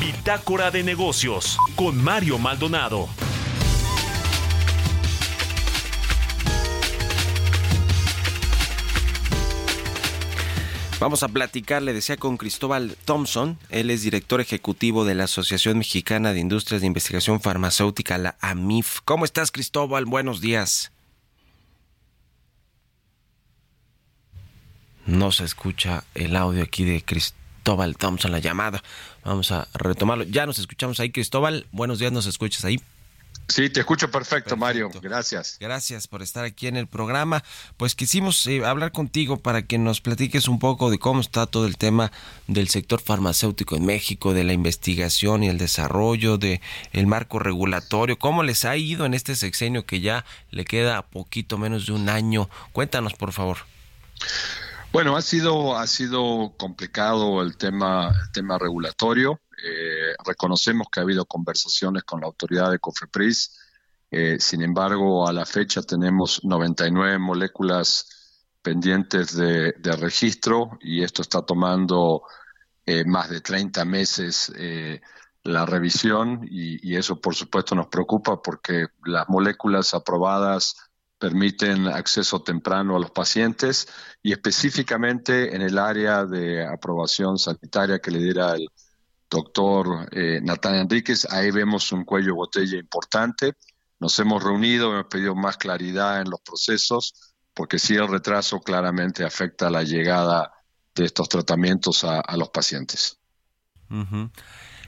Bitácora 0.00 0.70
de 0.70 0.82
Negocios 0.82 1.58
con 1.74 2.02
Mario 2.02 2.38
Maldonado. 2.38 3.08
Vamos 11.02 11.24
a 11.24 11.28
platicar, 11.28 11.82
le 11.82 11.92
decía, 11.92 12.16
con 12.16 12.36
Cristóbal 12.36 12.96
Thompson. 13.04 13.58
Él 13.70 13.90
es 13.90 14.02
director 14.02 14.40
ejecutivo 14.40 15.04
de 15.04 15.16
la 15.16 15.24
Asociación 15.24 15.78
Mexicana 15.78 16.32
de 16.32 16.38
Industrias 16.38 16.80
de 16.80 16.86
Investigación 16.86 17.40
Farmacéutica, 17.40 18.18
la 18.18 18.36
AMIF. 18.40 19.00
¿Cómo 19.04 19.24
estás, 19.24 19.50
Cristóbal? 19.50 20.04
Buenos 20.04 20.40
días. 20.40 20.92
No 25.04 25.32
se 25.32 25.42
escucha 25.42 26.04
el 26.14 26.36
audio 26.36 26.62
aquí 26.62 26.84
de 26.84 27.02
Cristóbal 27.02 27.96
Thompson, 27.96 28.30
la 28.30 28.38
llamada. 28.38 28.80
Vamos 29.24 29.50
a 29.50 29.66
retomarlo. 29.74 30.22
Ya 30.22 30.46
nos 30.46 30.60
escuchamos 30.60 31.00
ahí, 31.00 31.10
Cristóbal. 31.10 31.66
Buenos 31.72 31.98
días, 31.98 32.12
nos 32.12 32.26
escuchas 32.26 32.64
ahí. 32.64 32.80
Sí, 33.48 33.68
te 33.68 33.80
escucho 33.80 34.10
perfecto, 34.10 34.56
Mario. 34.56 34.90
Gracias. 35.02 35.58
Gracias 35.60 36.06
por 36.06 36.22
estar 36.22 36.44
aquí 36.44 36.68
en 36.68 36.76
el 36.76 36.86
programa. 36.86 37.44
Pues 37.76 37.94
quisimos 37.94 38.46
eh, 38.46 38.64
hablar 38.64 38.92
contigo 38.92 39.40
para 39.40 39.62
que 39.62 39.78
nos 39.78 40.00
platiques 40.00 40.48
un 40.48 40.58
poco 40.58 40.90
de 40.90 40.98
cómo 40.98 41.20
está 41.20 41.46
todo 41.46 41.66
el 41.66 41.76
tema 41.76 42.12
del 42.46 42.68
sector 42.68 43.00
farmacéutico 43.00 43.76
en 43.76 43.84
México, 43.84 44.32
de 44.32 44.44
la 44.44 44.54
investigación 44.54 45.42
y 45.42 45.48
el 45.48 45.58
desarrollo, 45.58 46.38
de 46.38 46.62
el 46.92 47.06
marco 47.06 47.38
regulatorio, 47.38 48.18
cómo 48.18 48.42
les 48.42 48.64
ha 48.64 48.76
ido 48.76 49.04
en 49.04 49.12
este 49.12 49.36
sexenio 49.36 49.84
que 49.84 50.00
ya 50.00 50.24
le 50.50 50.64
queda 50.64 51.02
poquito 51.02 51.58
menos 51.58 51.86
de 51.86 51.92
un 51.92 52.08
año. 52.08 52.48
Cuéntanos, 52.72 53.14
por 53.14 53.32
favor. 53.32 53.58
Bueno, 54.92 55.16
ha 55.16 55.22
sido 55.22 55.76
ha 55.76 55.86
sido 55.86 56.54
complicado 56.56 57.42
el 57.42 57.56
tema 57.56 58.14
el 58.24 58.32
tema 58.32 58.58
regulatorio. 58.58 59.41
Eh, 59.64 60.14
reconocemos 60.24 60.88
que 60.90 61.00
ha 61.00 61.02
habido 61.02 61.24
conversaciones 61.24 62.02
con 62.04 62.20
la 62.20 62.26
autoridad 62.26 62.70
de 62.70 62.78
COFEPRIS. 62.78 63.58
Eh, 64.10 64.36
sin 64.40 64.62
embargo, 64.62 65.26
a 65.26 65.32
la 65.32 65.46
fecha 65.46 65.82
tenemos 65.82 66.44
99 66.44 67.18
moléculas 67.18 68.50
pendientes 68.60 69.36
de, 69.36 69.72
registro 69.98 70.78
y 70.80 71.02
esto 71.02 71.22
está 71.22 71.42
tomando 71.42 72.22
eh, 72.86 73.04
más 73.04 73.30
de 73.30 73.40
30 73.40 73.84
meses 73.84 74.52
la 75.44 75.66
revisión 75.66 76.46
y, 76.48 76.96
eso 76.96 77.20
por 77.20 77.34
supuesto 77.34 77.74
nos 77.74 77.88
preocupa 77.88 78.40
porque 78.40 78.86
las 79.04 79.28
moléculas 79.28 79.94
aprobadas 79.94 80.76
permiten 81.18 81.86
acceso 81.88 82.42
temprano 82.42 82.96
a 82.96 83.00
los 83.00 83.10
pacientes 83.10 83.88
y 84.22 84.32
específicamente 84.32 85.54
en 85.54 85.62
el 85.62 85.78
área 85.78 86.24
de 86.24 86.64
aprobación 86.64 87.38
sanitaria 87.38 88.00
que 88.00 88.10
le 88.10 88.18
diera 88.18 88.54
el 88.54 88.68
doctor 89.32 90.08
eh, 90.12 90.40
Natán 90.42 90.74
Enríquez. 90.74 91.26
Ahí 91.30 91.50
vemos 91.50 91.90
un 91.90 92.04
cuello 92.04 92.34
botella 92.34 92.78
importante. 92.78 93.54
Nos 93.98 94.18
hemos 94.18 94.42
reunido, 94.42 94.92
hemos 94.92 95.06
pedido 95.06 95.34
más 95.34 95.56
claridad 95.56 96.20
en 96.20 96.30
los 96.30 96.40
procesos, 96.42 97.34
porque 97.54 97.78
sí 97.78 97.94
el 97.94 98.08
retraso 98.08 98.60
claramente 98.60 99.24
afecta 99.24 99.70
la 99.70 99.82
llegada 99.82 100.52
de 100.94 101.06
estos 101.06 101.28
tratamientos 101.28 102.04
a, 102.04 102.36
los 102.36 102.50
pacientes. 102.50 103.18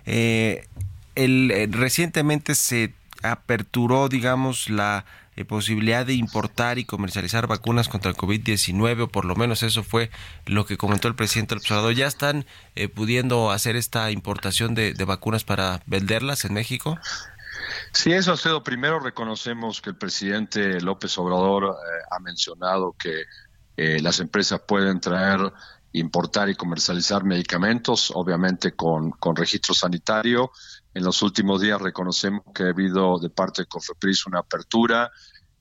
Eh, 0.04 0.66
el, 1.14 1.50
eh, 1.50 1.66
recientemente 1.70 2.54
se 2.54 2.94
aperturó, 3.22 4.08
digamos, 4.08 4.68
la 4.68 5.06
eh, 5.36 5.44
posibilidad 5.44 6.06
de 6.06 6.14
importar 6.14 6.78
y 6.78 6.84
comercializar 6.84 7.46
vacunas 7.46 7.88
contra 7.88 8.10
el 8.10 8.16
COVID-19, 8.16 9.02
o 9.02 9.08
por 9.08 9.24
lo 9.24 9.34
menos 9.34 9.62
eso 9.62 9.82
fue 9.82 10.10
lo 10.46 10.64
que 10.64 10.76
comentó 10.76 11.08
el 11.08 11.16
presidente 11.16 11.54
del 11.54 11.60
observador. 11.60 11.94
¿Ya 11.94 12.06
están 12.06 12.46
eh, 12.76 12.88
pudiendo 12.88 13.50
hacer 13.50 13.74
esta 13.76 14.10
importación 14.10 14.74
de, 14.74 14.94
vacunas 15.04 15.44
para 15.44 15.82
venderlas 15.86 16.44
en 16.44 16.54
México? 16.54 16.98
Sí, 17.92 18.12
eso 18.12 18.32
ha 18.32 18.36
sido. 18.36 18.62
Primero 18.62 19.00
reconocemos 19.00 19.80
que 19.80 19.90
el 19.90 19.96
presidente 19.96 20.80
López 20.80 21.16
Obrador 21.18 21.64
eh, 21.64 22.02
ha 22.10 22.18
mencionado 22.20 22.94
que 22.98 23.24
las 23.76 24.20
empresas 24.20 24.60
pueden 24.68 25.00
traer, 25.00 25.52
importar 25.90 26.48
y 26.48 26.54
comercializar 26.54 27.24
medicamentos, 27.24 28.12
obviamente 28.14 28.76
con, 28.76 29.10
con 29.10 29.34
registro 29.34 29.74
sanitario 29.74 30.52
en 30.94 31.04
los 31.04 31.22
últimos 31.22 31.60
días 31.60 31.82
reconocemos 31.82 32.44
que 32.54 32.62
ha 32.62 32.68
habido 32.68 33.18
de 33.18 33.28
parte 33.28 33.62
de 33.62 33.66
Cofepris 33.66 34.26
una 34.26 34.38
apertura. 34.38 35.10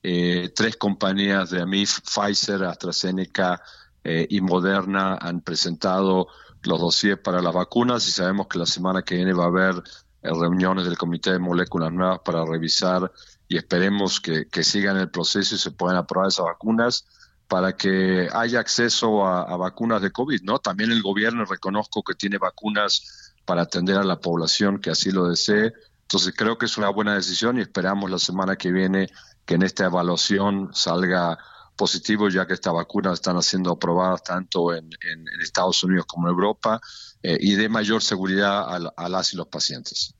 Eh, 0.00 0.52
tres 0.54 0.76
compañías 0.76 1.50
de 1.50 1.60
AMIF, 1.60 2.00
Pfizer, 2.02 2.62
AstraZeneca 2.64 3.60
eh, 4.04 4.26
y 4.30 4.40
Moderna 4.40 5.18
han 5.20 5.40
presentado 5.40 6.28
los 6.62 6.80
dossiers 6.80 7.20
para 7.20 7.42
las 7.42 7.52
vacunas 7.52 8.06
y 8.06 8.12
sabemos 8.12 8.46
que 8.46 8.58
la 8.58 8.66
semana 8.66 9.02
que 9.02 9.16
viene 9.16 9.32
va 9.32 9.44
a 9.44 9.48
haber 9.48 9.74
eh, 10.22 10.30
reuniones 10.30 10.84
del 10.84 10.96
Comité 10.96 11.32
de 11.32 11.38
Moléculas 11.40 11.92
Nuevas 11.92 12.20
para 12.24 12.44
revisar 12.44 13.10
y 13.48 13.56
esperemos 13.56 14.20
que, 14.20 14.46
sigan 14.62 14.98
el 14.98 15.10
proceso 15.10 15.56
y 15.56 15.58
se 15.58 15.72
puedan 15.72 15.96
aprobar 15.96 16.28
esas 16.28 16.46
vacunas 16.46 17.06
para 17.48 17.76
que 17.76 18.28
haya 18.32 18.60
acceso 18.60 19.26
a, 19.26 19.42
a, 19.42 19.56
vacunas 19.56 20.00
de 20.00 20.10
COVID, 20.10 20.42
¿no? 20.42 20.58
También 20.60 20.92
el 20.92 21.02
gobierno 21.02 21.44
reconozco 21.44 22.02
que 22.02 22.14
tiene 22.14 22.38
vacunas 22.38 23.23
para 23.44 23.62
atender 23.62 23.96
a 23.96 24.04
la 24.04 24.20
población 24.20 24.80
que 24.80 24.90
así 24.90 25.10
lo 25.10 25.28
desee. 25.28 25.72
Entonces 26.02 26.34
creo 26.36 26.58
que 26.58 26.66
es 26.66 26.76
una 26.76 26.88
buena 26.90 27.14
decisión 27.14 27.58
y 27.58 27.62
esperamos 27.62 28.10
la 28.10 28.18
semana 28.18 28.56
que 28.56 28.70
viene 28.70 29.08
que 29.44 29.54
en 29.54 29.62
esta 29.62 29.86
evaluación 29.86 30.70
salga 30.72 31.38
positivo, 31.76 32.28
ya 32.28 32.46
que 32.46 32.54
estas 32.54 32.72
vacunas 32.72 33.14
están 33.14 33.42
siendo 33.42 33.72
aprobadas 33.72 34.22
tanto 34.22 34.74
en, 34.74 34.90
Estados 35.42 35.82
Unidos 35.82 36.06
como 36.06 36.28
en 36.28 36.34
Europa 36.34 36.80
eh, 37.22 37.36
y 37.40 37.54
de 37.54 37.68
mayor 37.68 38.02
seguridad 38.02 38.64
a, 38.96 39.08
las 39.08 39.34
y 39.34 39.36
los 39.36 39.48
pacientes. 39.48 40.14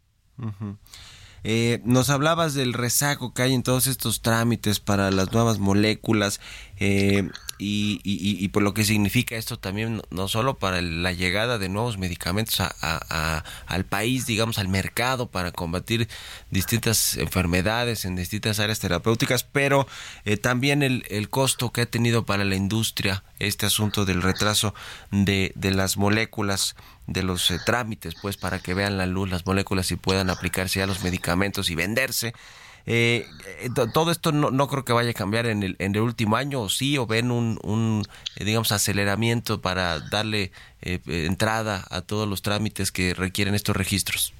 Eh, 1.44 1.80
nos 1.84 2.10
hablabas 2.10 2.54
del 2.54 2.72
rezago 2.72 3.34
que 3.34 3.42
hay 3.42 3.54
en 3.54 3.62
todos 3.62 3.86
estos 3.86 4.22
trámites 4.22 4.80
para 4.80 5.10
las 5.10 5.32
nuevas 5.32 5.58
moléculas 5.58 6.40
eh, 6.78 7.30
y, 7.58 8.48
por 8.48 8.62
lo 8.62 8.74
que 8.74 8.84
significa 8.84 9.36
esto 9.36 9.58
también 9.58 10.02
no 10.10 10.28
solo 10.28 10.58
para 10.58 10.82
la 10.82 11.12
llegada 11.12 11.58
de 11.58 11.68
nuevos 11.68 11.98
medicamentos 11.98 12.60
al 12.60 13.84
país, 13.84 14.26
digamos, 14.26 14.58
al 14.58 14.68
mercado 14.68 15.30
para 15.30 15.52
combatir 15.52 16.08
distintas 16.50 17.16
enfermedades 17.16 18.04
en 18.04 18.16
distintas 18.16 18.60
áreas 18.60 18.80
terapéuticas, 18.80 19.44
pero 19.44 19.86
eh, 20.24 20.36
también 20.36 20.82
el, 20.82 21.04
el, 21.08 21.28
costo 21.28 21.72
que 21.72 21.82
ha 21.82 21.86
tenido 21.86 22.24
para 22.24 22.44
la 22.44 22.56
industria 22.56 23.24
este 23.38 23.66
asunto 23.66 24.04
del 24.04 24.22
retraso 24.22 24.74
de, 25.10 25.52
de 25.54 25.72
las 25.72 25.96
moléculas 25.96 26.76
de 27.06 27.22
los 27.22 27.50
eh, 27.50 27.58
trámites, 27.64 28.14
pues 28.20 28.36
para 28.36 28.58
que 28.58 28.74
vean 28.74 28.96
la 28.96 29.06
luz 29.06 29.30
las 29.30 29.46
moléculas 29.46 29.90
y 29.90 29.96
puedan 29.96 30.30
aplicarse 30.30 30.82
a 30.82 30.86
los 30.86 31.02
medicamentos 31.02 31.70
y 31.70 31.74
venderse. 31.74 32.34
Eh, 32.86 33.26
eh, 33.60 33.70
todo 33.92 34.10
esto 34.10 34.32
no, 34.32 34.50
no, 34.50 34.68
creo 34.68 34.84
que 34.84 34.92
vaya 34.92 35.10
a 35.10 35.14
cambiar 35.14 35.46
en 35.46 35.62
el, 35.62 35.76
en 35.78 35.94
el 35.94 36.02
último 36.02 36.36
año, 36.36 36.60
o 36.60 36.68
sí, 36.68 36.98
o 36.98 37.06
ven 37.06 37.30
un, 37.30 37.58
un 37.62 38.04
digamos, 38.36 38.72
aceleramiento 38.72 39.60
para 39.60 40.00
darle 40.00 40.52
entrada 40.82 41.86
a 41.90 42.02
todos 42.02 42.28
los 42.28 42.42
trámites 42.42 42.92
que 42.92 43.14
requieren 43.14 43.54
estos 43.54 43.74
registros. 43.74 44.34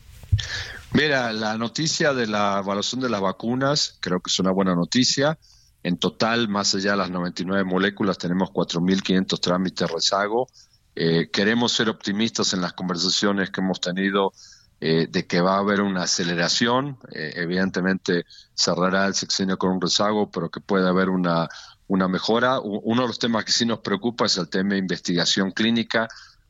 Mira, 0.93 1.33
la 1.33 1.59
noticia 1.59 2.13
de 2.13 2.27
la 2.27 2.61
evaluación 2.63 3.01
de 3.01 3.09
las 3.09 3.21
vacunas 3.21 3.97
creo 4.01 4.21
que 4.21 4.31
es 4.31 4.39
una 4.39 4.53
buena 4.53 4.75
noticia. 4.75 5.39
En 5.83 5.99
total, 5.99 6.49
más 6.49 6.75
allá 6.75 6.93
de 6.93 6.97
las 6.99 7.11
99 7.11 7.65
moléculas, 7.65 8.17
tenemos 8.17 8.51
4.500 8.51 9.41
trámites 9.41 9.91
rezago. 9.91 10.49
Eh, 10.95 11.29
queremos 11.33 11.73
ser 11.73 11.89
optimistas 11.89 12.53
en 12.53 12.61
las 12.61 12.73
conversaciones 12.73 13.51
que 13.51 13.61
hemos 13.61 13.81
tenido 13.81 14.33
eh, 14.87 15.07
de 15.09 15.27
que 15.27 15.41
va 15.41 15.55
a 15.55 15.61
haber 15.61 15.81
una 15.81 16.03
aceleración. 16.03 16.99
Eh, 17.11 17.33
evidentemente 17.37 18.27
cerrará 18.53 19.07
el 19.07 19.15
sexenio 19.15 19.57
con 19.57 19.71
un 19.71 19.81
rezago, 19.81 20.31
pero 20.31 20.51
que 20.51 20.61
puede 20.61 20.87
haber 20.87 21.09
una, 21.09 21.49
una 21.87 22.07
mejora. 22.07 22.61
Uno 22.61 23.01
de 23.01 23.09
los 23.09 23.19
temas 23.19 23.47
que 23.47 23.53
sí 23.53 23.65
nos 23.65 23.79
preocupa 23.79 24.27
es 24.27 24.37
el 24.37 24.51
tema 24.51 24.75
de 24.75 24.81
investigación 24.81 25.53
clínica. 25.53 26.07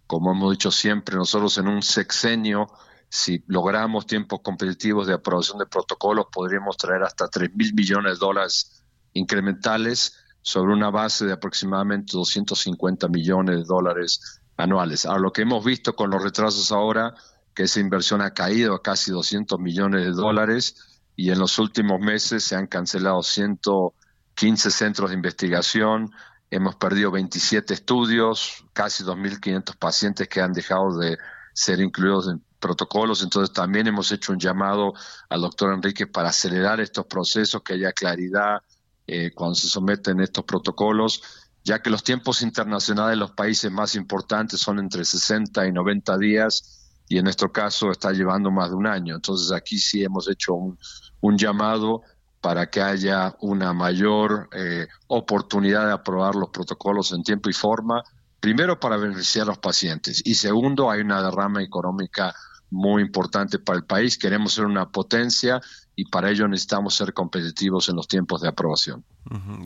Como 0.08 0.32
hemos 0.32 0.50
dicho 0.50 0.72
siempre, 0.72 1.14
nosotros 1.14 1.58
en 1.58 1.68
un 1.68 1.80
sexenio, 1.80 2.66
si 3.08 3.44
logramos 3.46 4.04
tiempos 4.04 4.40
competitivos 4.42 5.06
de 5.06 5.14
aprobación 5.14 5.58
de 5.58 5.66
protocolos, 5.66 6.26
podríamos 6.32 6.76
traer 6.76 7.04
hasta 7.04 7.28
3 7.28 7.54
mil 7.54 7.72
millones 7.72 8.14
de 8.14 8.18
dólares 8.18 8.82
incrementales 9.12 10.18
sobre 10.42 10.72
una 10.72 10.90
base 10.90 11.24
de 11.24 11.34
aproximadamente 11.34 12.10
250 12.14 13.06
millones 13.06 13.58
de 13.58 13.64
dólares 13.64 14.40
anuales. 14.56 15.06
Ahora, 15.06 15.20
lo 15.20 15.32
que 15.32 15.42
hemos 15.42 15.64
visto 15.64 15.94
con 15.94 16.10
los 16.10 16.20
retrasos 16.20 16.72
ahora, 16.72 17.14
que 17.54 17.64
esa 17.64 17.80
inversión 17.80 18.20
ha 18.20 18.34
caído 18.34 18.74
a 18.74 18.82
casi 18.82 19.10
200 19.10 19.58
millones 19.60 20.04
de 20.04 20.10
dólares 20.10 20.76
y 21.16 21.30
en 21.30 21.38
los 21.38 21.58
últimos 21.58 22.00
meses 22.00 22.44
se 22.44 22.56
han 22.56 22.66
cancelado 22.66 23.22
115 23.22 24.70
centros 24.70 25.10
de 25.10 25.16
investigación, 25.16 26.10
hemos 26.50 26.74
perdido 26.74 27.10
27 27.12 27.72
estudios, 27.72 28.64
casi 28.72 29.04
2.500 29.04 29.76
pacientes 29.76 30.28
que 30.28 30.40
han 30.40 30.52
dejado 30.52 30.98
de 30.98 31.16
ser 31.52 31.80
incluidos 31.80 32.28
en 32.28 32.42
protocolos, 32.58 33.22
entonces 33.22 33.54
también 33.54 33.86
hemos 33.86 34.10
hecho 34.10 34.32
un 34.32 34.40
llamado 34.40 34.92
al 35.28 35.40
doctor 35.40 35.72
Enrique 35.72 36.06
para 36.06 36.30
acelerar 36.30 36.80
estos 36.80 37.06
procesos, 37.06 37.62
que 37.62 37.74
haya 37.74 37.92
claridad, 37.92 38.62
eh, 39.06 39.30
cuando 39.34 39.54
se 39.54 39.68
someten 39.68 40.20
estos 40.20 40.44
protocolos, 40.44 41.22
ya 41.62 41.80
que 41.80 41.90
los 41.90 42.02
tiempos 42.02 42.42
internacionales 42.42 43.12
de 43.12 43.16
los 43.16 43.32
países 43.32 43.70
más 43.70 43.94
importantes 43.94 44.60
son 44.60 44.78
entre 44.78 45.04
60 45.04 45.66
y 45.66 45.72
90 45.72 46.18
días 46.18 46.83
y 47.14 47.18
en 47.18 47.24
nuestro 47.24 47.52
caso 47.52 47.92
está 47.92 48.10
llevando 48.10 48.50
más 48.50 48.70
de 48.70 48.74
un 48.74 48.88
año. 48.88 49.14
Entonces 49.14 49.52
aquí 49.52 49.78
sí 49.78 50.02
hemos 50.02 50.28
hecho 50.28 50.54
un, 50.54 51.38
llamado 51.38 52.02
para 52.40 52.68
que 52.68 52.82
haya 52.82 53.36
una 53.40 53.72
mayor 53.72 54.48
eh, 54.52 54.88
oportunidad 55.06 55.86
de 55.86 55.92
aprobar 55.92 56.34
los 56.34 56.48
protocolos 56.50 57.12
en 57.12 57.22
tiempo 57.22 57.48
y 57.48 57.52
forma, 57.52 58.02
primero 58.40 58.80
para 58.80 58.96
beneficiar 58.96 59.44
a 59.44 59.50
los 59.50 59.58
pacientes 59.58 60.22
y 60.24 60.34
segundo 60.34 60.90
hay 60.90 61.02
una 61.02 61.22
derrama 61.22 61.62
económica 61.62 62.34
muy 62.68 63.00
importante 63.00 63.60
para 63.60 63.78
el 63.78 63.84
país. 63.84 64.18
Queremos 64.18 64.52
ser 64.52 64.64
una 64.64 64.90
potencia 64.90 65.60
y 65.96 66.06
para 66.06 66.30
ello 66.30 66.48
necesitamos 66.48 66.94
ser 66.94 67.12
competitivos 67.12 67.88
en 67.88 67.96
los 67.96 68.08
tiempos 68.08 68.40
de 68.40 68.48
aprobación. 68.48 69.04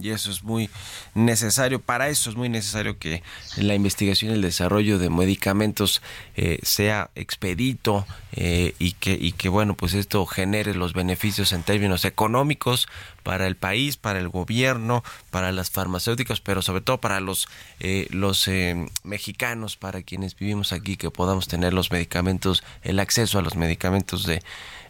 Y 0.00 0.10
eso 0.10 0.30
es 0.30 0.44
muy 0.44 0.70
necesario, 1.14 1.80
para 1.80 2.08
eso 2.08 2.30
es 2.30 2.36
muy 2.36 2.48
necesario 2.48 2.98
que 2.98 3.24
la 3.56 3.74
investigación 3.74 4.30
y 4.30 4.34
el 4.34 4.42
desarrollo 4.42 5.00
de 5.00 5.10
medicamentos 5.10 6.00
eh, 6.36 6.60
sea 6.62 7.10
expedito 7.16 8.06
eh, 8.32 8.76
y, 8.78 8.92
que, 8.92 9.18
y 9.20 9.32
que, 9.32 9.48
bueno, 9.48 9.74
pues 9.74 9.94
esto 9.94 10.24
genere 10.26 10.74
los 10.74 10.92
beneficios 10.92 11.52
en 11.52 11.64
términos 11.64 12.04
económicos 12.04 12.86
para 13.24 13.48
el 13.48 13.56
país, 13.56 13.96
para 13.96 14.20
el 14.20 14.28
gobierno, 14.28 15.02
para 15.30 15.50
las 15.50 15.70
farmacéuticas, 15.70 16.40
pero 16.40 16.62
sobre 16.62 16.82
todo 16.82 16.98
para 17.00 17.18
los, 17.18 17.48
eh, 17.80 18.06
los 18.10 18.48
mexicanos, 19.02 19.76
para 19.76 20.02
quienes 20.02 20.36
vivimos 20.36 20.72
aquí, 20.72 20.96
que 20.96 21.10
podamos 21.10 21.48
tener 21.48 21.74
los 21.74 21.90
medicamentos, 21.90 22.62
el 22.82 23.00
acceso 23.00 23.40
a 23.40 23.42
los 23.42 23.56
medicamentos 23.56 24.24
de 24.24 24.40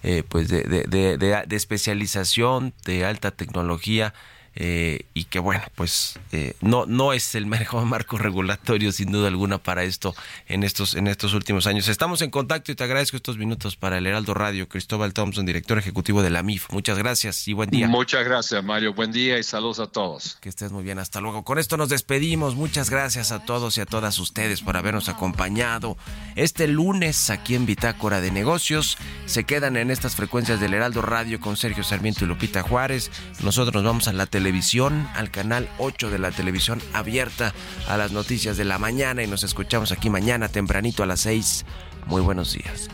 eh, 0.03 0.23
pues 0.29 0.49
de, 0.49 0.63
de, 0.63 0.85
de, 0.85 1.19
de, 1.47 1.57
especialización, 1.57 2.75
de 2.85 3.05
alta 3.05 3.31
tecnología, 3.31 4.15
eh, 4.61 5.03
y 5.15 5.27
que 5.27 5.39
bueno, 5.39 5.63
pues 5.77 6.19
eh, 6.33 6.57
no, 6.61 6.85
no 6.85 7.13
es 7.13 7.37
el 7.37 7.47
mejor 7.47 7.85
marco 7.87 8.19
regulatorio 8.19 8.91
sin 8.91 9.13
duda 9.13 9.29
alguna 9.29 9.59
para 9.59 9.85
esto 9.85 10.17
en 10.49 10.65
estos, 10.65 10.95
en 10.95 11.07
estos 11.07 11.33
últimos 11.33 11.69
años. 11.69 11.87
Estamos 11.87 12.23
en 12.23 12.31
contacto 12.31 12.73
y 12.73 12.75
te 12.75 12.83
agradezco 12.83 13.17
estos 13.17 13.39
minutos 13.39 13.77
para 13.77 13.99
el 13.99 14.07
Heraldo 14.09 14.35
Radio. 14.35 14.69
Cristóbal 14.69 15.15
Thompson, 15.15 15.47
director 15.47 15.79
ejecutivo 15.79 16.23
de 16.23 16.31
la 16.31 16.43
MIF. 16.43 16.71
Muchas 16.73 16.99
gracias 16.99 17.47
y 17.47 17.53
buen 17.53 17.71
día. 17.71 17.87
Muchas 17.87 18.25
gracias, 18.25 18.65
Mario. 18.65 18.95
Buen 18.95 19.13
día 19.13 19.39
y 19.39 19.45
saludos 19.45 19.79
a 19.79 19.87
todos. 19.87 20.39
Que 20.41 20.49
estés 20.49 20.73
muy 20.73 20.83
bien. 20.83 20.99
Hasta 20.99 21.21
luego. 21.21 21.45
Con 21.45 21.61
esto 21.61 21.77
nos 21.77 21.89
despedimos. 21.89 22.57
Muchas 22.57 22.91
gracias 22.91 23.31
a 23.31 23.45
todos 23.45 23.79
y 23.79 23.81
a 23.81 23.87
todas 23.87 24.19
ustedes 24.19 24.63
por 24.63 24.77
habernos 24.77 25.09
acompañado 25.09 25.97
este 26.35 26.67
lunes 26.67 27.31
aquí 27.31 27.55
en 27.55 27.65
Bitácora 27.65 28.21
de 28.21 28.33
Negocios. 28.33 28.99
Se 29.27 29.45
quedan 29.45 29.77
en 29.77 29.93
estas 29.93 30.17
frecuencias 30.17 30.59
del 30.59 30.75
Heraldo 30.75 31.01
Radio 31.01 31.39
con 31.39 31.57
Sergio 31.57 31.85
Sarmiento 31.85 32.25
y 32.25 32.27
Lupita 32.27 32.63
Juárez. 32.63 33.13
Nosotros 33.45 33.73
nos 33.73 33.85
vamos 33.85 34.09
a 34.09 34.13
la 34.13 34.27
televisión 34.27 34.48
televisión, 34.49 35.07
al 35.15 35.31
canal 35.31 35.69
8 35.77 36.09
de 36.09 36.19
la 36.19 36.31
televisión 36.31 36.81
abierta 36.95 37.53
a 37.87 37.99
las 37.99 38.13
noticias 38.13 38.57
de 38.57 38.65
la 38.65 38.79
mañana 38.79 39.23
y 39.23 39.27
nos 39.27 39.43
escuchamos 39.43 39.93
aquí 39.93 40.09
mañana 40.09 40.49
tempranito 40.49 41.03
a 41.03 41.07
las 41.07 41.21
6. 41.21 41.67
Muy 42.07 42.23
buenos 42.23 42.55
días. 42.55 42.89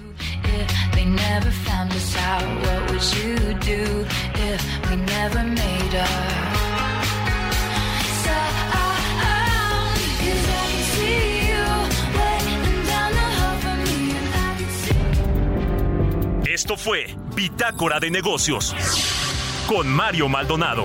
Esto 16.46 16.76
fue 16.76 17.16
Bitácora 17.36 18.00
de 18.00 18.10
Negocios 18.10 18.74
con 19.66 19.88
Mario 19.88 20.28
Maldonado. 20.28 20.84